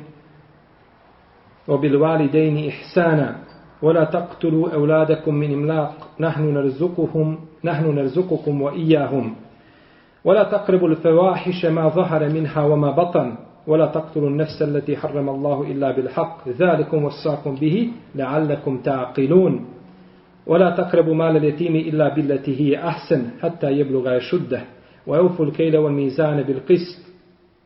وبالوالدين 1.68 2.70
إحسانا. 2.70 3.36
ولا 3.82 4.04
تقتلوا 4.04 4.74
أولادكم 4.74 5.36
من 5.36 5.54
إملاق. 5.54 5.94
نحن 6.20 6.54
نرزقهم 6.54 7.38
نحن 7.64 7.96
نرزقكم 7.96 8.62
وإياهم. 8.62 9.36
ولا 10.26 10.44
تقربوا 10.44 10.88
الفواحش 10.88 11.66
ما 11.66 11.90
ظهر 11.90 12.30
منها 12.30 12.64
وما 12.64 12.92
بطن. 12.92 13.36
ولا 13.68 13.86
تقتلوا 13.86 14.30
النفس 14.30 14.62
التي 14.62 14.98
حرم 14.98 15.30
الله 15.30 15.62
إلا 15.72 15.92
بالحق. 15.92 16.50
ذلكم 16.50 17.04
وصاكم 17.04 17.56
به 17.56 17.92
لعلكم 18.16 18.78
تعقلون. 18.78 19.66
ولا 20.48 20.70
تقربوا 20.70 21.14
مال 21.14 21.38
اليتيم 21.38 21.76
إلا 21.76 22.16
بالتي 22.16 22.62
هي 22.62 22.88
أحسن 22.88 23.22
حتى 23.42 23.72
يبلغ 23.72 24.18
يشده 24.18 24.62
ويوفوا 25.08 25.46
الكيل 25.46 25.78
والميزان 25.78 26.44
بالقسط. 26.44 27.15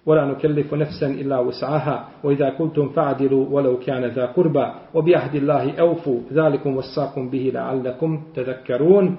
ولا 0.06 0.24
نكلف 0.24 0.74
نفسا 0.74 1.06
إلا 1.06 1.38
وسعها 1.38 2.08
وإذا 2.24 2.50
كنتم 2.50 2.88
فعدلوا 2.88 3.46
ولو 3.50 3.78
كان 3.78 4.04
ذا 4.04 4.26
قربى 4.26 4.66
وبعهد 4.94 5.34
الله 5.34 5.80
أوفوا 5.80 6.20
ذلكم 6.32 6.76
وصاكم 6.76 7.30
به 7.30 7.50
لعلكم 7.54 8.22
تذكرون 8.34 9.16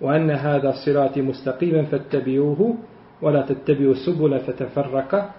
وأن 0.00 0.30
هذا 0.30 0.72
صراط 0.86 1.18
مستقيما 1.18 1.82
فاتبعوه 1.82 2.76
ولا 3.22 3.42
تتبعوا 3.42 3.94
سبل 3.94 4.38
فتفرق 4.38 5.30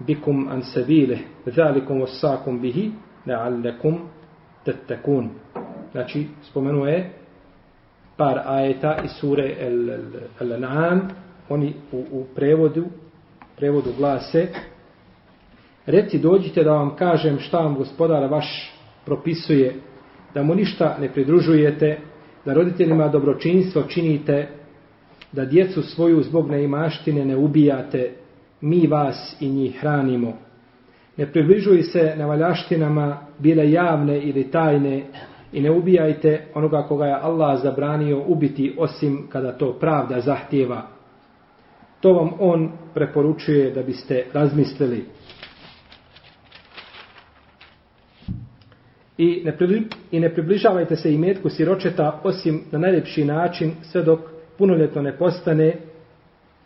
بكم 0.00 0.48
عن 0.48 0.60
سبيله 0.74 1.18
ذلكم 1.48 2.00
وصاكم 2.00 2.60
به 2.60 2.92
لعلكم 3.26 3.98
تتكون 4.64 5.30
Znači, 5.94 6.26
spomenuo 6.42 6.86
je 6.86 7.12
par 8.16 8.40
ajeta 8.46 8.96
iz 9.04 9.10
sure 9.10 9.54
El-An'am, 10.40 11.00
oni 11.48 11.74
u, 11.92 12.04
u 12.12 12.24
prevodu 12.34 12.84
prevodu 13.59 13.89
glase 13.97 14.47
Reci 15.89 16.19
dođite 16.19 16.63
da 16.63 16.71
vam 16.71 16.95
kažem 16.95 17.39
šta 17.39 17.57
vam 17.57 17.75
gospodar 17.75 18.31
vaš 18.31 18.73
propisuje, 19.05 19.75
da 20.33 20.43
mu 20.43 20.55
ništa 20.55 20.97
ne 21.01 21.13
pridružujete, 21.13 21.97
da 22.45 22.53
roditeljima 22.53 23.07
dobročinstvo 23.07 23.83
činite, 23.83 24.47
da 25.31 25.45
djecu 25.45 25.81
svoju 25.81 26.23
zbog 26.23 26.49
neimaštine 26.49 27.25
ne 27.25 27.35
ubijate, 27.35 28.11
mi 28.61 28.87
vas 28.87 29.35
i 29.39 29.49
njih 29.49 29.79
hranimo. 29.79 30.33
Ne 31.17 31.31
približuj 31.31 31.81
se 31.81 32.13
na 32.17 32.25
valjaštinama, 32.25 33.17
bile 33.39 33.71
javne 33.71 34.21
ili 34.21 34.51
tajne, 34.51 35.03
i 35.53 35.61
ne 35.61 35.71
ubijajte 35.71 36.45
onoga 36.53 36.83
koga 36.87 37.05
je 37.05 37.19
Allah 37.21 37.61
zabranio 37.61 38.23
ubiti 38.27 38.75
osim 38.77 39.27
kada 39.29 39.51
to 39.51 39.73
pravda 39.79 40.19
zahtjeva. 40.19 40.98
To 41.99 42.13
vam 42.13 42.29
on 42.39 42.71
preporučuje 42.93 43.71
da 43.71 43.83
biste 43.83 44.25
razmislili. 44.33 45.05
I 49.17 49.41
ne, 49.45 49.57
I 50.11 50.19
ne 50.19 50.33
približavajte 50.33 50.95
se 50.95 51.13
imetku 51.13 51.49
siročeta 51.49 52.21
osim 52.23 52.61
na 52.71 52.79
najljepši 52.79 53.25
način 53.25 53.71
sve 53.81 54.03
dok 54.03 54.19
punoljetno 54.57 55.01
ne 55.01 55.17
postane 55.17 55.73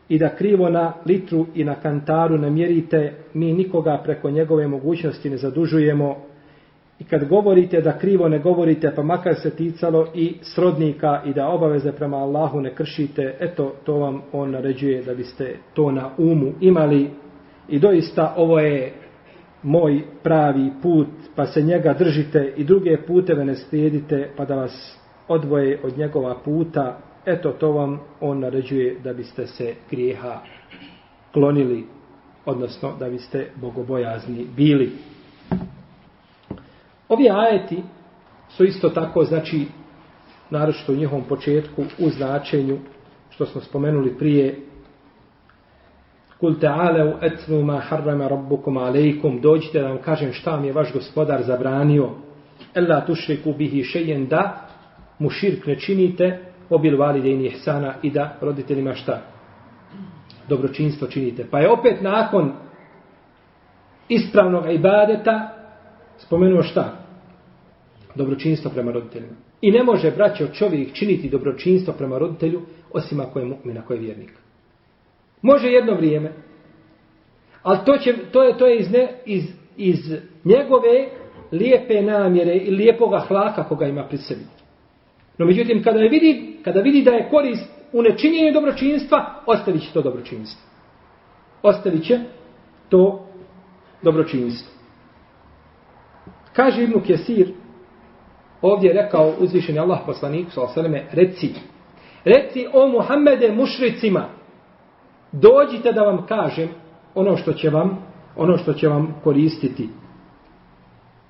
i 0.09 0.19
da 0.19 0.35
krivo 0.35 0.69
na 0.69 0.93
litru 1.05 1.45
i 1.55 1.63
na 1.63 1.75
kantaru 1.75 2.37
namjerite, 2.37 3.13
mi 3.33 3.53
nikoga 3.53 4.01
preko 4.03 4.29
njegove 4.31 4.67
mogućnosti 4.67 5.29
ne 5.29 5.37
zadužujemo 5.37 6.32
I 7.03 7.05
kad 7.05 7.27
govorite 7.27 7.81
da 7.81 7.97
krivo 7.97 8.27
ne 8.27 8.39
govorite, 8.39 8.91
pa 8.95 9.03
makar 9.03 9.35
se 9.35 9.55
ticalo 9.55 10.07
i 10.13 10.35
srodnika 10.41 11.21
i 11.25 11.33
da 11.33 11.47
obaveze 11.47 11.91
prema 11.91 12.17
Allahu 12.17 12.61
ne 12.61 12.75
kršite, 12.75 13.35
eto, 13.39 13.75
to 13.83 13.97
vam 13.97 14.21
on 14.31 14.51
naređuje 14.51 15.01
da 15.01 15.13
biste 15.13 15.55
to 15.73 15.91
na 15.91 16.09
umu 16.17 16.53
imali. 16.61 17.09
I 17.69 17.79
doista 17.79 18.33
ovo 18.37 18.59
je 18.59 18.93
moj 19.63 20.01
pravi 20.23 20.71
put, 20.81 21.07
pa 21.35 21.45
se 21.45 21.61
njega 21.61 21.93
držite 21.93 22.53
i 22.57 22.63
druge 22.63 22.97
puteve 23.07 23.45
ne 23.45 23.55
slijedite, 23.55 24.29
pa 24.37 24.45
da 24.45 24.55
vas 24.55 24.99
odvoje 25.27 25.79
od 25.83 25.97
njegova 25.97 26.35
puta. 26.45 26.99
Eto, 27.25 27.51
to 27.51 27.71
vam 27.71 27.99
on 28.21 28.39
naređuje 28.39 28.99
da 29.03 29.13
biste 29.13 29.47
se 29.47 29.73
grijeha 29.91 30.39
klonili, 31.33 31.83
odnosno 32.45 32.91
da 32.99 33.09
biste 33.09 33.47
bogobojazni 33.61 34.45
bili. 34.55 34.91
Ovi 37.09 37.29
ajeti 37.29 37.83
su 38.49 38.63
isto 38.63 38.89
tako, 38.89 39.23
znači, 39.23 39.65
naročito 40.49 40.91
u 40.91 40.95
njihovom 40.95 41.23
početku, 41.23 41.83
u 41.99 42.09
značenju, 42.09 42.77
što 43.29 43.45
smo 43.45 43.61
spomenuli 43.61 44.17
prije, 44.17 44.59
Kul 46.43 46.59
ta'ala 46.59 47.03
u 47.05 47.13
etnu 47.21 47.61
ma 47.63 47.79
harrama 47.79 48.27
rabbukum 48.27 48.77
alejkum, 48.77 49.41
dođite 49.41 49.81
da 49.81 49.87
vam 49.87 49.97
kažem 49.97 50.33
šta 50.33 50.57
mi 50.59 50.67
je 50.67 50.73
vaš 50.73 50.93
gospodar 50.93 51.43
zabranio, 51.43 52.09
ella 52.75 53.05
tušriku 53.05 53.53
bihi 53.53 53.83
šejen 53.83 54.25
da, 54.27 54.67
mu 55.19 55.29
širk 55.29 55.65
ne 55.65 55.79
činite, 55.79 56.39
obil 56.69 56.97
validejni 56.97 57.45
ihsana 57.45 57.93
i 58.01 58.11
da 58.11 58.37
roditeljima 58.41 58.93
šta? 58.93 59.21
Dobročinstvo 60.49 61.07
činite. 61.07 61.47
Pa 61.51 61.59
je 61.59 61.69
opet 61.69 62.01
nakon 62.01 62.51
ispravnog 64.09 64.73
ibadeta 64.73 65.52
spomenuo 66.25 66.63
šta? 66.63 66.97
Dobročinstvo 68.15 68.71
prema 68.71 68.91
roditeljima. 68.91 69.35
I 69.61 69.71
ne 69.71 69.83
može, 69.83 70.11
braćo, 70.11 70.47
čovjek 70.47 70.93
činiti 70.93 71.29
dobročinstvo 71.29 71.93
prema 71.93 72.17
roditelju, 72.17 72.61
osim 72.93 73.19
ako 73.19 73.39
je 73.39 73.45
mu'min, 73.45 73.79
ako 73.79 73.93
je 73.93 73.99
vjernik. 73.99 74.31
Može 75.41 75.67
jedno 75.67 75.93
vrijeme, 75.95 76.31
ali 77.63 77.79
to, 77.85 77.97
će, 77.97 78.13
to 78.31 78.43
je, 78.43 78.57
to 78.57 78.67
je 78.67 78.79
iz, 78.79 78.91
ne, 78.91 79.07
iz, 79.25 79.43
iz 79.77 79.99
njegove 80.43 81.09
lijepe 81.51 82.01
namjere 82.01 82.55
i 82.55 82.71
lijepoga 82.71 83.19
hlaka 83.19 83.63
koga 83.63 83.85
ima 83.85 84.07
pri 84.07 84.17
sebi. 84.17 84.41
No 85.37 85.45
međutim, 85.45 85.83
kada, 85.83 85.99
je 85.99 86.09
vidi, 86.09 86.57
kada 86.63 86.81
vidi 86.81 87.01
da 87.01 87.11
je 87.11 87.29
korist 87.29 87.71
u 87.93 88.01
nečinjenju 88.01 88.53
dobročinstva, 88.53 89.43
ostavit 89.45 89.81
će 89.81 89.93
to 89.93 90.01
dobročinstvo. 90.01 90.61
Ostavit 91.61 92.03
će 92.03 92.19
to 92.89 93.27
dobročinstvo. 94.01 94.72
Kaže 96.53 96.83
Ibnu 96.83 97.01
Kesir, 97.07 97.53
ovdje 98.61 98.87
je 98.87 99.01
rekao 99.03 99.33
uzvišeni 99.39 99.79
Allah 99.79 99.99
poslanik, 100.05 100.47
s.a.v. 100.51 101.03
reci, 101.11 101.53
reci 102.25 102.67
o 102.73 102.87
Muhammede 102.87 103.51
mušricima, 103.51 104.29
dođite 105.31 105.91
da 105.91 106.01
vam 106.01 106.25
kažem 106.25 106.69
ono 107.15 107.37
što 107.37 107.53
će 107.53 107.69
vam, 107.69 108.05
ono 108.35 108.57
što 108.57 108.73
će 108.73 108.87
vam 108.87 109.15
koristiti. 109.23 109.89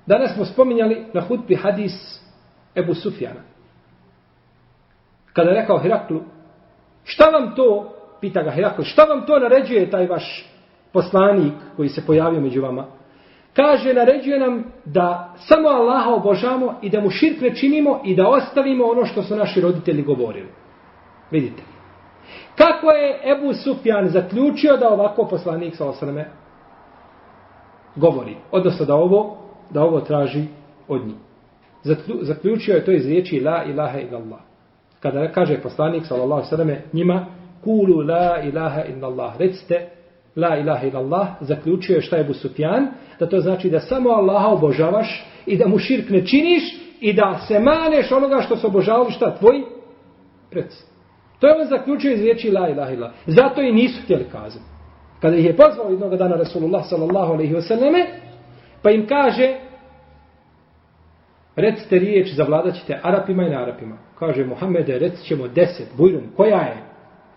Danas 0.06 0.34
smo 0.34 0.44
spominjali 0.44 1.06
na 1.12 1.20
hutbi 1.20 1.54
hadis 1.54 2.20
Ebu 2.76 2.94
Sufjana. 2.94 3.40
Kada 5.32 5.50
je 5.50 5.60
rekao 5.60 5.78
Heraklu, 5.78 6.20
šta 7.04 7.24
vam 7.24 7.54
to, 7.54 7.94
pita 8.20 8.42
ga 8.42 8.50
Heraklu, 8.50 8.84
šta 8.84 9.04
vam 9.04 9.26
to 9.26 9.38
naređuje 9.38 9.90
taj 9.90 10.06
vaš 10.06 10.50
poslanik 10.92 11.52
koji 11.76 11.88
se 11.88 12.06
pojavio 12.06 12.40
među 12.40 12.62
vama? 12.62 12.86
Kaže, 13.56 13.94
naređuje 13.94 14.38
nam 14.38 14.64
da 14.84 15.34
samo 15.36 15.68
Allaha 15.68 16.10
obožamo 16.10 16.74
i 16.82 16.90
da 16.90 17.00
mu 17.00 17.10
širk 17.10 17.40
ne 17.40 17.54
činimo 17.54 18.00
i 18.04 18.16
da 18.16 18.28
ostavimo 18.28 18.84
ono 18.84 19.04
što 19.04 19.22
su 19.22 19.36
naši 19.36 19.60
roditelji 19.60 20.02
govorili. 20.02 20.48
Vidite. 21.30 21.62
Kako 22.56 22.90
je 22.90 23.20
Ebu 23.32 23.54
Sufjan 23.54 24.08
zaključio 24.08 24.76
da 24.76 24.88
ovako 24.88 25.26
poslanik 25.26 25.76
sa 25.76 25.88
osrme 25.88 26.30
govori? 27.96 28.36
Odnosno 28.50 28.86
da 28.86 28.94
ovo, 28.94 29.36
da 29.70 29.82
ovo 29.82 30.00
traži 30.00 30.44
od 30.88 31.06
njih. 31.06 31.16
Zaključio 32.20 32.74
je 32.74 32.84
to 32.84 32.92
iz 32.92 33.06
riječi 33.06 33.40
La 33.40 33.64
ilaha 33.64 33.98
illallah. 33.98 34.40
Kada 35.00 35.32
kaže 35.32 35.62
poslanik 35.62 36.06
sallallahu 36.06 36.46
sallam 36.46 36.76
njima 36.92 37.26
Kulu 37.64 38.00
la 38.00 38.40
ilaha 38.42 38.82
illallah. 38.84 39.36
Recite 39.38 39.90
la 40.36 40.56
ilaha 40.56 40.86
illallah. 40.86 41.28
Zaključio 41.40 41.94
je 41.94 42.02
šta 42.02 42.16
je 42.16 42.24
Busufjan, 42.24 42.88
Da 43.18 43.28
to 43.28 43.40
znači 43.40 43.70
da 43.70 43.80
samo 43.80 44.10
Allaha 44.10 44.48
obožavaš 44.48 45.26
i 45.46 45.56
da 45.56 45.68
mu 45.68 45.78
širk 45.78 46.10
ne 46.10 46.26
činiš 46.26 46.62
i 47.00 47.12
da 47.12 47.38
se 47.48 47.58
maneš 47.58 48.12
onoga 48.12 48.40
što 48.40 48.56
se 48.56 48.66
obožavali 48.66 49.12
šta 49.12 49.36
tvoji 49.36 49.62
predstavljaju. 50.50 50.94
To 51.40 51.46
je 51.46 51.54
on 51.60 51.66
zaključio 51.66 52.12
iz 52.12 52.20
riječi 52.20 52.50
la 52.50 52.68
ilaha 52.68 52.92
illa. 52.92 53.12
Zato 53.26 53.62
i 53.62 53.72
nisu 53.72 54.02
htjeli 54.02 54.24
kazati. 54.24 54.64
Kada 55.20 55.36
ih 55.36 55.44
je 55.44 55.56
pozvao 55.56 55.90
jednog 55.90 56.16
dana 56.16 56.36
Rasulullah 56.36 56.84
sallallahu 56.88 57.32
alaihi 57.32 57.54
wasallame, 57.54 58.04
pa 58.82 58.90
im 58.90 59.06
kaže, 59.06 59.54
recite 61.56 61.98
riječ, 61.98 62.34
zavladat 62.34 62.74
ćete 62.74 63.00
Arapima 63.02 63.48
i 63.48 63.54
Arapima. 63.54 63.98
Kaže 64.18 64.44
Muhammede, 64.44 64.98
recit 64.98 65.26
ćemo 65.26 65.48
deset, 65.48 65.88
bujrum, 65.96 66.22
koja 66.36 66.60
je? 66.60 66.76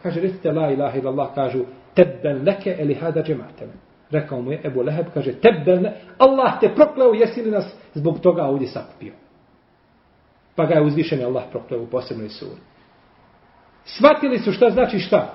Kaže, 0.03 0.21
recite 0.21 0.51
la 0.51 0.71
ilaha 0.71 0.97
illallah, 0.97 1.35
kažu, 1.35 1.59
tebben 1.97 2.45
leke 2.45 2.75
eli 2.79 2.93
hada 2.93 3.23
džemateme. 3.23 3.73
Rekao 4.11 4.41
mu 4.41 4.51
je 4.51 4.61
Ebu 4.63 4.81
Leheb, 4.81 5.05
kaže, 5.13 5.33
tebben 5.33 5.87
Allah 6.17 6.59
te 6.59 6.69
prokleo, 6.75 7.13
jesi 7.13 7.41
li 7.41 7.51
nas 7.51 7.75
zbog 7.93 8.19
toga 8.19 8.43
ovdje 8.43 8.67
sakupio? 8.67 9.13
Pa 10.55 10.65
ga 10.65 10.73
je 10.73 10.81
uzvišen 10.81 11.25
Allah 11.25 11.43
prokleo 11.51 11.81
u 11.81 11.87
posebnoj 11.87 12.29
suri. 12.29 12.61
Svatili 13.85 14.39
su 14.39 14.51
šta 14.51 14.69
znači 14.69 14.99
šta? 14.99 15.33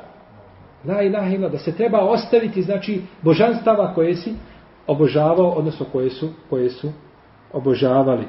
La 0.88 1.02
ilaha 1.02 1.28
ila, 1.34 1.48
da 1.48 1.58
se 1.58 1.76
treba 1.76 1.98
ostaviti, 1.98 2.62
znači, 2.62 3.02
božanstava 3.22 3.94
koje 3.94 4.14
si 4.14 4.34
obožavao, 4.86 5.50
odnosno 5.50 5.86
koje 5.92 6.10
su, 6.10 6.28
koje 6.50 6.70
su 6.70 6.92
obožavali. 7.52 8.26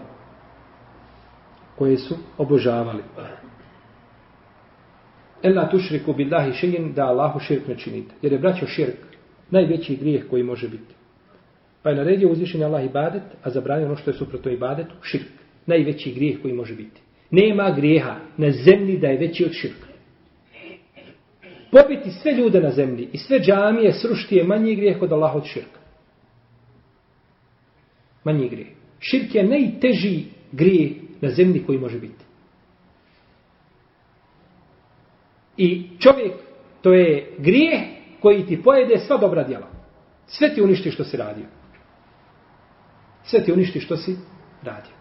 Koje 1.78 1.98
su 1.98 2.16
obožavali. 2.38 3.04
Ela 5.44 5.70
tušriku 5.70 6.14
billahi 6.14 6.52
še'in 6.52 6.94
da 6.94 7.06
Allahu 7.06 7.40
širk 7.40 7.68
ne 7.68 7.78
činite. 7.78 8.16
Jer 8.22 8.34
je 8.34 8.40
braćo 8.40 8.68
širk 8.68 8.98
najveći 9.52 9.96
grijeh 9.96 10.24
koji 10.30 10.44
može 10.44 10.70
biti. 10.70 10.94
Pa 11.84 11.90
je 11.90 11.96
naredio 11.96 12.32
uzvišenje 12.32 12.66
Allah 12.66 12.86
ibadet, 12.86 13.24
a 13.44 13.50
zabranio 13.50 13.86
ono 13.86 13.96
što 13.96 14.10
je 14.10 14.18
suprotno 14.18 14.52
ibadetu, 14.52 14.96
širk. 15.02 15.28
Najveći 15.66 16.14
grijeh 16.14 16.42
koji 16.42 16.54
može 16.54 16.76
biti. 16.76 17.02
Nema 17.32 17.72
grijeha 17.76 18.16
na 18.38 18.52
zemlji 18.52 18.98
da 18.98 19.08
je 19.08 19.18
veći 19.18 19.46
od 19.46 19.52
širka 19.52 19.94
pobiti 21.74 22.12
sve 22.12 22.32
ljude 22.32 22.62
na 22.62 22.72
zemlji 22.72 23.08
i 23.14 23.18
sve 23.18 23.40
džamije 23.40 23.94
srušti 23.94 24.36
je 24.36 24.44
manji 24.44 24.76
grijeh 24.76 25.02
od 25.02 25.12
Allaha 25.12 25.38
od 25.38 25.46
širka. 25.46 25.80
Manji 28.24 28.50
grijeh. 28.50 28.68
Širk 29.00 29.36
je 29.36 29.44
najteži 29.44 30.24
grijeh 30.52 30.92
na 31.22 31.30
zemlji 31.30 31.64
koji 31.66 31.80
može 31.80 32.00
biti. 32.00 32.24
I 35.58 35.90
čovjek, 36.00 36.34
to 36.82 36.94
je 36.94 37.36
grijeh 37.38 37.82
koji 38.22 38.46
ti 38.46 38.64
pojede 38.64 38.98
sva 38.98 39.18
dobra 39.18 39.44
djela. 39.44 39.68
Sve 40.28 40.54
ti 40.56 40.62
uništi 40.62 40.92
što 40.92 41.04
si 41.04 41.18
radio. 41.18 41.46
Sve 43.24 43.44
ti 43.44 43.54
uništi 43.54 43.80
što 43.80 43.98
si 43.98 44.18
radio. 44.64 44.94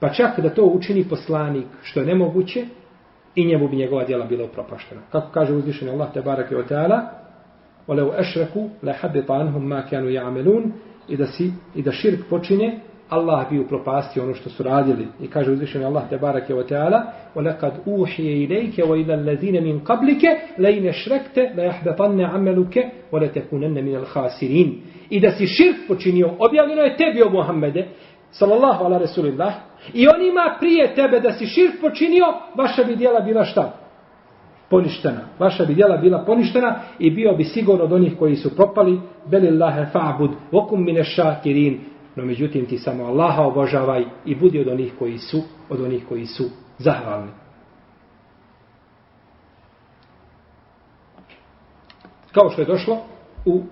Pa 0.00 0.08
čak 0.08 0.40
da 0.40 0.54
to 0.54 0.64
učini 0.64 1.08
poslanik, 1.08 1.66
što 1.82 2.00
je 2.00 2.06
nemoguće, 2.06 2.66
i 3.34 3.46
njemu 3.46 3.68
bi 3.68 3.76
njegova 3.76 4.04
djela 4.04 4.26
bila 4.26 4.44
upropaštena. 4.44 5.00
Kako 5.12 5.30
kaže 5.32 5.52
uzvišenje 5.52 5.90
Allah, 5.90 6.12
te 6.12 6.20
barake 6.20 6.56
o 6.56 6.62
teala, 6.62 7.26
وَلَوْ 7.88 8.10
أَشْرَكُوا 8.18 8.68
لَحَبِّ 8.82 9.26
طَعَنْهُمْ 9.26 9.62
مَا 9.68 9.80
كَانُوا 9.90 10.10
يَعْمَلُونَ 10.10 10.72
I 11.08 11.16
da, 11.16 11.26
si, 11.26 11.52
i 11.74 11.82
da 11.82 11.92
širk 11.92 12.20
počine, 12.30 12.80
Allah 13.09 13.49
bi 13.49 13.59
upropastio 13.59 14.23
ono 14.23 14.33
što 14.33 14.49
su 14.49 14.63
radili. 14.63 15.07
I 15.21 15.27
kaže 15.27 15.51
uzvišeni 15.51 15.85
Allah 15.85 16.09
te 16.09 16.17
barake 16.17 16.55
o 16.55 16.63
teala, 16.63 17.03
وَلَقَدْ 17.35 17.71
أُوحِيَ 17.87 18.45
إِلَيْكَ 18.45 18.79
وَإِلَى 18.79 19.13
الَّذِينَ 19.13 19.63
مِنْ 19.63 19.79
قَبْلِكَ 19.79 20.23
لَيْنَ 20.57 20.91
شْرَكْتَ 20.91 21.37
لَيَحْبَطَنَّ 21.55 22.21
عَمَلُكَ 22.21 22.91
وَلَتَكُنَنَّ 23.11 23.83
مِنَ 23.83 23.95
الْخَاسِرِينَ 23.95 24.73
I 25.09 25.19
da 25.19 25.31
si 25.31 25.47
širk 25.47 25.75
počinio, 25.87 26.29
objavljeno 26.39 26.81
je 26.81 26.97
tebi 26.97 27.21
o 27.21 27.29
Muhammede, 27.29 27.87
sallallahu 28.31 28.83
ala 28.83 28.97
rasulillah, 28.97 29.53
I 29.93 30.07
on 30.07 30.21
ima 30.21 30.55
prije 30.59 30.95
tebe 30.95 31.19
da 31.19 31.31
si 31.31 31.45
širk 31.45 31.81
počinio, 31.81 32.25
vaša 32.55 32.83
bi 32.83 32.95
djela 32.95 33.19
bila 33.19 33.43
šta? 33.43 33.73
Poništena. 34.69 35.21
Vaša 35.39 35.65
bi 35.65 35.73
djela 35.73 35.97
bila 35.97 36.23
poništena 36.25 36.75
i 36.99 37.11
bio 37.11 37.33
bi 37.33 37.43
sigurno 37.43 37.83
od 37.83 37.93
onih 37.93 38.13
koji 38.19 38.35
su 38.35 38.55
propali. 38.55 38.99
Belillahe 39.25 39.85
fa'bud, 39.93 40.29
vokum 40.51 40.85
mine 40.85 41.03
šakirin. 41.03 41.79
No 42.16 42.24
međutim 42.24 42.66
ti 42.66 42.78
samo 42.78 43.04
Allaha 43.04 43.42
obožavaj 43.42 44.04
i 44.24 44.34
budi 44.34 44.60
od 44.60 44.68
onih 44.68 44.92
koji 44.98 45.18
su, 45.18 45.42
od 45.68 45.80
onih 45.80 46.04
koji 46.08 46.26
su 46.26 46.44
zahvalni. 46.78 47.30
Kao 52.32 52.50
što 52.50 52.62
je 52.62 52.66
došlo 52.66 52.98
u 53.44 53.62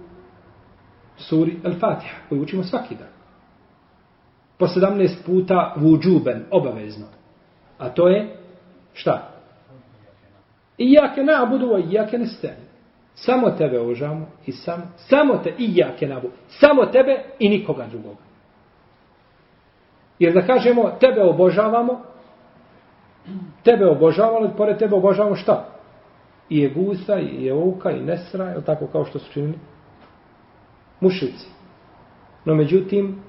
suri 1.17 1.57
Al-Fatiha, 1.65 2.29
koju 2.29 2.43
učimo 2.43 2.63
svaki 2.63 2.95
dan 2.95 3.15
po 4.59 4.67
17 4.67 5.25
puta 5.27 5.75
vuđuben, 5.77 6.45
obavezno. 6.51 7.07
A 7.79 7.89
to 7.89 8.09
je, 8.09 8.37
šta? 8.93 9.31
Iyake 10.79 11.23
na'budu 11.23 11.67
wa 11.67 11.91
iyake 11.91 12.19
nasta'in. 12.19 12.65
Samo 13.15 13.51
tebe 13.51 13.81
obožavamo 13.81 14.27
i 14.47 14.53
samo 14.53 14.83
samo 14.97 15.37
te 15.37 15.55
iyake 15.59 16.09
na'budu. 16.09 16.31
Samo 16.49 16.87
tebe 16.87 17.25
i 17.39 17.49
nikoga 17.49 17.87
drugoga. 17.91 18.23
Jer 20.19 20.35
da 20.35 20.47
kažemo 20.47 20.91
tebe 21.01 21.23
obožavamo, 21.23 22.01
tebe 23.63 23.87
obožavamo, 23.87 24.37
ali 24.37 24.51
pored 24.57 24.79
tebe 24.79 24.97
obožavamo 24.97 25.37
šta? 25.37 25.69
I 26.49 26.59
je 26.59 26.69
gusa, 26.69 27.19
i 27.19 27.45
je 27.45 27.55
i 27.97 28.05
nesra, 28.05 28.45
je 28.45 28.65
tako 28.65 28.87
kao 28.87 29.05
što 29.05 29.19
su 29.19 29.33
činili? 29.33 29.59
Mušici. 31.01 31.49
No 32.45 32.55
međutim, 32.55 33.23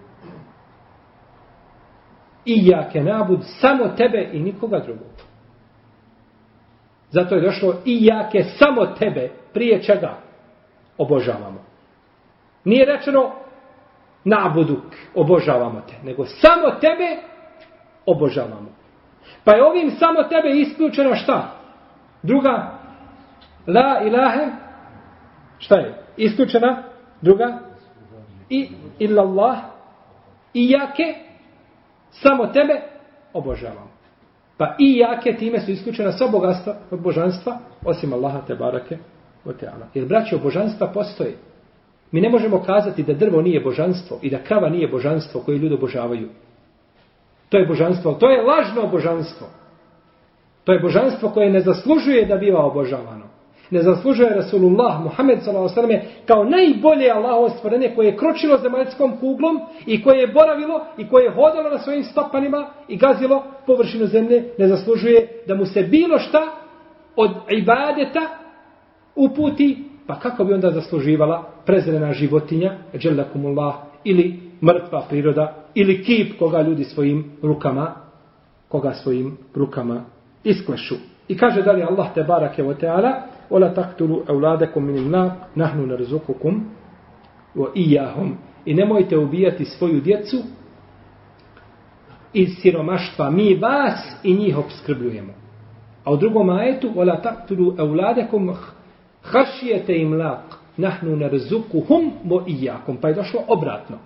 i 2.45 2.67
jake 2.67 3.03
nabud 3.03 3.39
samo 3.61 3.87
tebe 3.87 4.29
i 4.33 4.39
nikoga 4.39 4.79
drugog. 4.79 5.07
Zato 7.09 7.35
je 7.35 7.41
došlo 7.41 7.75
i 7.85 8.05
jake 8.05 8.43
samo 8.43 8.85
tebe 8.85 9.31
prije 9.53 9.83
čega 9.83 10.17
obožavamo. 10.97 11.63
Nije 12.63 12.85
rečeno 12.85 13.31
nabuduk 14.25 14.83
obožavamo 15.15 15.81
te, 15.81 15.93
nego 16.03 16.25
samo 16.25 16.71
tebe 16.81 17.17
obožavamo. 18.05 18.69
Pa 19.43 19.55
je 19.55 19.65
ovim 19.65 19.91
samo 19.91 20.23
tebe 20.23 20.49
isključeno 20.49 21.15
šta? 21.15 21.51
Druga 22.23 22.79
la 23.67 24.01
ilahe 24.05 24.47
šta 25.57 25.75
je? 25.75 26.03
Isključena 26.17 26.83
druga 27.21 27.59
i 28.49 28.69
illallah 28.99 29.57
i 30.53 30.71
jake 30.71 31.25
Samo 32.21 32.47
tebe 32.47 32.81
obožavam. 33.33 33.89
Pa 34.57 34.75
i 34.79 34.97
jake 34.97 35.33
time 35.33 35.59
su 35.59 35.71
isključena 35.71 36.11
sva 36.11 36.27
bogatstva 36.27 36.75
od 36.91 37.01
božanstva, 37.01 37.59
osim 37.85 38.13
Allaha 38.13 38.41
te 38.47 38.55
barake 38.55 38.97
o 39.45 39.53
teala. 39.53 39.87
Jer 39.93 40.05
braće, 40.05 40.37
božanstva 40.37 40.87
postoje. 40.93 41.37
Mi 42.15 42.21
ne 42.21 42.29
možemo 42.29 42.63
kazati 42.63 43.03
da 43.03 43.13
drvo 43.13 43.41
nije 43.41 43.59
božanstvo 43.59 44.19
i 44.21 44.29
da 44.29 44.43
krava 44.43 44.69
nije 44.69 44.87
božanstvo 44.87 45.41
koje 45.41 45.57
ljudi 45.57 45.75
obožavaju. 45.75 46.29
To 47.49 47.57
je 47.57 47.67
božanstvo, 47.67 48.13
to 48.13 48.29
je 48.29 48.41
lažno 48.41 48.87
božanstvo. 48.87 49.47
To 50.63 50.73
je 50.73 50.79
božanstvo 50.79 51.29
koje 51.29 51.49
ne 51.49 51.59
zaslužuje 51.59 52.25
da 52.25 52.37
biva 52.37 52.65
obožavano 52.65 53.35
ne 53.71 53.81
zaslužuje 53.81 54.29
Rasulullah 54.29 55.03
Muhammed 55.03 55.43
s.a.v. 55.43 56.01
kao 56.25 56.43
najbolje 56.43 57.11
Allahovo 57.11 57.49
stvorenje 57.49 57.91
koje 57.95 58.07
je 58.07 58.17
kročilo 58.17 58.57
zemaljskom 58.57 59.17
kuglom 59.19 59.59
i 59.85 60.03
koje 60.03 60.19
je 60.19 60.27
boravilo 60.27 60.85
i 60.97 61.07
koje 61.07 61.23
je 61.23 61.31
hodalo 61.31 61.69
na 61.69 61.79
svojim 61.79 62.03
stopanima 62.03 62.67
i 62.87 62.97
gazilo 62.97 63.43
površinu 63.65 64.05
zemlje, 64.05 64.53
ne 64.57 64.67
zaslužuje 64.67 65.43
da 65.47 65.55
mu 65.55 65.65
se 65.65 65.83
bilo 65.83 66.19
šta 66.19 66.41
od 67.15 67.31
ibadeta 67.49 68.21
uputi, 69.15 69.83
pa 70.06 70.18
kako 70.18 70.44
bi 70.44 70.54
onda 70.54 70.70
zasluživala 70.70 71.44
prezrena 71.66 72.12
životinja, 72.12 72.76
dželakumullah, 72.98 73.74
ili 74.04 74.40
mrtva 74.62 75.04
priroda, 75.08 75.54
ili 75.74 76.02
kip 76.04 76.38
koga 76.38 76.62
ljudi 76.62 76.84
svojim 76.84 77.24
rukama, 77.42 77.94
koga 78.68 78.92
svojim 78.92 79.36
rukama 79.54 80.04
isklešu. 80.44 80.94
I 81.28 81.36
kaže 81.36 81.62
dalje 81.62 81.84
Allah 81.84 82.14
te 82.14 82.22
barake 82.22 82.64
o 82.64 82.74
teala, 82.74 83.26
ولا 83.50 83.68
تقتلوا 83.68 84.30
أولادكم 84.30 84.82
من 84.82 84.96
النار 84.96 85.36
نحن 85.56 85.88
نرزقكم 85.88 86.64
وإياهم 87.56 88.36
i 88.66 88.74
nemojte 88.74 89.18
ubijati 89.18 89.64
svoju 89.64 90.00
djecu 90.00 90.36
iz 92.32 92.48
siromaštva 92.62 93.30
mi 93.30 93.54
vas 93.54 94.16
i 94.22 94.34
njih 94.34 94.58
obskrbljujemo 94.58 95.32
A 96.04 96.12
u 96.12 96.16
drugom 96.16 96.50
ajetu, 96.50 96.88
وَلَا 96.96 97.20
تَقْتُلُوا 97.20 97.76
أَوْلَادَكُمْ 97.80 98.54
Hašijete 99.25 99.93
im 99.93 100.13
lak, 100.13 100.55
nahnu 100.77 101.15
ne 101.15 101.29
rzuku 101.37 101.79
hum 101.87 102.11
mo 102.23 102.43
i 102.47 102.63
jakom. 102.63 102.97
Pa 102.97 103.07
je 103.07 103.13
došlo 103.13 103.41
obratno. 103.47 103.97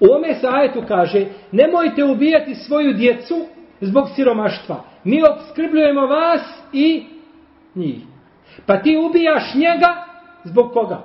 U 0.00 0.06
ome 0.16 0.34
sajetu 0.34 0.82
kaže, 0.88 1.26
nemojte 1.52 2.04
ubijati 2.04 2.54
svoju 2.54 2.92
djecu 2.92 3.34
zbog 3.80 4.08
siromaštva. 4.16 4.84
Mi 5.04 5.22
obskrbljujemo 5.32 6.06
vas 6.06 6.42
i 6.72 7.06
njih. 7.74 8.02
Pa 8.66 8.82
ti 8.82 8.96
ubijaš 8.96 9.54
njega 9.54 10.04
zbog 10.44 10.72
koga? 10.72 11.04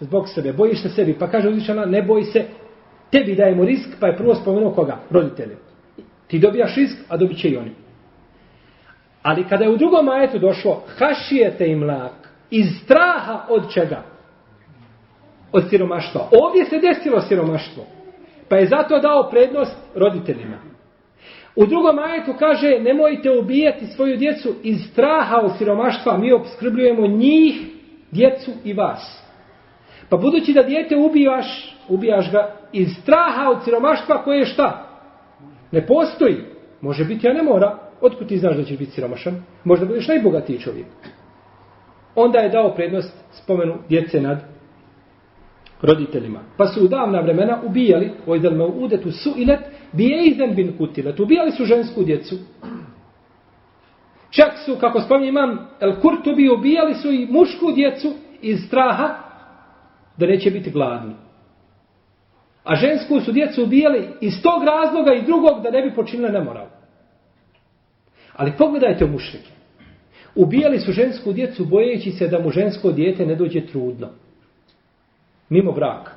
Zbog 0.00 0.28
sebe. 0.28 0.52
Bojiš 0.52 0.82
se 0.82 0.88
sebi. 0.88 1.18
Pa 1.18 1.26
kaže 1.26 1.48
uzvišana, 1.48 1.84
ne 1.84 2.02
boj 2.02 2.24
se. 2.24 2.44
Tebi 3.10 3.34
dajemo 3.34 3.64
risk, 3.64 3.88
pa 4.00 4.06
je 4.06 4.16
prvo 4.16 4.34
spomenuo 4.34 4.70
koga? 4.70 4.98
Roditelje. 5.10 5.56
Ti 6.26 6.38
dobijaš 6.38 6.76
risk, 6.76 6.96
a 7.08 7.16
dobit 7.16 7.38
će 7.38 7.48
i 7.48 7.56
oni. 7.56 7.70
Ali 9.22 9.44
kada 9.48 9.64
je 9.64 9.70
u 9.70 9.76
drugom 9.76 10.08
ajetu 10.08 10.38
došlo, 10.38 10.82
hašijete 10.98 11.66
im 11.68 11.84
lak, 11.84 12.27
iz 12.50 12.66
straha 12.84 13.46
od 13.48 13.72
čega? 13.72 14.02
Od 15.52 15.64
siromaštva. 15.70 16.28
Ovdje 16.32 16.64
se 16.64 16.78
desilo 16.78 17.20
siromaštvo. 17.20 17.84
Pa 18.48 18.56
je 18.56 18.66
zato 18.66 18.98
dao 18.98 19.30
prednost 19.30 19.76
roditeljima. 19.94 20.58
U 21.56 21.66
drugom 21.66 21.98
ajetu 21.98 22.34
kaže, 22.38 22.78
nemojte 22.80 23.30
ubijati 23.30 23.86
svoju 23.86 24.16
djecu 24.16 24.54
iz 24.62 24.78
straha 24.90 25.36
od 25.36 25.50
siromaštva, 25.58 26.18
mi 26.18 26.32
obskrbljujemo 26.32 27.06
njih, 27.06 27.54
djecu 28.10 28.50
i 28.64 28.72
vas. 28.72 29.22
Pa 30.08 30.16
budući 30.16 30.52
da 30.52 30.62
dijete 30.62 30.96
ubijaš, 30.96 31.76
ubijaš 31.88 32.32
ga 32.32 32.54
iz 32.72 32.88
straha 33.02 33.50
od 33.50 33.64
siromaštva 33.64 34.22
koje 34.22 34.38
je 34.38 34.44
šta? 34.44 34.88
Ne 35.72 35.86
postoji. 35.86 36.36
Može 36.80 37.04
biti, 37.04 37.28
a 37.28 37.32
ne 37.32 37.42
mora. 37.42 37.78
Otkud 38.00 38.28
ti 38.28 38.38
znaš 38.38 38.56
da 38.56 38.64
ćeš 38.64 38.78
biti 38.78 38.90
siromašan? 38.90 39.42
Možda 39.64 39.86
budeš 39.86 40.08
najbogatiji 40.08 40.58
čovjek. 40.58 40.86
Onda 42.20 42.38
je 42.38 42.48
dao 42.48 42.74
prednost 42.74 43.14
spomenu 43.32 43.74
djece 43.88 44.20
nad 44.20 44.38
roditeljima. 45.82 46.40
Pa 46.56 46.66
su 46.66 46.84
u 46.84 46.88
davna 46.88 47.20
vremena 47.20 47.58
ubijali, 47.64 48.12
ojdel 48.26 48.54
me 48.54 48.64
udetu 48.64 49.10
su 49.10 49.34
ilet, 49.36 49.60
bije 49.92 50.26
izden 50.26 50.54
bin 50.54 50.76
kutilet. 50.78 51.20
Ubijali 51.20 51.52
su 51.52 51.64
žensku 51.64 52.04
djecu. 52.04 52.36
Čak 54.30 54.52
su, 54.64 54.76
kako 54.80 55.00
spominje 55.00 55.28
imam, 55.28 55.68
El 55.80 56.00
Kurtubi 56.00 56.48
ubijali 56.48 56.94
su 56.94 57.12
i 57.12 57.26
mušku 57.30 57.72
djecu 57.72 58.12
iz 58.42 58.58
straha 58.66 59.14
da 60.16 60.26
neće 60.26 60.50
biti 60.50 60.70
gladni. 60.70 61.14
A 62.64 62.74
žensku 62.74 63.20
su 63.20 63.32
djecu 63.32 63.62
ubijali 63.62 64.08
iz 64.20 64.42
tog 64.42 64.62
razloga 64.64 65.14
i 65.14 65.22
drugog 65.22 65.62
da 65.62 65.70
ne 65.70 65.82
bi 65.82 65.94
počinile 65.94 66.28
nemoral. 66.28 66.66
Ali 68.36 68.52
pogledajte 68.58 69.04
u 69.04 69.08
mušrike. 69.08 69.57
Ubijali 70.38 70.78
su 70.78 70.92
žensku 70.92 71.32
djecu 71.32 71.64
bojeći 71.64 72.10
se 72.10 72.28
da 72.28 72.38
mu 72.38 72.50
žensko 72.50 72.92
dijete 72.92 73.26
ne 73.26 73.34
dođe 73.34 73.66
trudno. 73.66 74.08
Mimo 75.48 75.72
braka. 75.72 76.12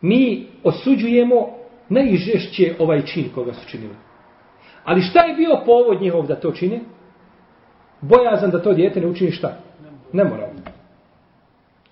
Mi 0.00 0.46
osuđujemo 0.64 1.48
najžešće 1.88 2.74
ovaj 2.78 3.02
čin 3.04 3.28
koga 3.34 3.52
su 3.52 3.68
činili. 3.68 3.94
Ali 4.84 5.02
šta 5.02 5.24
je 5.24 5.34
bio 5.34 5.62
povod 5.66 6.02
njihov 6.02 6.26
da 6.26 6.40
to 6.40 6.52
čine? 6.52 6.80
Bojazan 8.00 8.50
da 8.50 8.62
to 8.62 8.72
dijete 8.72 9.00
ne 9.00 9.06
učini 9.06 9.30
šta? 9.30 9.58
Nemoralno. 10.12 10.60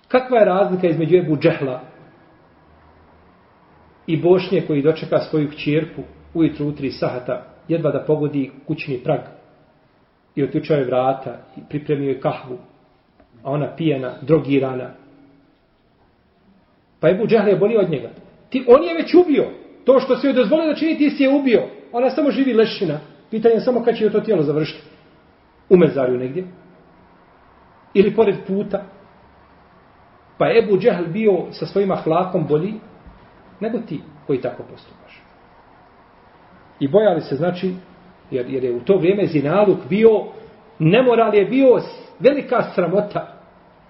Kakva 0.07 0.37
je 0.37 0.45
razlika 0.45 0.87
između 0.87 1.17
Ebu 1.17 1.37
Džehla 1.37 1.81
i 4.07 4.21
Bošnje 4.21 4.61
koji 4.67 4.81
dočeka 4.81 5.19
svoju 5.19 5.49
kćerku 5.49 6.01
ujutru 6.33 6.67
u 6.67 6.71
tri 6.71 6.91
sahata, 6.91 7.45
jedva 7.67 7.91
da 7.91 8.05
pogodi 8.05 8.51
kućni 8.67 8.97
prag 9.03 9.38
i 10.39 10.43
otključao 10.43 10.77
je 10.77 10.85
vrata 10.85 11.37
i 11.57 11.59
pripremio 11.69 12.09
je 12.09 12.19
kahvu, 12.19 12.57
a 13.43 13.51
ona 13.51 13.75
pijena, 13.75 14.13
drogirana. 14.21 14.89
Pa 16.99 17.09
Ebu 17.09 17.27
Džehl 17.27 17.47
je 17.47 17.55
bolio 17.55 17.79
od 17.79 17.89
njega. 17.89 18.09
Ti, 18.49 18.65
on 18.67 18.83
je 18.83 18.93
već 18.93 19.13
ubio. 19.13 19.49
To 19.85 19.99
što 19.99 20.15
se 20.15 20.27
joj 20.27 20.33
dozvolio 20.33 20.67
da 20.67 20.75
čini, 20.75 20.97
ti 20.97 21.09
si 21.09 21.23
je 21.23 21.29
ubio. 21.29 21.63
Ona 21.91 22.09
samo 22.09 22.31
živi 22.31 22.53
lešina. 22.53 22.99
Pitanje 23.31 23.55
je 23.55 23.61
samo 23.61 23.83
kad 23.83 23.95
će 23.95 24.03
joj 24.03 24.11
to 24.11 24.19
tijelo 24.19 24.43
završiti. 24.43 24.83
U 25.69 25.77
mezarju 25.77 26.17
negdje. 26.17 26.47
Ili 27.93 28.15
pored 28.15 28.35
puta. 28.47 28.83
Pa 30.37 30.47
je 30.47 30.63
Ebu 30.63 30.77
Džahl 30.77 31.05
bio 31.05 31.45
sa 31.51 31.65
svojim 31.65 31.91
ahlakom 31.91 32.47
bolji 32.47 32.73
nego 33.59 33.77
ti 33.79 34.01
koji 34.27 34.41
tako 34.41 34.63
postupaš. 34.63 35.21
I 36.79 36.87
bojali 36.87 37.21
se, 37.21 37.35
znači, 37.35 37.73
jer, 38.31 38.45
jer 38.49 38.63
je 38.63 38.75
u 38.75 38.79
to 38.79 38.97
vrijeme 38.97 39.25
zinaluk 39.25 39.79
bio, 39.89 40.09
nemoral 40.79 41.35
je 41.35 41.45
bio 41.45 41.81
velika 42.19 42.61
sramota. 42.75 43.35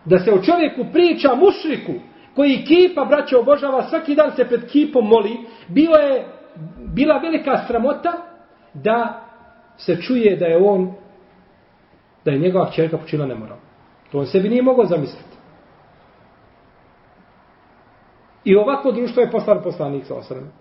Da 0.05 0.19
se 0.19 0.31
o 0.33 0.41
čovjeku 0.41 0.85
priča 0.93 1.29
mušriku, 1.35 1.93
koji 2.35 2.65
kipa, 2.67 3.05
braće, 3.05 3.37
obožava, 3.37 3.83
svaki 3.83 4.15
dan 4.15 4.31
se 4.35 4.45
pred 4.45 4.71
kipom 4.71 5.07
moli, 5.07 5.37
bio 5.67 5.91
je, 5.91 6.25
bila 6.93 7.17
velika 7.17 7.57
sramota 7.67 8.11
da 8.73 9.25
se 9.77 10.01
čuje 10.01 10.35
da 10.35 10.45
je 10.45 10.57
on, 10.57 10.93
da 12.25 12.31
je 12.31 12.39
njegova 12.39 12.71
čerka 12.71 12.97
počila 12.97 13.25
nemoral. 13.25 13.57
To 14.11 14.19
on 14.19 14.25
sebi 14.25 14.49
nije 14.49 14.61
mogao 14.61 14.85
zamisliti. 14.85 15.37
I 18.43 18.55
ovako 18.55 18.91
društvo 18.91 19.21
je 19.21 19.31
poslan 19.31 19.63
poslanik 19.63 20.05
sa 20.05 20.15
osrem. 20.15 20.51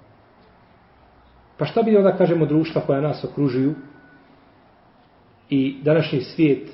Pa 1.59 1.65
šta 1.65 1.83
bi 1.83 1.97
onda 1.97 2.17
kažemo 2.17 2.47
društva 2.47 2.83
koja 2.87 3.01
nas 3.01 3.25
okružuju 3.25 3.75
i 5.51 5.77
današnji 5.83 6.21
svijet 6.21 6.69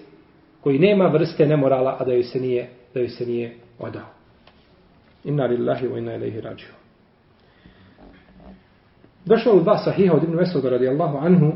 koji 0.61 0.79
nema 0.79 1.07
vrste 1.07 1.47
nemorala, 1.47 1.97
a 2.01 2.05
da 2.05 2.13
joj 2.13 2.23
se 2.23 2.41
nije, 2.41 2.71
da 2.95 3.01
joj 3.01 3.09
se 3.09 3.27
nije 3.27 3.57
odao. 3.79 4.07
Inna 5.25 5.45
lillahi 5.45 5.87
wa 5.89 5.99
inna 5.99 6.15
ilaihi 6.15 6.41
rađu. 6.41 6.67
Došlo 9.25 9.53
u 9.57 9.61
dva 9.61 9.79
sahiha 9.79 10.15
od 10.15 10.23
Ibn 10.23 10.35
Mesuda 10.35 10.71
radijallahu 10.71 11.19
anhu, 11.19 11.53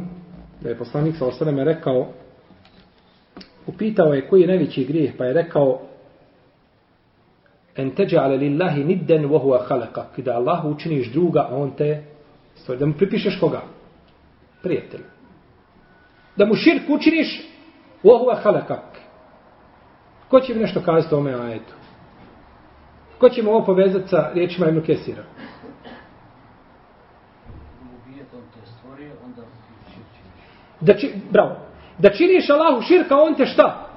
da 0.61 0.69
je 0.69 0.79
poslanik 0.79 1.17
sa 1.17 1.27
osaleme 1.27 1.65
rekao, 1.65 2.09
upitao 3.67 4.15
je 4.15 4.29
koji 4.29 4.41
je 4.41 4.47
najveći 4.47 4.85
grijeh, 4.85 5.13
pa 5.19 5.25
je 5.25 5.33
rekao, 5.33 5.81
en 7.77 7.91
teđale 7.91 8.37
lillahi 8.37 8.85
nidden 8.85 9.27
vohua 9.27 9.65
halaka, 9.69 10.07
kada 10.17 10.33
Allah 10.33 10.65
učiniš 10.65 11.13
druga, 11.13 11.41
a 11.51 11.57
on 11.57 11.71
te 11.71 12.03
stvori. 12.59 12.79
Da 12.81 12.87
mu 12.87 12.95
pripišeš 12.95 13.41
koga? 13.41 13.63
Prijatelj. 14.63 15.03
Da 16.37 16.47
mu 16.47 16.55
širk 16.55 16.83
učiniš 16.89 17.49
vohua 18.03 18.35
halaka. 18.35 18.83
Ko 20.29 20.41
će 20.41 20.55
mi 20.55 20.61
nešto 20.61 20.81
kazati 20.81 21.15
o 21.15 21.19
ome 21.19 21.35
ajetu? 21.35 21.73
Ko 23.19 23.29
će 23.29 23.43
mu 23.43 23.51
ovo 23.51 23.65
povezati 23.65 24.09
sa 24.09 24.31
riječima 24.35 24.69
Ibn 24.69 24.81
Kesira? 24.81 25.23
Da 30.81 30.95
či, 30.95 31.13
bravo. 31.31 31.57
Da 31.99 32.11
činiš 32.11 32.51
Allahu 32.51 32.83
širka, 32.83 33.17
on 33.17 33.35
te 33.35 33.47
šta? 33.47 33.89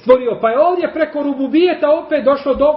stvorio. 0.00 0.38
Pa 0.40 0.50
je 0.50 0.60
ovdje 0.60 0.92
preko 0.92 1.22
rububijeta 1.22 1.90
opet 1.90 2.24
došlo 2.24 2.54
do 2.54 2.74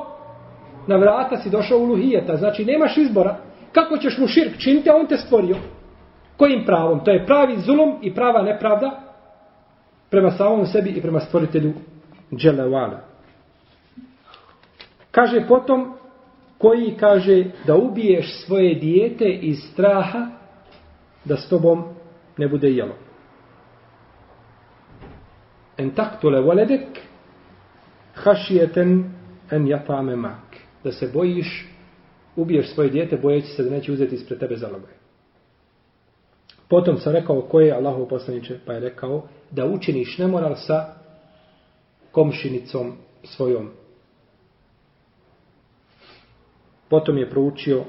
na 0.88 0.96
vrata 0.96 1.38
si 1.38 1.50
došao 1.50 1.78
u 1.78 1.86
luhijeta. 1.86 2.36
Znači 2.36 2.66
nemaš 2.66 2.98
izbora. 2.98 3.36
Kako 3.78 3.98
ćeš 3.98 4.18
mu 4.18 4.28
širk 4.28 4.58
činiti, 4.58 4.90
a 4.90 4.96
on 4.96 5.08
te 5.08 5.18
stvorio? 5.18 5.56
Kojim 6.38 6.66
pravom? 6.66 7.04
To 7.04 7.12
je 7.12 7.26
pravi 7.26 7.58
zulum 7.58 8.00
i 8.02 8.14
prava 8.14 8.42
nepravda 8.42 9.04
prema 10.10 10.32
samom 10.32 10.66
sebi 10.66 10.90
i 10.90 11.02
prema 11.02 11.20
stvoritelju 11.20 11.74
Dželevala. 12.36 13.00
Kaže 15.12 15.48
potom 15.48 15.94
koji 16.58 16.96
kaže 17.00 17.44
da 17.68 17.76
ubiješ 17.76 18.46
svoje 18.46 18.76
dijete 18.76 19.30
iz 19.30 19.58
straha 19.72 20.28
da 21.26 21.38
s 21.38 21.50
tobom 21.50 21.84
ne 22.38 22.48
bude 22.48 22.70
jelo. 22.70 22.96
En 25.78 25.90
taktule 25.90 26.42
voledek 26.42 26.88
hašijeten 28.14 29.14
en 29.52 29.68
jatame 29.68 30.16
mak. 30.16 30.58
Da 30.84 30.92
se 30.92 31.12
bojiš, 31.14 31.77
ubiješ 32.37 32.75
svoje 32.75 32.91
dijete, 32.91 33.17
bojeći 33.17 33.47
se 33.47 33.63
da 33.63 33.71
neće 33.71 33.93
uzeti 33.93 34.15
ispred 34.15 34.39
tebe 34.39 34.57
zalogaj. 34.57 34.93
Potom 36.69 36.99
sam 36.99 37.13
rekao 37.13 37.43
ko 37.43 37.61
je 37.61 37.73
Allahov 37.73 38.07
poslaniče, 38.09 38.59
pa 38.67 38.73
je 38.73 38.81
rekao 38.81 39.23
da 39.51 39.67
učiniš 39.67 40.19
nemoral 40.19 40.55
sa 40.57 40.95
komšinicom 42.13 42.93
svojom. 43.25 43.71
Potom 46.89 47.19
je 47.19 47.31
proučio 47.31 47.85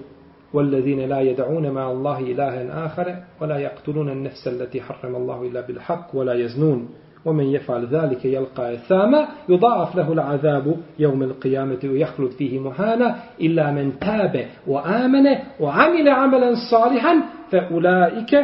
والذين 0.53 1.09
لا 1.09 1.21
يدعون 1.21 1.71
مع 1.71 1.91
الله 1.91 2.19
إلها 2.19 2.85
آخر 2.85 3.23
ولا 3.41 3.57
يقتلون 3.57 4.09
النفس 4.09 4.47
التي 4.47 4.81
حرم 4.81 5.15
الله 5.15 5.47
إلا 5.47 5.61
بالحق 5.61 6.07
ولا 6.13 6.33
يزنون 6.33 6.89
ومن 7.25 7.43
يفعل 7.43 7.85
ذلك 7.85 8.25
يلقى 8.25 8.73
إثاما 8.73 9.27
يضاعف 9.49 9.95
له 9.95 10.13
العذاب 10.13 10.75
يوم 10.99 11.23
القيامة 11.23 11.79
ويخلد 11.83 12.31
فيه 12.31 12.59
مهانا 12.59 13.15
إلا 13.41 13.71
من 13.71 13.99
تاب 13.99 14.45
وآمن 14.67 15.25
وعمل 15.59 16.09
عملا 16.09 16.53
صالحا 16.71 17.15
فأولئك 17.51 18.35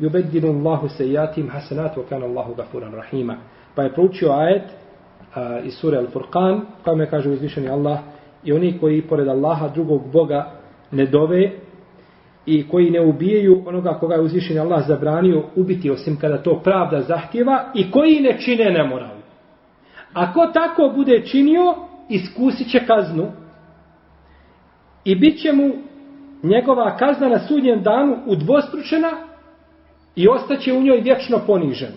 yubeddilu 0.00 0.50
Allahu 0.50 0.88
sayyatim 0.88 1.48
hasanat 1.48 1.96
wa 1.96 2.04
kana 2.08 2.24
Allahu 2.26 2.54
ghafuran 2.54 2.92
rahima. 2.92 3.36
Pa 3.74 3.82
je 3.82 3.92
proučio 3.94 4.32
ajet 4.32 4.62
a, 5.34 5.60
iz 5.60 5.74
sure 5.74 5.98
Al-Furqan, 5.98 6.60
kao 6.84 6.96
me 6.96 7.10
kaže 7.10 7.30
uzvišeni 7.30 7.68
Allah, 7.68 7.98
i 8.44 8.52
oni 8.52 8.78
koji 8.78 9.02
pored 9.02 9.28
Allaha 9.28 9.68
drugog 9.68 10.12
Boga 10.12 10.50
ne 10.90 11.06
dove 11.06 11.50
i 12.45 12.67
koji 12.67 12.91
ne 12.91 13.01
ubijaju 13.01 13.63
onoga 13.65 13.97
koga 13.99 14.15
je 14.15 14.21
uzvišeni 14.21 14.59
Allah 14.59 14.87
zabranio 14.87 15.43
ubiti 15.55 15.91
osim 15.91 16.19
kada 16.19 16.43
to 16.43 16.61
pravda 16.63 17.01
zahtjeva 17.01 17.71
i 17.75 17.91
koji 17.91 18.19
ne 18.19 18.39
čine 18.39 18.65
nemoral. 18.65 19.17
Ako 20.13 20.45
tako 20.53 20.93
bude 20.95 21.21
činio, 21.25 21.75
iskusit 22.09 22.71
će 22.71 22.79
kaznu 22.87 23.31
i 25.05 25.15
bit 25.15 25.41
će 25.41 25.53
mu 25.53 25.71
njegova 26.43 26.97
kazna 26.97 27.29
na 27.29 27.39
sudnjem 27.39 27.83
danu 27.83 28.17
udvostručena 28.25 29.11
i 30.15 30.27
ostaće 30.27 30.73
u 30.73 30.81
njoj 30.81 31.01
vječno 31.01 31.39
ponižen. 31.47 31.91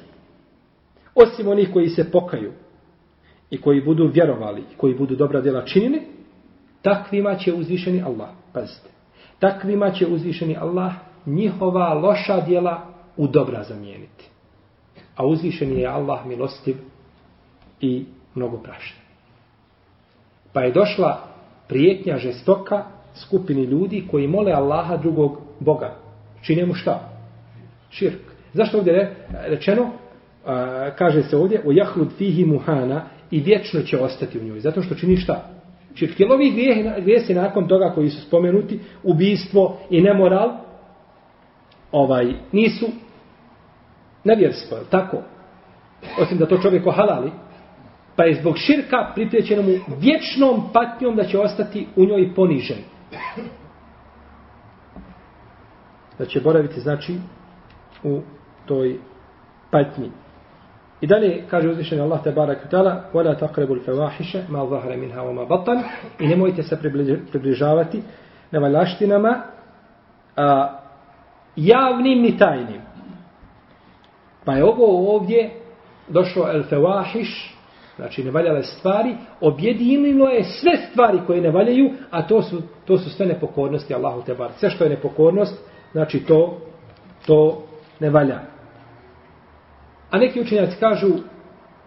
Osim 1.14 1.48
onih 1.48 1.70
koji 1.72 1.88
se 1.88 2.10
pokaju 2.10 2.52
i 3.50 3.60
koji 3.60 3.80
budu 3.80 4.10
vjerovali 4.14 4.62
koji 4.76 4.94
budu 4.94 5.16
dobra 5.16 5.40
djela 5.40 5.64
činili, 5.64 6.02
takvima 6.82 7.34
će 7.34 7.54
uzvišeni 7.54 8.02
Allah. 8.02 8.28
Pazite. 8.52 8.95
Takvima 9.38 9.90
će 9.90 10.06
uzvišeni 10.06 10.56
Allah 10.56 10.92
njihova 11.26 11.94
loša 11.94 12.40
djela 12.40 12.80
u 13.16 13.26
dobra 13.26 13.62
zamijeniti. 13.62 14.28
A 15.16 15.26
uzvišeni 15.26 15.80
je 15.80 15.86
Allah 15.86 16.26
milostiv 16.26 16.76
i 17.80 18.04
mnogo 18.34 18.56
prašan. 18.56 18.96
Pa 20.52 20.60
je 20.60 20.72
došla 20.72 21.20
prijetnja 21.68 22.18
žestoka 22.18 22.84
skupini 23.14 23.64
ljudi 23.64 24.06
koji 24.10 24.28
mole 24.28 24.52
Allaha 24.52 24.96
drugog 24.96 25.38
Boga. 25.60 25.94
Čine 26.42 26.66
mu 26.66 26.74
šta? 26.74 27.08
Širk. 27.90 28.20
Zašto 28.52 28.78
ovdje 28.78 28.92
je 28.92 29.16
rečeno? 29.46 29.90
A, 30.46 30.90
kaže 30.98 31.22
se 31.22 31.36
ovdje 31.36 31.62
o 31.66 31.72
jahlud 31.72 32.08
fihi 32.18 32.44
muhana 32.44 33.04
i 33.30 33.40
vječno 33.40 33.82
će 33.82 33.98
ostati 33.98 34.38
u 34.38 34.42
njoj. 34.42 34.60
Zato 34.60 34.82
što 34.82 34.94
čini 34.94 35.16
šta? 35.16 35.55
Širk. 35.96 36.20
Jer 36.20 36.32
ovi 36.32 36.50
grijesi 37.00 37.34
nakon 37.34 37.68
toga 37.68 37.92
koji 37.94 38.10
su 38.10 38.26
spomenuti, 38.26 38.80
ubijstvo 39.02 39.78
i 39.90 40.00
nemoral, 40.00 40.56
ovaj, 41.92 42.32
nisu 42.52 42.86
nevjerstvo, 44.24 44.78
tako? 44.90 45.16
Osim 46.20 46.38
da 46.38 46.46
to 46.46 46.58
čovjek 46.58 46.86
ohalali, 46.86 47.30
pa 48.16 48.24
je 48.24 48.34
zbog 48.34 48.58
širka 48.58 49.12
pripriječeno 49.14 49.62
mu 49.62 49.72
vječnom 50.00 50.62
patnjom 50.72 51.16
da 51.16 51.24
će 51.24 51.38
ostati 51.38 51.86
u 51.96 52.04
njoj 52.04 52.34
ponižen. 52.34 52.78
Da 56.18 56.26
će 56.26 56.40
boraviti, 56.40 56.80
znači, 56.80 57.14
u 58.02 58.20
toj 58.66 58.98
patnji. 59.70 60.10
I 61.01 61.07
dalje 61.07 61.43
kaže 61.49 61.69
uzvišeni 61.69 62.01
Allah 62.01 62.23
te 62.23 62.31
barak 62.31 62.65
i 62.65 62.69
tala 62.69 63.03
وَلَا 63.13 63.39
تَقْرَبُ 63.39 63.71
الْفَوَاحِشَ 63.71 64.35
مَا 64.49 64.65
ظَهْرَ 64.69 64.97
مِنْهَا 64.97 65.21
وَمَا 65.21 65.47
بَطَنْ 65.47 65.81
i 66.19 66.27
nemojte 66.27 66.63
se 66.63 66.79
približavati 67.31 68.01
nevaljaštinama 68.51 69.41
a, 70.37 70.77
javnim 71.55 72.21
ni 72.21 72.37
tajnim. 72.37 72.81
Pa 74.45 74.53
je 74.53 74.63
ovo 74.63 75.15
ovdje 75.15 75.49
došlo 76.07 76.47
el 76.51 76.63
fewahish 76.63 77.51
znači 77.95 78.23
nevaljale 78.23 78.63
stvari, 78.63 79.15
objedinilo 79.41 80.27
je 80.27 80.43
sve 80.43 80.71
stvari 80.91 81.19
koje 81.27 81.41
ne 81.41 81.51
valjaju, 81.51 81.91
a 82.11 82.27
to 82.27 82.41
su, 82.41 82.61
to 82.85 82.97
su 82.97 83.09
sve 83.09 83.25
nepokornosti 83.25 83.93
Allahu 83.93 84.21
te 84.21 84.33
bar. 84.33 84.51
Sve 84.57 84.69
što 84.69 84.83
je 84.83 84.89
nepokornost, 84.89 85.63
znači 85.91 86.19
to, 86.19 86.57
to 87.25 87.63
ne 87.99 88.09
valja. 88.09 88.39
A 90.10 90.18
neki 90.18 90.40
učenjaci 90.40 90.76
kažu 90.80 91.08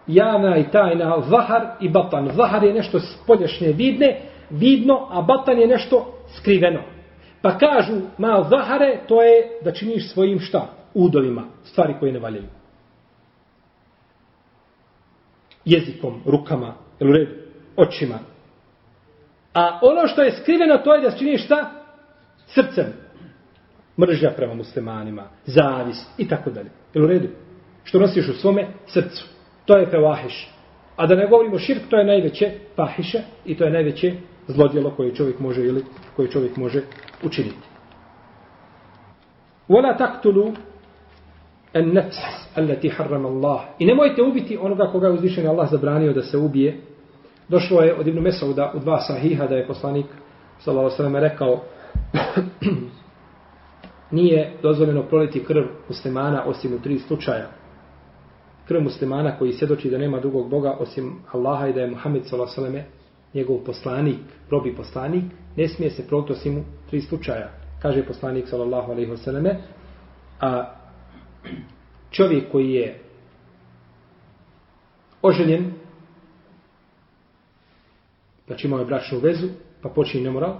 javna 0.06 0.56
i 0.56 0.70
tajna, 0.70 1.20
zahar 1.20 1.66
i 1.80 1.88
batan. 1.88 2.30
Zahar 2.32 2.64
je 2.64 2.74
nešto 2.74 3.00
spolješnje 3.00 3.72
vidne, 3.72 4.20
vidno, 4.50 5.08
a 5.10 5.22
batan 5.22 5.58
je 5.58 5.66
nešto 5.66 6.18
skriveno. 6.36 6.80
Pa 7.42 7.58
kažu, 7.58 7.94
ma 8.18 8.42
zahare, 8.50 9.00
to 9.08 9.22
je 9.22 9.60
da 9.64 9.72
činiš 9.72 10.12
svojim 10.12 10.40
šta? 10.40 10.66
Udovima, 10.94 11.44
stvari 11.64 11.94
koje 12.00 12.12
ne 12.12 12.18
valjaju. 12.18 12.60
jezikom, 15.64 16.22
rukama, 16.26 16.74
jel 17.00 17.10
u 17.10 17.12
redu, 17.12 17.32
očima. 17.76 18.18
A 19.54 19.78
ono 19.82 20.06
što 20.06 20.22
je 20.22 20.32
skriveno, 20.32 20.78
to 20.78 20.94
je 20.94 21.10
da 21.10 21.16
činiš 21.16 21.44
šta? 21.44 21.70
Srcem. 22.46 22.92
Mržnja 23.98 24.30
prema 24.36 24.54
muslimanima, 24.54 25.28
zavist 25.46 26.06
i 26.18 26.28
tako 26.28 26.50
dalje. 26.50 26.70
Jel 26.94 27.04
u 27.04 27.06
redu? 27.06 27.28
Što 27.84 27.98
nosiš 27.98 28.28
u 28.28 28.32
svome 28.32 28.66
srcu. 28.86 29.26
To 29.64 29.76
je 29.76 29.86
fevahiš. 29.86 30.50
A 30.96 31.06
da 31.06 31.14
ne 31.14 31.26
govorimo 31.26 31.58
širk, 31.58 31.82
to 31.90 31.96
je 31.96 32.04
najveće 32.04 32.50
fahiše 32.76 33.18
i 33.44 33.56
to 33.56 33.64
je 33.64 33.70
najveće 33.70 34.12
zlodjelo 34.48 34.90
koje 34.96 35.14
čovjek 35.14 35.38
može 35.38 35.64
ili 35.64 35.84
koje 36.16 36.30
čovjek 36.30 36.56
može 36.56 36.82
učiniti. 37.22 37.68
Wala 39.68 39.98
taktulu 39.98 40.52
en 41.72 41.92
nefs 41.94 42.16
allati 42.54 42.88
harram 42.88 43.26
Allah. 43.26 43.60
I 43.78 43.86
nemojte 43.86 44.22
ubiti 44.22 44.58
onoga 44.60 44.86
koga 44.92 45.06
je 45.06 45.12
uzvišen 45.12 45.48
Allah 45.48 45.70
zabranio 45.70 46.12
da 46.12 46.22
se 46.22 46.38
ubije. 46.38 46.80
Došlo 47.48 47.82
je 47.82 47.94
od 47.94 48.06
Ibnu 48.06 48.20
Mesauda 48.20 48.72
u 48.74 48.78
dva 48.78 49.00
sahiha 49.00 49.46
da 49.46 49.56
je 49.56 49.66
poslanik 49.66 50.06
sallallahu 50.58 50.94
alejhi 50.98 51.14
ve 51.14 51.20
rekao 51.20 51.60
nije 54.10 54.52
dozvoljeno 54.62 55.02
proliti 55.02 55.44
krv 55.44 55.64
muslimana 55.88 56.44
osim 56.46 56.74
u 56.74 56.78
tri 56.78 56.98
slučaja. 56.98 57.59
Krv 58.70 58.82
muslimana 58.82 59.38
koji 59.38 59.52
svjedoči 59.52 59.90
da 59.90 59.98
nema 59.98 60.20
drugog 60.20 60.50
Boga 60.50 60.76
osim 60.78 61.12
Allaha 61.32 61.68
i 61.68 61.72
da 61.72 61.80
je 61.80 61.90
Muhammed 61.90 62.26
sallallahu 62.26 62.60
alejhi 62.60 62.76
ve 62.76 62.84
njegov 63.34 63.64
poslanik, 63.64 64.18
robi 64.50 64.74
poslanik, 64.74 65.24
ne 65.56 65.68
smije 65.68 65.90
se 65.90 66.06
proliti 66.06 66.32
osim 66.32 66.58
u 66.58 66.62
tri 66.90 67.00
slučaja. 67.00 67.50
Kaže 67.82 68.06
poslanik 68.06 68.48
sallallahu 68.48 68.92
alejhi 68.92 69.10
ve 69.10 69.16
selleme, 69.16 69.60
a 70.40 70.74
čovjek 72.10 72.52
koji 72.52 72.70
je 72.70 72.98
oženjen, 75.22 75.72
znači 78.46 78.66
imao 78.66 78.78
je 78.78 78.86
bračnu 78.86 79.18
vezu, 79.18 79.48
pa 79.82 79.88
počinje 79.88 80.24
nemoral, 80.24 80.56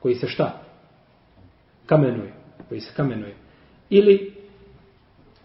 koji 0.00 0.14
se 0.14 0.26
šta? 0.26 0.62
Kamenuje. 1.86 2.32
Koji 2.68 2.80
se 2.80 2.92
kamenuje. 2.96 3.34
Ili 3.88 4.39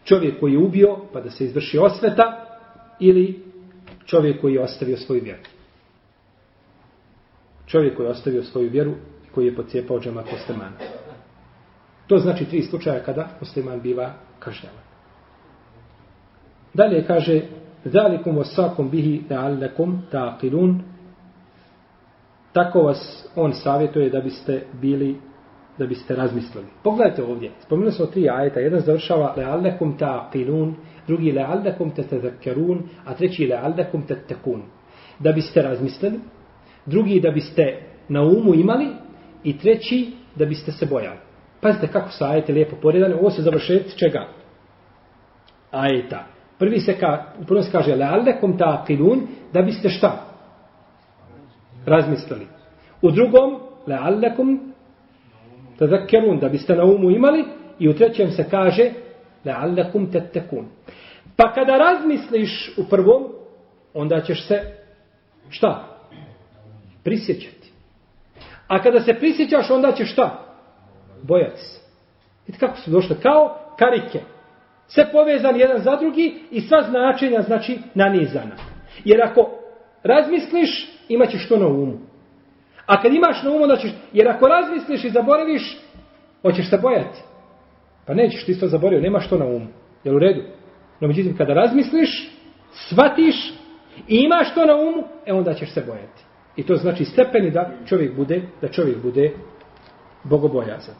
čovjek 0.06 0.40
koji 0.40 0.54
je 0.54 0.60
ubio, 0.60 0.98
pa 1.14 1.22
da 1.22 1.30
se 1.30 1.46
izvrši 1.46 1.78
osveta, 1.78 2.46
ili 3.00 3.44
čovjek 4.06 4.42
koji 4.42 4.54
je 4.54 4.62
ostavio 4.62 4.98
svoju 4.98 5.22
vjeru. 5.24 5.42
Čovjek 7.66 7.98
koji 7.98 8.06
je 8.06 8.12
ostavio 8.12 8.44
svoju 8.44 8.70
vjeru 8.70 8.92
i 9.26 9.30
koji 9.34 9.46
je 9.46 9.56
pocijepao 9.56 10.00
džemat 10.00 10.26
muslimana. 10.32 10.78
To 12.08 12.18
znači 12.18 12.46
tri 12.46 12.62
slučaja 12.62 13.04
kada 13.04 13.28
musliman 13.40 13.82
biva 13.82 14.14
kažnjavan. 14.40 14.86
Dalje 16.74 17.06
kaže 17.08 17.42
Zalikum 17.86 18.38
vasakum 18.38 18.90
bihi 18.90 19.24
la'allakum 19.30 19.98
taqilun 20.12 20.80
Tako 22.54 22.82
vas 22.82 23.28
on 23.36 23.54
savjetuje 23.54 24.10
da 24.10 24.22
biste 24.22 24.66
bili 24.82 25.16
da 25.78 25.86
biste 25.86 26.16
razmislili. 26.16 26.66
Pogledajte 26.84 27.24
ovdje. 27.24 27.52
Spomenuli 27.60 27.92
smo 27.92 28.06
tri 28.06 28.30
ajeta. 28.30 28.60
Jedan 28.60 28.80
završava 28.80 29.34
leallekum 29.38 29.98
taqilun, 29.98 30.74
drugi 31.08 31.32
leallekum 31.32 31.92
tatadhakkarun, 31.92 32.84
a 33.06 33.14
treći 33.14 33.48
leallekum 33.48 34.04
tattaqun. 34.08 34.62
Da 35.20 35.32
biste 35.32 35.62
razmislili, 35.62 36.20
drugi 36.86 37.20
da 37.20 37.32
biste 37.32 37.82
na 38.10 38.22
umu 38.22 38.54
imali 38.56 38.88
i 39.44 39.58
treći 39.58 40.12
da 40.36 40.46
biste 40.46 40.72
se 40.72 40.86
bojali. 40.86 41.18
Pazite 41.62 41.88
kako 41.88 42.10
su 42.10 42.24
ajete 42.24 42.54
lijepo 42.54 42.76
poredane. 42.82 43.16
Ovo 43.16 43.30
se 43.30 43.42
završeti 43.42 43.98
čega? 43.98 44.28
Ajeta. 45.72 46.26
Prvi 46.60 46.80
se, 46.80 46.94
ka, 46.94 47.24
prvo 47.48 47.62
se 47.62 47.72
kaže 47.72 47.96
leallekum 47.96 48.58
taqilun 48.58 49.22
da 49.54 49.62
biste 49.62 49.90
šta? 49.90 50.26
Razmislili. 51.86 52.48
U 53.02 53.12
drugom 53.12 53.60
leallekum 53.88 54.74
tazakkerun 55.80 56.40
da 56.40 56.50
biste 56.50 56.76
na 56.76 56.84
umu 56.84 57.12
imali 57.12 57.46
i 57.80 57.90
u 57.90 57.94
trećem 57.94 58.32
se 58.32 58.50
kaže 58.50 58.92
leallekum 59.46 60.12
tattakun. 60.12 60.68
Pa 61.36 61.54
kada 61.54 61.78
razmisliš 61.78 62.74
u 62.78 62.84
prvom, 62.90 63.24
onda 63.94 64.22
ćeš 64.22 64.48
se 64.48 64.62
šta? 65.50 65.98
Prisjećati. 67.04 67.72
A 68.68 68.82
kada 68.82 69.00
se 69.00 69.14
prisjećaš, 69.14 69.72
onda 69.72 69.92
ćeš 69.92 70.12
šta? 70.12 70.46
Bojati 71.24 71.62
se. 71.62 71.82
Vidite 72.48 72.66
kako 72.66 72.78
su 72.78 72.92
došle? 72.92 73.16
Kao 73.22 73.58
karike 73.80 74.20
sve 74.88 75.12
povezan 75.12 75.60
jedan 75.60 75.82
za 75.82 75.96
drugi 75.96 76.36
i 76.52 76.62
sva 76.62 76.82
značenja 76.82 77.42
znači 77.42 77.80
nanizana. 77.94 78.56
Jer 79.06 79.22
ako 79.24 79.50
razmisliš, 80.04 80.90
imaćeš 81.10 81.48
to 81.48 81.58
na 81.58 81.68
umu. 81.68 81.98
A 82.86 83.02
kad 83.02 83.14
imaš 83.14 83.44
na 83.44 83.52
umu, 83.52 83.66
znači, 83.66 83.92
jer 84.14 84.30
ako 84.30 84.48
razmisliš 84.48 85.04
i 85.04 85.10
zaboraviš, 85.10 85.78
hoćeš 86.42 86.70
se 86.70 86.78
bojati. 86.78 87.22
Pa 88.06 88.14
nećeš 88.14 88.46
ti 88.46 88.60
to 88.60 88.68
zaboravio, 88.68 89.02
nema 89.02 89.20
što 89.20 89.38
na 89.38 89.46
umu. 89.46 89.68
Jel 90.04 90.16
u 90.16 90.20
redu? 90.20 90.42
No 91.00 91.08
međutim, 91.08 91.38
kada 91.38 91.54
razmisliš, 91.54 92.32
shvatiš 92.72 93.54
i 94.08 94.16
imaš 94.16 94.54
to 94.54 94.66
na 94.66 94.76
umu, 94.76 95.04
e 95.26 95.34
onda 95.34 95.54
ćeš 95.54 95.74
se 95.74 95.84
bojati. 95.88 96.24
I 96.56 96.64
to 96.64 96.76
znači 96.76 97.06
stepeni 97.06 97.52
da 97.52 97.72
čovjek 97.86 98.16
bude, 98.16 98.42
da 98.62 98.68
čovjek 98.68 99.02
bude 99.02 99.32
bogobojazan. 100.24 100.96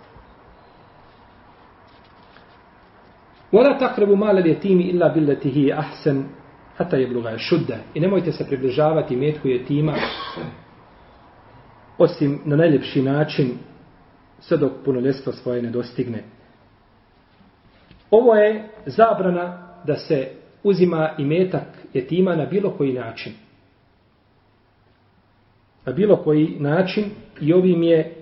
Wala 3.52 3.80
taqrabu 3.80 4.16
mal 4.16 4.36
al-yatimi 4.36 4.90
illa 4.90 5.10
billati 5.10 5.50
hi 5.50 5.72
ahsan 5.72 6.26
hatta 6.78 6.98
yablugha 6.98 7.38
shudda. 7.38 7.78
I 7.94 8.00
nemojte 8.00 8.32
se 8.32 8.48
približavati 8.48 9.16
metku 9.16 9.48
jetima 9.48 9.94
osim 11.98 12.40
na 12.46 12.56
najljepši 12.56 13.02
način 13.02 13.52
sve 14.40 14.58
dok 14.58 14.72
punoljestvo 14.86 15.34
svoje 15.34 15.62
ne 15.62 15.70
dostigne. 15.70 16.24
Ovo 18.12 18.36
je 18.36 18.70
zabrana 18.86 19.68
da 19.86 19.96
se 19.96 20.32
uzima 20.64 21.10
i 21.18 21.26
metak 21.26 21.68
jetima 21.94 22.36
na 22.36 22.46
bilo 22.46 22.72
koji 22.72 22.94
način. 22.94 23.34
Na 25.86 25.92
bilo 25.92 26.16
koji 26.16 26.56
način 26.60 27.06
i 27.42 27.54
ovim 27.54 27.84
je 27.84 28.16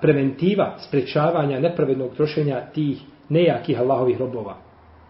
preventiva 0.00 0.74
sprečavanja 0.78 1.60
nepravednog 1.60 2.14
trošenja 2.16 2.60
tih 2.74 3.00
nejakih 3.28 3.80
Allahovih 3.80 4.18
robova. 4.18 4.56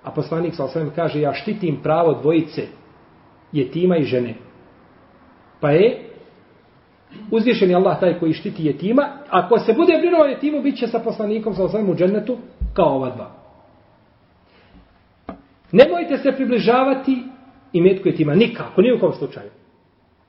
A 0.02 0.10
poslanik 0.10 0.54
sa 0.54 0.64
osvijem 0.64 0.90
kaže, 0.94 1.20
ja 1.20 1.32
štitim 1.32 1.82
pravo 1.82 2.14
dvojice 2.14 2.62
jetima 3.52 3.96
i 3.96 4.04
žene. 4.04 4.34
Pa 5.60 5.70
je 5.70 6.05
uzvišen 7.30 7.70
je 7.70 7.76
Allah 7.76 8.00
taj 8.00 8.18
koji 8.18 8.32
štiti 8.32 8.66
jetima, 8.66 9.08
ako 9.30 9.58
se 9.58 9.72
bude 9.72 9.98
brinuo 9.98 10.24
jetimu, 10.24 10.62
bit 10.62 10.78
će 10.78 10.86
sa 10.86 10.98
poslanikom 10.98 11.54
sa 11.54 11.64
osvijem 11.64 11.90
u 11.90 11.94
džennetu 11.94 12.36
kao 12.74 12.96
ova 12.96 13.10
dva. 13.10 13.30
Nemojte 15.72 16.18
se 16.18 16.32
približavati 16.32 17.22
i 17.72 17.80
metku 17.80 18.08
jetima, 18.08 18.34
nikako, 18.34 18.82
ni 18.82 18.92
u 18.92 19.00
kom 19.00 19.12
slučaju. 19.12 19.50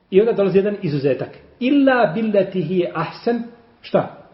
I 0.09 0.21
onda 0.21 0.33
dolazi 0.33 0.57
jedan 0.57 0.75
izuzetak. 0.81 1.29
Illa 1.59 2.11
billatihi 2.15 2.85
ahsan, 2.93 3.43
šta? 3.81 4.27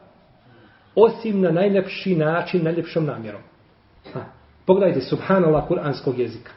osim 0.95 1.41
na 1.41 1.51
najljepši 1.51 2.15
način, 2.15 2.63
najljepšom 2.63 3.05
namjerom. 3.05 3.41
Ha. 4.13 4.25
Pogledajte, 4.65 5.01
subhanallah, 5.01 5.67
kuranskog 5.67 6.19
jezika. 6.19 6.51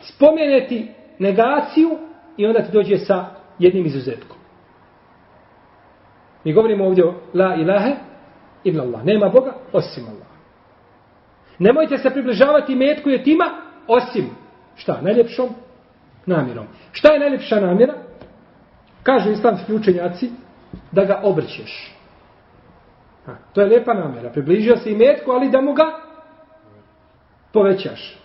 Spomeneti 0.00 0.88
negaciju 1.18 1.98
i 2.36 2.46
onda 2.46 2.62
ti 2.62 2.72
dođe 2.72 2.98
sa 2.98 3.26
jednim 3.58 3.86
izuzetkom. 3.86 4.36
Mi 6.44 6.52
govorimo 6.52 6.84
ovdje 6.84 7.04
o 7.04 7.14
la 7.34 7.54
ilahe 7.54 7.94
illa 8.64 8.84
Allah. 8.84 9.04
Nema 9.04 9.28
Boga 9.28 9.54
osim 9.72 10.04
Allah. 10.04 10.32
Nemojte 11.58 11.98
se 11.98 12.10
približavati 12.10 12.74
metku 12.74 13.10
je 13.10 13.24
tima 13.24 13.44
osim 13.86 14.30
šta? 14.76 15.00
Najljepšom 15.02 15.48
namjerom. 16.26 16.66
Šta 16.92 17.12
je 17.12 17.20
najljepša 17.20 17.60
namjera? 17.60 17.94
Kažu 19.02 19.30
islamski 19.30 19.74
učenjaci, 19.74 20.30
da 20.92 21.04
ga 21.04 21.20
obrćeš. 21.22 21.92
Ha, 23.26 23.32
to 23.52 23.60
je 23.60 23.66
lijepa 23.66 23.94
namjera. 23.94 24.30
Približio 24.30 24.76
se 24.76 24.90
i 24.90 24.96
metku, 24.96 25.30
ali 25.30 25.50
da 25.50 25.60
mu 25.60 25.72
ga 25.72 25.84
povećaš. 27.52 28.18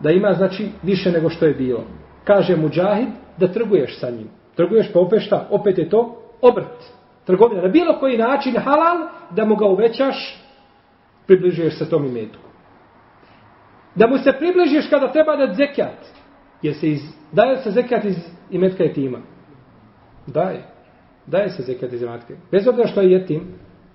Da 0.00 0.10
ima, 0.10 0.32
znači, 0.32 0.70
više 0.82 1.12
nego 1.12 1.30
što 1.30 1.46
je 1.46 1.54
bilo. 1.54 1.84
Kaže 2.30 2.56
muđahid 2.56 3.08
da 3.38 3.52
trguješ 3.52 4.00
sa 4.00 4.10
njim. 4.10 4.28
Trguješ 4.56 4.92
pa 4.92 5.00
opet 5.00 5.22
šta? 5.22 5.46
Opet 5.50 5.78
je 5.78 5.90
to 5.90 6.22
obrt. 6.40 6.92
Trgovina. 7.26 7.62
Na 7.62 7.68
bilo 7.68 7.98
koji 8.00 8.18
način 8.18 8.54
halal 8.56 9.08
da 9.30 9.44
mu 9.44 9.56
ga 9.56 9.66
uvećaš, 9.66 10.44
približuješ 11.26 11.78
se 11.78 11.90
tom 11.90 12.06
imetku. 12.06 12.48
Da 13.94 14.06
mu 14.06 14.18
se 14.18 14.32
približiš 14.32 14.90
kada 14.90 15.12
treba 15.12 15.36
da 15.36 15.54
zekijat. 15.54 16.06
Jer 16.62 16.74
se 16.74 16.90
iz, 16.90 17.00
daje 17.32 17.56
se 17.56 17.70
zekijat 17.70 18.04
iz 18.04 18.16
imetka 18.50 18.82
je 18.84 18.92
tima. 18.92 19.18
Daje 20.26 20.62
daje 21.26 21.50
se 21.50 21.62
zekijat 21.62 21.92
iz 21.92 22.02
imetka. 22.02 22.34
Bez 22.50 22.68
obzira 22.68 22.88
što 22.88 23.00
je 23.00 23.12
jetim, 23.12 23.42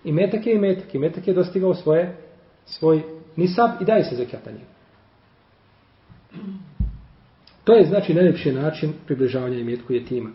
imetak 0.03 0.47
je 0.47 0.55
imetak. 0.55 0.95
Imetak 0.95 1.27
je 1.27 1.33
dostigao 1.33 1.73
svoje, 1.73 2.17
svoj 2.65 3.03
nisab 3.35 3.69
i 3.81 3.85
daje 3.85 4.03
se 4.03 4.15
zekijat 4.15 4.45
na 4.45 4.51
njegu. 4.51 4.65
To 7.64 7.74
je 7.74 7.86
znači 7.86 8.14
najljepši 8.14 8.52
način 8.52 8.92
približavanja 9.06 9.58
imetku 9.58 9.92
jetima. 9.92 10.30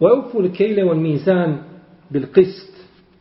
وَاُفُوا 0.00 0.40
الْكَيْلَ 0.40 0.84
وَالْمِيزَانِ 0.84 1.56
بِالْقِسْتِ 2.10 2.70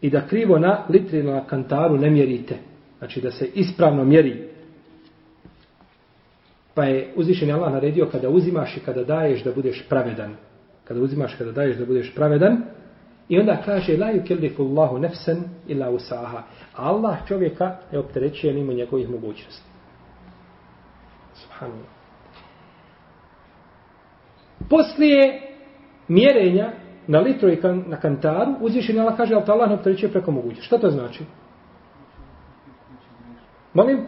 I 0.01 0.09
da 0.09 0.27
krivo 0.27 0.59
na 0.59 0.85
litri 0.89 1.23
na 1.23 1.47
kantaru 1.47 1.97
ne 1.97 2.09
mjerite. 2.09 2.57
Znači 2.97 3.21
da 3.21 3.31
se 3.31 3.49
ispravno 3.55 4.05
mjeri. 4.05 4.49
Pa 6.73 6.83
je 6.83 7.13
uzvišen 7.15 7.51
Allah 7.51 7.73
naredio 7.73 8.09
kada 8.11 8.29
uzimaš 8.29 8.77
i 8.77 8.79
kada 8.79 9.03
daješ 9.03 9.43
da 9.43 9.51
budeš 9.51 9.85
pravedan 9.89 10.35
kada 10.89 11.01
uzimaš, 11.01 11.35
kada 11.37 11.51
daješ 11.51 11.77
da 11.77 11.85
budeš 11.85 12.15
pravedan, 12.15 12.61
i 13.29 13.39
onda 13.39 13.61
kaže, 13.65 13.97
la 13.97 14.07
yukellifu 14.13 14.61
Allahu 14.61 14.97
nefsen 14.97 15.43
illa 15.67 15.89
usaha. 15.89 16.43
A 16.75 16.89
Allah 16.89 17.17
čovjeka 17.27 17.77
ne 17.91 17.99
opterećuje 17.99 18.53
mimo 18.53 18.73
njegovih 18.73 19.09
mogućnosti. 19.09 19.63
Subhanallah. 21.58 21.86
Poslije 24.70 25.40
mjerenja 26.08 26.72
na 27.06 27.20
litru 27.20 27.48
i 27.48 27.60
kan, 27.60 27.84
na 27.86 27.96
kantaru, 27.96 28.54
uzvišen 28.60 29.00
Allah 29.00 29.16
kaže, 29.16 29.34
ali 29.34 29.44
Allah 29.48 29.68
ne 29.68 29.74
opterećuje 29.74 30.12
preko 30.12 30.30
moguće. 30.30 30.62
Šta 30.62 30.78
to 30.78 30.90
znači? 30.90 31.24
Molim? 33.74 34.06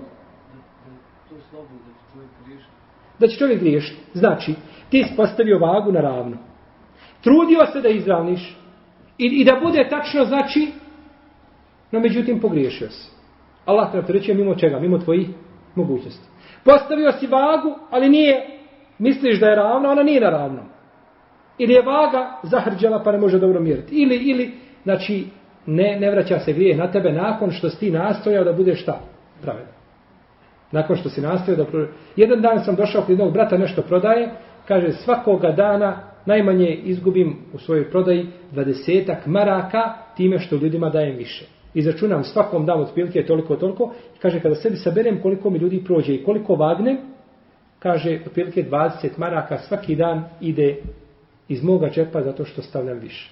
Da 3.18 3.26
će 3.26 3.36
čovjek 3.36 3.60
griješiti. 3.60 4.00
Znači, 4.14 4.54
ti 4.90 5.04
si 5.04 5.16
postavio 5.16 5.58
vagu 5.58 5.92
na 5.92 6.00
ravno 6.00 6.36
trudio 7.26 7.66
se 7.72 7.80
da 7.80 7.88
izravniš 7.88 8.56
i, 9.18 9.26
i 9.26 9.44
da 9.44 9.60
bude 9.62 9.88
tačno 9.90 10.24
znači 10.24 10.72
no 11.90 12.00
međutim 12.00 12.40
pogriješio 12.40 12.90
se 12.90 13.10
Allah 13.64 13.92
te 13.92 14.12
reče 14.12 14.34
mimo 14.34 14.54
čega 14.54 14.78
mimo 14.78 14.98
tvojih 14.98 15.28
mogućnosti 15.74 16.28
postavio 16.66 17.12
si 17.12 17.26
vagu 17.26 17.74
ali 17.90 18.08
nije 18.08 18.46
misliš 18.98 19.40
da 19.40 19.46
je 19.46 19.56
ravna 19.56 19.90
ona 19.90 20.02
nije 20.02 20.20
na 20.20 20.30
ravnom. 20.30 20.64
Ili 21.58 21.72
je 21.72 21.82
vaga 21.82 22.40
zahrđala 22.42 23.02
pa 23.02 23.12
ne 23.12 23.18
može 23.18 23.38
dobro 23.38 23.60
mjeriti 23.60 23.94
ili 23.94 24.16
ili 24.16 24.54
znači 24.82 25.24
ne, 25.66 25.96
ne 26.00 26.10
vraća 26.10 26.38
se 26.38 26.52
grije 26.52 26.76
na 26.76 26.90
tebe 26.90 27.12
nakon 27.12 27.50
što 27.50 27.70
si 27.70 27.80
ti 27.80 27.90
nastojao 27.90 28.44
da 28.44 28.52
budeš 28.52 28.82
šta? 28.82 29.00
Pravedan. 29.42 29.72
Nakon 30.72 30.96
što 30.96 31.08
si 31.08 31.20
nastojao 31.20 31.64
da 31.64 31.86
jedan 32.16 32.40
dan 32.40 32.64
sam 32.64 32.74
došao 32.74 33.02
kod 33.02 33.10
jednog 33.10 33.32
brata 33.32 33.58
nešto 33.58 33.82
prodaje 33.82 34.30
kaže 34.68 34.92
svakoga 34.92 35.52
dana 35.52 35.96
najmanje 36.26 36.68
izgubim 36.84 37.36
u 37.52 37.58
svojoj 37.58 37.90
prodaji 37.90 38.26
dvadesetak 38.52 39.26
maraka 39.26 39.94
time 40.16 40.38
što 40.38 40.56
ljudima 40.56 40.90
dajem 40.90 41.16
više. 41.16 41.55
I 41.76 41.82
začunam 41.82 42.24
svakom 42.24 42.66
dam 42.66 42.80
od 42.80 42.94
pilke 42.94 43.26
toliko 43.26 43.56
toliko 43.56 43.92
i 44.16 44.18
kaže 44.18 44.40
kada 44.40 44.54
sebi 44.54 44.76
saberem 44.76 45.20
koliko 45.22 45.50
mi 45.50 45.58
ljudi 45.58 45.82
prođe 45.84 46.14
i 46.14 46.24
koliko 46.24 46.54
vagne, 46.54 46.96
kaže 47.78 48.20
od 48.26 48.32
pilke 48.32 48.64
20 48.70 49.08
maraka 49.16 49.58
svaki 49.58 49.96
dan 49.96 50.24
ide 50.40 50.76
iz 51.48 51.62
moga 51.62 51.90
džepa 51.90 52.22
zato 52.22 52.44
što 52.44 52.62
stavljam 52.62 52.98
više. 52.98 53.30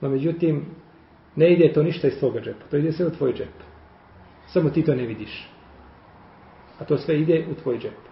No 0.00 0.08
međutim, 0.08 0.66
ne 1.36 1.52
ide 1.52 1.72
to 1.72 1.82
ništa 1.82 2.08
iz 2.08 2.18
tvoga 2.18 2.40
džepa, 2.40 2.66
to 2.70 2.76
ide 2.76 2.92
sve 2.92 3.06
u 3.06 3.10
tvoj 3.10 3.32
džep. 3.32 3.54
Samo 4.46 4.70
ti 4.70 4.84
to 4.84 4.94
ne 4.94 5.06
vidiš. 5.06 5.48
A 6.78 6.84
to 6.84 6.98
sve 6.98 7.20
ide 7.20 7.44
u 7.50 7.54
tvoj 7.54 7.78
džep 7.78 8.04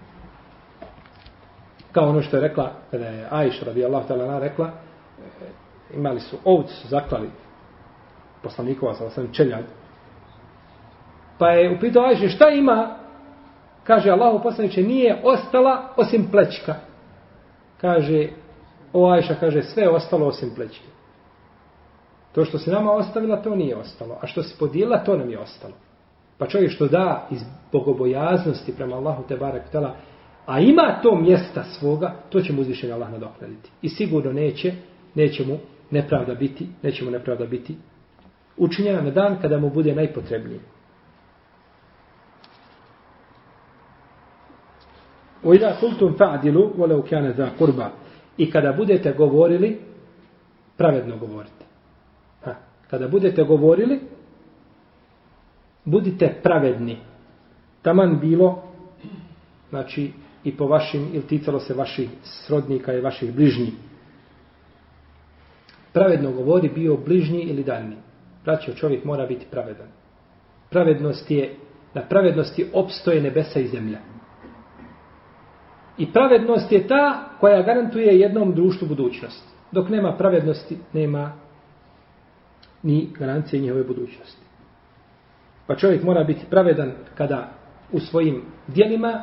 kao 1.93 2.09
ono 2.09 2.23
što 2.23 2.37
je 2.37 2.41
rekla, 2.41 2.73
kada 2.91 3.07
je 3.07 3.29
Aisha 3.31 3.67
radijallahu 3.67 4.09
ta'ala 4.09 4.41
rekla, 4.41 4.71
imali 5.95 6.21
su 6.21 6.37
ovcu, 6.45 6.75
su 6.75 6.89
zaklali 6.89 7.29
poslanikova 8.43 8.95
sa 8.95 9.07
osam 9.07 9.33
čeljad. 9.33 9.65
Pa 11.39 11.49
je 11.49 11.77
upitao 11.77 12.05
Ajše 12.05 12.29
šta 12.29 12.49
ima? 12.49 12.97
Kaže, 13.85 14.11
Allahu 14.11 14.43
poslaniče, 14.43 14.83
nije 14.83 15.21
ostala 15.25 15.93
osim 15.97 16.29
plećka. 16.31 16.75
Kaže, 17.81 18.29
o 18.93 19.11
Ajša 19.11 19.35
kaže, 19.35 19.63
sve 19.63 19.83
je 19.83 19.91
ostalo 19.91 20.27
osim 20.27 20.51
plećke. 20.55 20.87
To 22.35 22.45
što 22.45 22.59
se 22.59 22.71
nama 22.71 22.93
ostavila, 22.93 23.43
to 23.43 23.55
nije 23.55 23.77
ostalo. 23.77 24.19
A 24.23 24.27
što 24.27 24.43
se 24.43 24.59
podijela, 24.59 25.05
to 25.05 25.17
nam 25.17 25.31
je 25.31 25.39
ostalo. 25.39 25.75
Pa 26.39 26.47
čovjek 26.47 26.71
što 26.71 26.89
da 26.89 27.29
iz 27.31 27.41
bogobojaznosti 27.73 28.77
prema 28.77 28.97
Allahu 28.97 29.23
te 29.29 29.37
barek 29.37 29.69
tela, 29.69 29.95
a 30.47 30.61
ima 30.61 30.99
to 31.03 31.17
mjesta 31.17 31.65
svoga, 31.65 32.15
to 32.31 32.41
će 32.41 32.53
mu 32.53 32.61
uzvišenje 32.61 32.93
Allah 32.93 33.11
nadoknaditi. 33.11 33.71
I 33.83 33.89
sigurno 33.89 34.33
neće, 34.33 34.73
neće 35.15 35.47
mu 35.47 35.59
nepravda 35.91 36.35
biti, 36.35 36.67
neće 36.83 37.05
mu 37.05 37.11
nepravda 37.11 37.47
biti 37.47 37.77
učinjena 38.58 39.02
na 39.02 39.12
dan 39.12 39.42
kada 39.42 39.58
mu 39.58 39.70
bude 39.70 39.96
najpotrebnije. 39.96 40.60
وَإِذَا 45.44 45.80
قُلْتُمْ 45.80 46.18
فَعْدِلُوا 46.18 46.68
وَلَوْ 46.78 47.02
كَانَ 47.08 47.32
ذَا 47.32 47.52
قُرْبَ 47.60 47.90
I 48.38 48.52
kada 48.52 48.74
budete 48.74 49.14
govorili, 49.14 49.80
pravedno 50.78 51.18
govorite. 51.18 51.68
kada 52.90 53.08
budete 53.08 53.44
govorili, 53.44 54.00
budite 55.86 56.40
pravedni. 56.44 56.98
Taman 57.82 58.20
bilo, 58.20 58.64
znači, 59.70 60.12
i 60.44 60.58
po 60.58 60.68
vašim, 60.68 61.10
ili 61.14 61.28
ticalo 61.28 61.60
se 61.60 61.74
vaših 61.74 62.10
srodnika 62.24 62.94
i 62.94 63.02
vaših 63.02 63.34
bližnjih. 63.36 63.74
Pravedno 65.94 66.32
govori 66.32 66.70
bio 66.70 66.98
bližnji 66.98 67.42
ili 67.42 67.64
daljni. 67.64 67.96
Braćo, 68.45 68.75
čovjek 68.75 69.05
mora 69.05 69.27
biti 69.27 69.47
pravedan. 69.51 69.89
Pravednost 70.71 71.31
je, 71.31 71.57
na 71.95 72.03
pravednosti 72.03 72.67
opstoje 72.73 73.21
nebesa 73.21 73.61
i 73.61 73.69
zemlja. 73.69 73.99
I 75.99 76.13
pravednost 76.13 76.73
je 76.73 76.87
ta 76.87 77.29
koja 77.41 77.63
garantuje 77.63 78.21
jednom 78.21 78.55
društvu 78.55 78.89
budućnost. 78.89 79.45
Dok 79.73 79.89
nema 79.89 80.17
pravednosti, 80.17 80.79
nema 80.93 81.33
ni 82.83 83.09
garancije 83.19 83.63
njihove 83.63 83.85
budućnosti. 83.85 84.43
Pa 85.67 85.77
čovjek 85.77 86.03
mora 86.03 86.25
biti 86.25 86.47
pravedan 86.51 86.93
kada 87.15 87.49
u 87.93 88.01
svojim 88.01 88.43
dijelima 88.67 89.23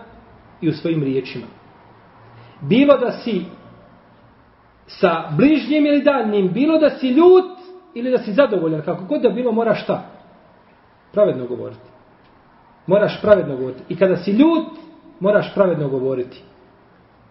i 0.61 0.70
u 0.70 0.74
svojim 0.74 1.03
riječima. 1.03 1.45
Bilo 2.61 2.97
da 2.97 3.11
si 3.11 3.41
sa 4.88 5.32
bližnjim 5.38 5.86
ili 5.86 6.03
daljnim, 6.03 6.53
bilo 6.53 6.78
da 6.78 6.89
si 6.89 7.07
ljut 7.07 7.59
ili 7.95 8.11
da 8.11 8.18
si 8.18 8.33
zadovoljan, 8.33 8.83
kako 8.83 9.05
god 9.05 9.22
da 9.22 9.29
bilo, 9.29 9.53
moraš 9.53 9.83
šta? 9.83 10.03
Pravedno 11.12 11.47
govoriti. 11.47 11.91
Moraš 12.87 13.20
pravedno 13.22 13.57
govoriti. 13.57 13.83
I 13.89 13.97
kada 13.97 14.16
si 14.16 14.31
ljut, 14.31 14.66
moraš 15.20 15.55
pravedno 15.55 15.89
govoriti. 15.89 16.43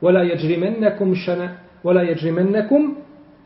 ولا 0.03 0.21
يجرمنكم 0.23 1.15
شنا 1.15 1.47
ولا 1.83 2.01
يجرمنكم 2.01 2.95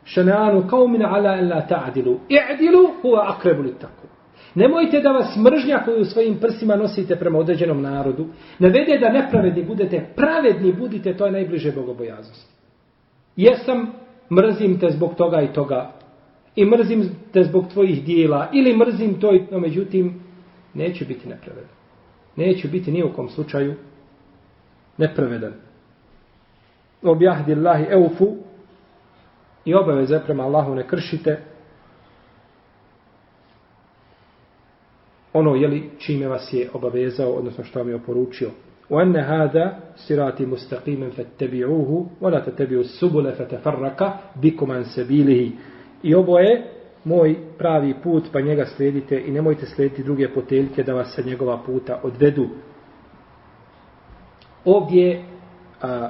شنآن 0.04 0.62
قوم 0.62 1.02
على 1.02 1.40
أن 1.40 1.44
لا 1.48 1.60
تعدلوا 1.60 2.18
اعدلوا 2.38 2.88
هو 3.04 3.16
أقرب 3.16 3.60
للتقوى 3.60 4.08
Nemojte 4.54 5.00
da 5.00 5.12
vas 5.12 5.36
mržnja 5.36 5.82
koju 5.84 6.00
u 6.00 6.04
svojim 6.04 6.38
prsima 6.40 6.76
nosite 6.76 7.16
prema 7.16 7.38
određenom 7.38 7.82
narodu, 7.82 8.26
navede 8.58 8.98
da 8.98 9.12
nepravedni 9.12 9.64
budete, 9.64 10.06
pravedni 10.16 10.72
budite, 10.72 11.16
to 11.16 11.26
je 11.26 11.32
najbliže 11.32 11.72
bogobojaznosti. 11.72 12.52
Jesam, 13.36 13.92
mrzim 14.32 14.80
te 14.80 14.90
zbog 14.90 15.14
toga 15.14 15.40
i 15.40 15.52
toga, 15.52 15.90
i 16.55 16.65
mrzim 16.65 17.09
te 17.31 17.43
zbog 17.43 17.67
tvojih 17.73 18.05
dijela, 18.05 18.49
ili 18.53 18.77
mrzim 18.77 19.19
to 19.19 19.35
i 19.35 19.45
to, 19.45 19.59
međutim, 19.59 20.21
neću 20.73 21.05
biti 21.05 21.29
nepravedan. 21.29 21.69
Neću 22.35 22.67
biti 22.67 22.91
ni 22.91 23.03
u 23.03 23.13
kom 23.13 23.29
slučaju 23.29 23.75
nepravedan. 24.97 25.53
Objahdi 27.03 27.53
Allahi 27.53 27.85
eufu 27.89 28.35
i 29.65 29.73
obaveze 29.73 30.19
prema 30.25 30.43
Allahu 30.43 30.75
ne 30.75 30.87
kršite 30.87 31.39
ono 35.33 35.55
jeli 35.55 35.89
čime 35.97 36.27
vas 36.27 36.53
je 36.53 36.69
obavezao 36.73 37.31
odnosno 37.31 37.63
što 37.63 37.79
vam 37.79 37.89
je 37.89 37.95
oporučio. 37.95 38.49
U 38.89 38.99
enne 38.99 39.21
hada 39.21 39.79
sirati 39.95 40.45
mustaqimen 40.45 41.11
fattabi'uhu 41.11 42.05
wa 42.21 42.31
la 42.31 42.45
tattabi'u 42.45 42.83
subula 42.83 43.31
fatafarraka 43.35 44.17
bikum 44.35 44.71
an 44.71 44.85
sabilihi 44.85 45.51
i 46.03 46.15
ovo 46.15 46.39
je 46.39 46.63
moj 47.03 47.35
pravi 47.57 47.95
put 48.03 48.23
pa 48.33 48.41
njega 48.41 48.65
sledite 48.65 49.23
i 49.25 49.31
nemojte 49.31 49.65
slediti 49.65 50.03
druge 50.03 50.33
poteljke 50.33 50.83
da 50.83 50.93
vas 50.93 51.15
sa 51.15 51.21
njegova 51.21 51.57
puta 51.65 51.99
odvedu 52.03 52.47
ovdje 54.65 55.23
a, 55.81 56.09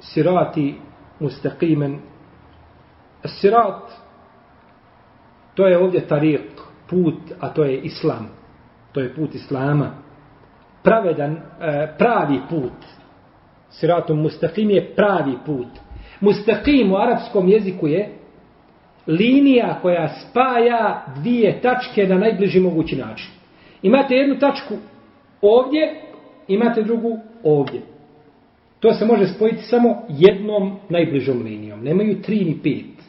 sirati 0.00 0.74
mustaqimen. 1.20 1.98
Sirat, 3.24 3.90
to 5.54 5.66
je 5.66 5.78
ovdje 5.78 6.06
tariq, 6.08 6.50
put, 6.90 7.18
a 7.40 7.48
to 7.48 7.64
je 7.64 7.80
islam. 7.80 8.28
To 8.92 9.00
je 9.00 9.14
put 9.14 9.34
islama. 9.34 9.90
Pravedan, 10.82 11.36
a, 11.36 11.86
pravi 11.98 12.40
put. 12.50 12.72
Siratum 13.70 14.18
mustaqim 14.18 14.70
je 14.70 14.94
pravi 14.94 15.38
put. 15.46 15.68
Mustaqim 16.20 16.92
u 16.92 16.96
arapskom 16.96 17.48
jeziku 17.48 17.86
je 17.86 18.18
linija 19.06 19.78
koja 19.82 20.08
spaja 20.08 21.06
dvije 21.16 21.60
tačke 21.60 22.06
na 22.06 22.18
najbliži 22.18 22.60
mogući 22.60 22.96
način. 22.96 23.30
Imate 23.82 24.14
jednu 24.14 24.38
tačku 24.38 24.74
ovdje, 25.40 26.00
imate 26.48 26.82
drugu 26.82 27.18
ovdje. 27.44 27.80
To 28.80 28.92
se 28.92 29.04
može 29.04 29.26
spojiti 29.26 29.62
samo 29.62 30.02
jednom 30.08 30.76
najbližom 30.88 31.42
linijom. 31.42 31.84
Nemaju 31.84 32.22
tri 32.22 32.44
ni 32.44 32.58
pet. 32.62 33.04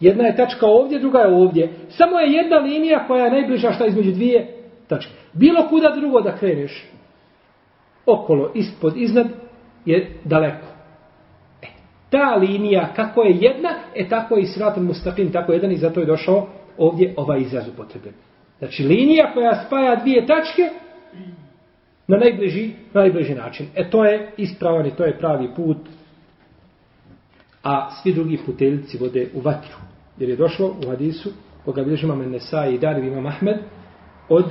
Jedna 0.00 0.26
je 0.26 0.36
tačka 0.36 0.66
ovdje, 0.66 0.98
druga 0.98 1.18
je 1.18 1.34
ovdje. 1.34 1.72
Samo 1.88 2.18
je 2.18 2.32
jedna 2.32 2.56
linija 2.56 3.06
koja 3.06 3.24
je 3.24 3.30
najbliža 3.30 3.72
šta 3.72 3.86
između 3.86 4.12
dvije 4.12 4.54
tačke. 4.88 5.12
Bilo 5.32 5.68
kuda 5.68 5.94
drugo 5.96 6.20
da 6.20 6.36
kreneš, 6.36 6.84
okolo, 8.06 8.52
ispod, 8.54 8.96
iznad, 8.96 9.26
je 9.84 10.10
daleko. 10.24 10.73
Ta 12.14 12.36
linija, 12.36 12.92
kako 12.96 13.22
je 13.22 13.36
jedna, 13.40 13.68
e 13.94 14.08
tako 14.08 14.36
je 14.36 14.42
i 14.42 14.46
sratom 14.46 14.86
mustaqim, 14.86 15.32
tako 15.32 15.52
je 15.52 15.56
jedan 15.56 15.72
i 15.72 15.76
zato 15.76 16.00
je 16.00 16.06
došao 16.06 16.46
ovdje 16.78 17.14
ovaj 17.16 17.40
izraz 17.40 17.68
upotreben. 17.68 18.12
Znači, 18.58 18.82
linija 18.82 19.32
koja 19.34 19.64
spaja 19.66 19.96
dvije 19.96 20.26
tačke, 20.26 20.62
na 22.06 22.16
najbliži, 22.16 22.70
na 22.92 23.00
najbliži 23.00 23.34
način. 23.34 23.66
E 23.74 23.90
to 23.90 24.04
je 24.04 24.32
ispravan 24.36 24.86
i 24.86 24.90
to 24.90 25.04
je 25.04 25.18
pravi 25.18 25.48
put, 25.56 25.76
a 27.62 27.90
svi 27.90 28.12
drugi 28.12 28.38
puteljci 28.46 28.98
vode 28.98 29.28
u 29.34 29.40
vatru. 29.40 29.76
Jer 30.18 30.30
je 30.30 30.36
došlo 30.36 30.76
u 30.86 30.90
hadisu, 30.90 31.30
koga 31.64 31.84
bilježi 31.84 32.06
imam 32.06 32.30
Nesa 32.30 32.66
i 32.66 32.78
Darib 32.78 33.04
imam 33.04 33.26
Ahmed, 33.26 33.56
od 34.28 34.44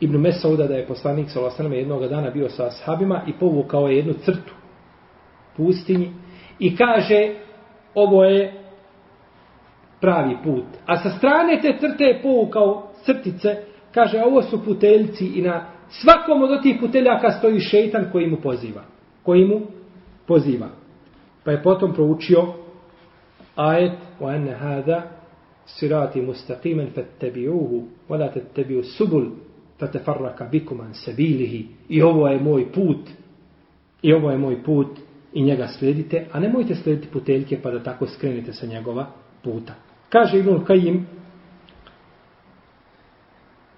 Ibn 0.00 0.20
Mesauda 0.20 0.66
da 0.66 0.74
je 0.74 0.86
poslanik 0.86 1.30
sa 1.30 1.64
jednog 1.72 2.08
dana 2.08 2.30
bio 2.30 2.48
sa 2.48 2.66
ashabima 2.66 3.22
i 3.26 3.32
povukao 3.32 3.88
je 3.88 3.96
jednu 3.96 4.12
crtu 4.12 4.61
pustinji 5.56 6.12
i 6.58 6.76
kaže 6.76 7.34
ovo 7.94 8.24
je 8.24 8.52
pravi 10.00 10.36
put. 10.44 10.64
A 10.86 10.96
sa 10.96 11.10
strane 11.10 11.60
te 11.60 11.76
crte 11.80 12.04
je 12.04 12.22
povukao 12.22 12.88
crtice, 13.04 13.56
kaže 13.94 14.22
ovo 14.22 14.42
su 14.42 14.64
puteljci 14.64 15.26
i 15.26 15.42
na 15.42 15.66
Svakom 15.92 16.42
od 16.42 16.62
tih 16.62 16.76
puteljaka 16.80 17.30
stoji 17.30 17.60
šeitan 17.60 18.04
koji 18.12 18.26
mu 18.26 18.36
poziva. 18.36 18.82
Koji 19.22 19.44
mu 19.44 19.60
poziva. 20.26 20.68
Pa 21.44 21.50
je 21.50 21.62
potom 21.62 21.94
proučio 21.94 22.46
ajet 23.56 23.98
wa 24.20 24.34
ene 24.34 24.52
hada 24.52 25.02
sirati 25.66 26.20
mustaqimen 26.20 26.86
fattabi'uhu 26.94 27.82
wa 28.08 28.18
la 28.18 28.28
tattabi'u 28.28 28.82
subul 28.82 29.30
fatafarraka 29.78 30.44
bikum 30.44 30.80
an 30.80 30.94
sabilihi 30.94 31.66
i 31.88 32.02
ovo 32.02 32.28
je 32.28 32.40
moj 32.40 32.72
put 32.72 33.10
i 34.02 34.12
ovo 34.12 34.30
je 34.30 34.38
moj 34.38 34.62
put 34.62 34.98
i 35.32 35.42
njega 35.42 35.68
sledite 35.68 36.26
a 36.32 36.40
nemojte 36.40 36.74
slediti 36.74 37.08
puteljke 37.08 37.58
pa 37.62 37.70
da 37.70 37.82
tako 37.82 38.06
skrenete 38.06 38.52
sa 38.52 38.66
njegova 38.66 39.06
puta 39.42 39.74
kaže 40.08 40.38
Ibn 40.38 40.64
Kajim 40.64 41.06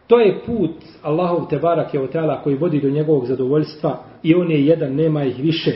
To 0.06 0.20
je 0.20 0.40
put 0.46 0.70
Allahov 1.02 1.46
te 1.48 1.58
barak 1.58 1.94
je 1.94 2.02
otala 2.02 2.42
koji 2.42 2.56
vodi 2.56 2.80
do 2.80 2.90
njegovog 2.90 3.26
zadovoljstva 3.26 3.98
i 4.22 4.34
on 4.34 4.50
je 4.50 4.66
jedan, 4.66 4.94
nema 4.94 5.24
ih 5.24 5.38
više. 5.38 5.72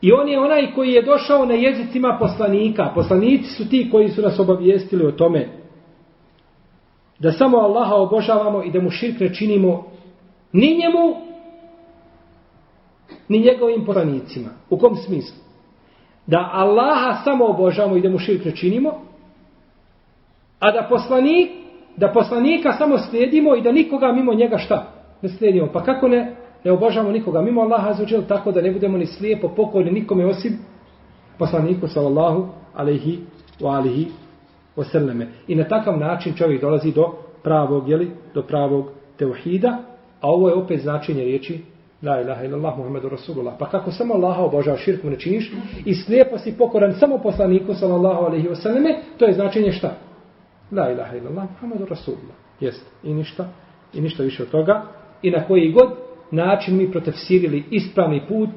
I 0.00 0.12
on 0.12 0.28
je 0.28 0.40
onaj 0.40 0.72
koji 0.74 0.92
je 0.92 1.02
došao 1.02 1.46
na 1.46 1.54
jezicima 1.54 2.16
poslanika. 2.20 2.92
Poslanici 2.94 3.50
su 3.50 3.68
ti 3.68 3.88
koji 3.90 4.08
su 4.08 4.22
nas 4.22 4.38
obavijestili 4.38 5.06
o 5.06 5.12
tome 5.12 5.48
da 7.18 7.32
samo 7.32 7.58
Allaha 7.58 7.94
obožavamo 7.94 8.62
i 8.62 8.70
da 8.70 8.80
mu 8.80 8.90
širk 8.90 9.20
ne 9.20 9.34
činimo 9.34 9.84
ni 10.52 10.78
njemu, 10.78 11.33
ni 13.28 13.38
njegovim 13.38 13.84
poslanicima. 13.86 14.48
U 14.70 14.78
kom 14.78 14.96
smislu? 14.96 15.36
Da 16.26 16.50
Allaha 16.52 17.22
samo 17.24 17.44
obožavamo 17.44 17.96
i 17.96 18.00
da 18.00 18.08
mu 18.08 18.18
širk 18.18 18.44
ne 18.44 18.56
činimo, 18.56 18.92
a 20.60 20.70
da 20.72 20.86
poslanik 20.90 21.50
da 21.96 22.08
poslanika 22.08 22.72
samo 22.72 22.98
slijedimo 22.98 23.56
i 23.56 23.62
da 23.62 23.72
nikoga 23.72 24.12
mimo 24.12 24.34
njega 24.34 24.58
šta 24.58 24.92
ne 25.22 25.28
slijedimo. 25.28 25.68
Pa 25.72 25.82
kako 25.82 26.08
ne, 26.08 26.36
ne 26.64 26.72
obožavamo 26.72 27.12
nikoga 27.12 27.42
mimo 27.42 27.60
Allaha 27.60 27.90
azuđel 27.90 28.22
tako 28.28 28.52
da 28.52 28.60
ne 28.60 28.72
budemo 28.72 28.98
ni 28.98 29.06
slijepo 29.06 29.48
pokorni 29.48 29.90
nikome 29.90 30.26
osim 30.26 30.58
poslaniku 31.38 31.88
sallallahu 31.88 32.48
alaihi 32.74 33.18
wa 33.60 33.76
alihi 33.76 34.06
wasallame. 34.76 35.26
I 35.48 35.54
na 35.54 35.64
takav 35.64 35.98
način 35.98 36.34
čovjek 36.34 36.60
dolazi 36.60 36.92
do 36.92 37.12
pravog, 37.42 37.88
jeli, 37.88 38.10
do 38.34 38.42
pravog 38.42 38.86
teuhida, 39.18 39.78
a 40.20 40.30
ovo 40.30 40.48
je 40.48 40.54
opet 40.54 40.80
značenje 40.80 41.24
riječi 41.24 41.60
La 42.04 42.20
ilaha 42.20 42.44
illallah 42.44 42.78
Muhammedu 42.78 43.08
Rasulullah. 43.08 43.54
Pa 43.58 43.68
kako 43.70 43.90
samo 43.90 44.14
Allaha 44.14 44.42
obožava 44.42 44.78
širku 44.78 45.10
ne 45.10 45.18
činiš 45.18 45.52
i 45.84 45.94
slijepo 45.94 46.38
si 46.38 46.58
pokoran 46.58 46.94
samo 46.94 47.18
poslaniku 47.18 47.74
sallallahu 47.74 48.24
alaihi 48.24 48.48
wasallame, 48.48 48.94
to 49.18 49.24
je 49.24 49.32
značenje 49.32 49.72
šta? 49.72 49.96
La 50.72 50.90
ilaha 50.90 51.16
illallah, 51.16 51.46
Muhammedu 51.50 51.86
Rasulullah. 51.86 52.36
Jest. 52.60 52.86
I 53.02 53.14
ništa. 53.14 53.48
I 53.94 54.00
ništa 54.00 54.22
više 54.22 54.42
od 54.42 54.50
toga. 54.50 54.82
I 55.22 55.30
na 55.30 55.46
koji 55.46 55.72
god 55.72 55.90
način 56.30 56.76
mi 56.76 56.90
protefsirili 56.92 57.64
ispravni 57.70 58.22
put 58.28 58.50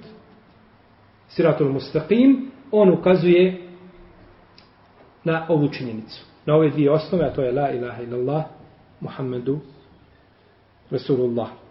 Siratul 1.27 1.71
Mustaqim, 1.71 2.49
on 2.71 2.89
ukazuje 2.89 3.61
na 5.23 5.45
ovu 5.49 5.67
činjenicu. 5.67 6.27
na 6.47 6.55
ove 6.55 6.69
dvije 6.69 6.91
osnove, 6.91 7.25
a 7.25 7.33
to 7.33 7.41
je 7.41 7.51
la 7.51 7.71
ilaha 7.71 8.03
illallah, 8.03 8.43
Muhammedu 8.99 9.59
Rasulullah. 10.91 11.66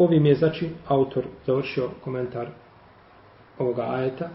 Ovim 0.00 0.26
je, 0.26 0.34
znači, 0.34 0.70
autor 0.88 1.24
završio 1.46 1.90
komentar 2.04 2.48
ovoga 3.58 3.82
ajeta, 3.82 4.28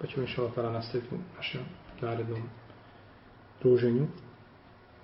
pa 0.00 0.06
ćemo 0.06 0.22
još 0.22 0.38
ovo 0.38 0.48
tada 0.48 0.70
nastaviti 0.70 1.14
u 1.14 1.18
našem 1.36 1.60
narednom 2.00 2.42
druženju 3.62 4.06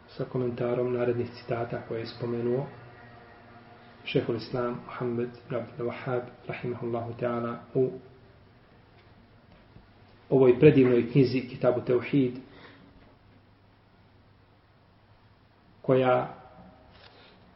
sa 0.08 0.24
komentarom 0.24 0.92
narednih 0.92 1.30
citata 1.30 1.82
koje 1.88 2.00
je 2.00 2.06
spomenuo 2.06 2.66
šehol 4.04 4.36
Islam 4.36 4.80
Muhammed 4.86 5.30
Abdel 5.46 5.86
Wahab 5.86 6.20
rahimahullahu 6.46 7.12
ta'ala 7.20 7.56
u 7.74 7.90
ovoj 10.30 10.60
predivnoj 10.60 11.10
knjizi 11.12 11.48
Kitabu 11.48 11.80
Teuhid 11.80 12.36
koja 15.82 16.34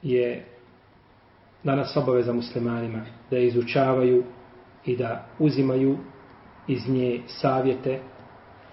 je 0.02 0.46
danas 1.64 1.96
obaveza 1.96 2.32
muslimanima 2.32 3.00
da 3.30 3.36
je 3.36 3.46
izučavaju 3.46 4.24
i 4.84 4.96
da 4.96 5.26
uzimaju 5.38 5.98
iz 6.68 6.88
nje 6.88 7.22
savjete 7.26 8.00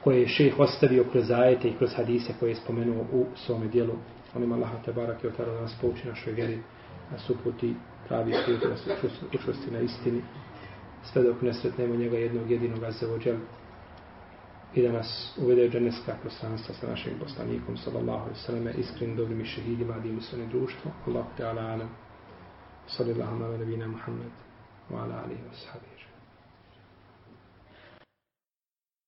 koje 0.04 0.22
je 0.22 0.28
šejh 0.28 0.60
ostavio 0.60 1.06
kroz 1.12 1.32
ajete 1.32 1.68
i 1.68 1.74
kroz 1.78 1.96
hadise 1.96 2.34
koje 2.40 2.50
je 2.50 2.56
spomenuo 2.56 3.06
u 3.14 3.26
svome 3.36 3.68
dijelu. 3.68 3.94
Molim 4.34 4.52
Allah 4.52 4.70
te 4.86 4.94
barak 4.94 5.24
i 5.24 5.28
otara 5.28 5.54
da 5.54 5.62
nas 5.62 5.78
pouči 5.82 6.08
našoj 6.08 6.34
vjeri, 6.34 6.60
nas 7.12 7.30
uputi 7.30 7.76
pravi 8.08 8.34
put, 8.46 8.70
da 8.70 8.78
se 8.78 9.08
učvrsti 9.34 9.72
na 9.72 9.80
istini, 9.80 10.22
sve 11.04 11.24
dok 11.24 11.42
ne 11.42 11.54
sretnemo 11.54 11.96
njega 11.96 12.18
jednog 12.18 12.52
jedinog 12.52 12.84
azevođel 12.84 13.36
i 14.76 14.82
da 14.82 14.92
nas 14.92 15.38
uvede 15.42 15.66
u 15.66 15.70
dženevska 15.70 16.16
prostranstva 16.22 16.76
sa 16.76 16.88
našim 16.88 17.14
poslanikom, 17.20 17.78
sallallahu 17.78 18.22
alaihi 18.22 18.40
sallam, 18.40 18.68
iskrenim 18.78 19.16
dobrim 19.16 19.42
i 19.42 19.46
šehidima, 19.46 19.94
da 19.94 20.22
sve 20.22 20.46
društvo. 20.46 20.92
Allah 21.08 21.26
te 21.38 21.46
ala 21.46 21.62
alam. 21.62 22.07
Sallallahu 22.88 23.36
ala 23.44 23.58
nabina 23.58 23.88
Muhammed 23.88 24.32
wa 24.90 25.04
ala 25.04 25.24
alihi 25.28 25.44
wa 25.44 25.54
sahabihi. 25.54 25.96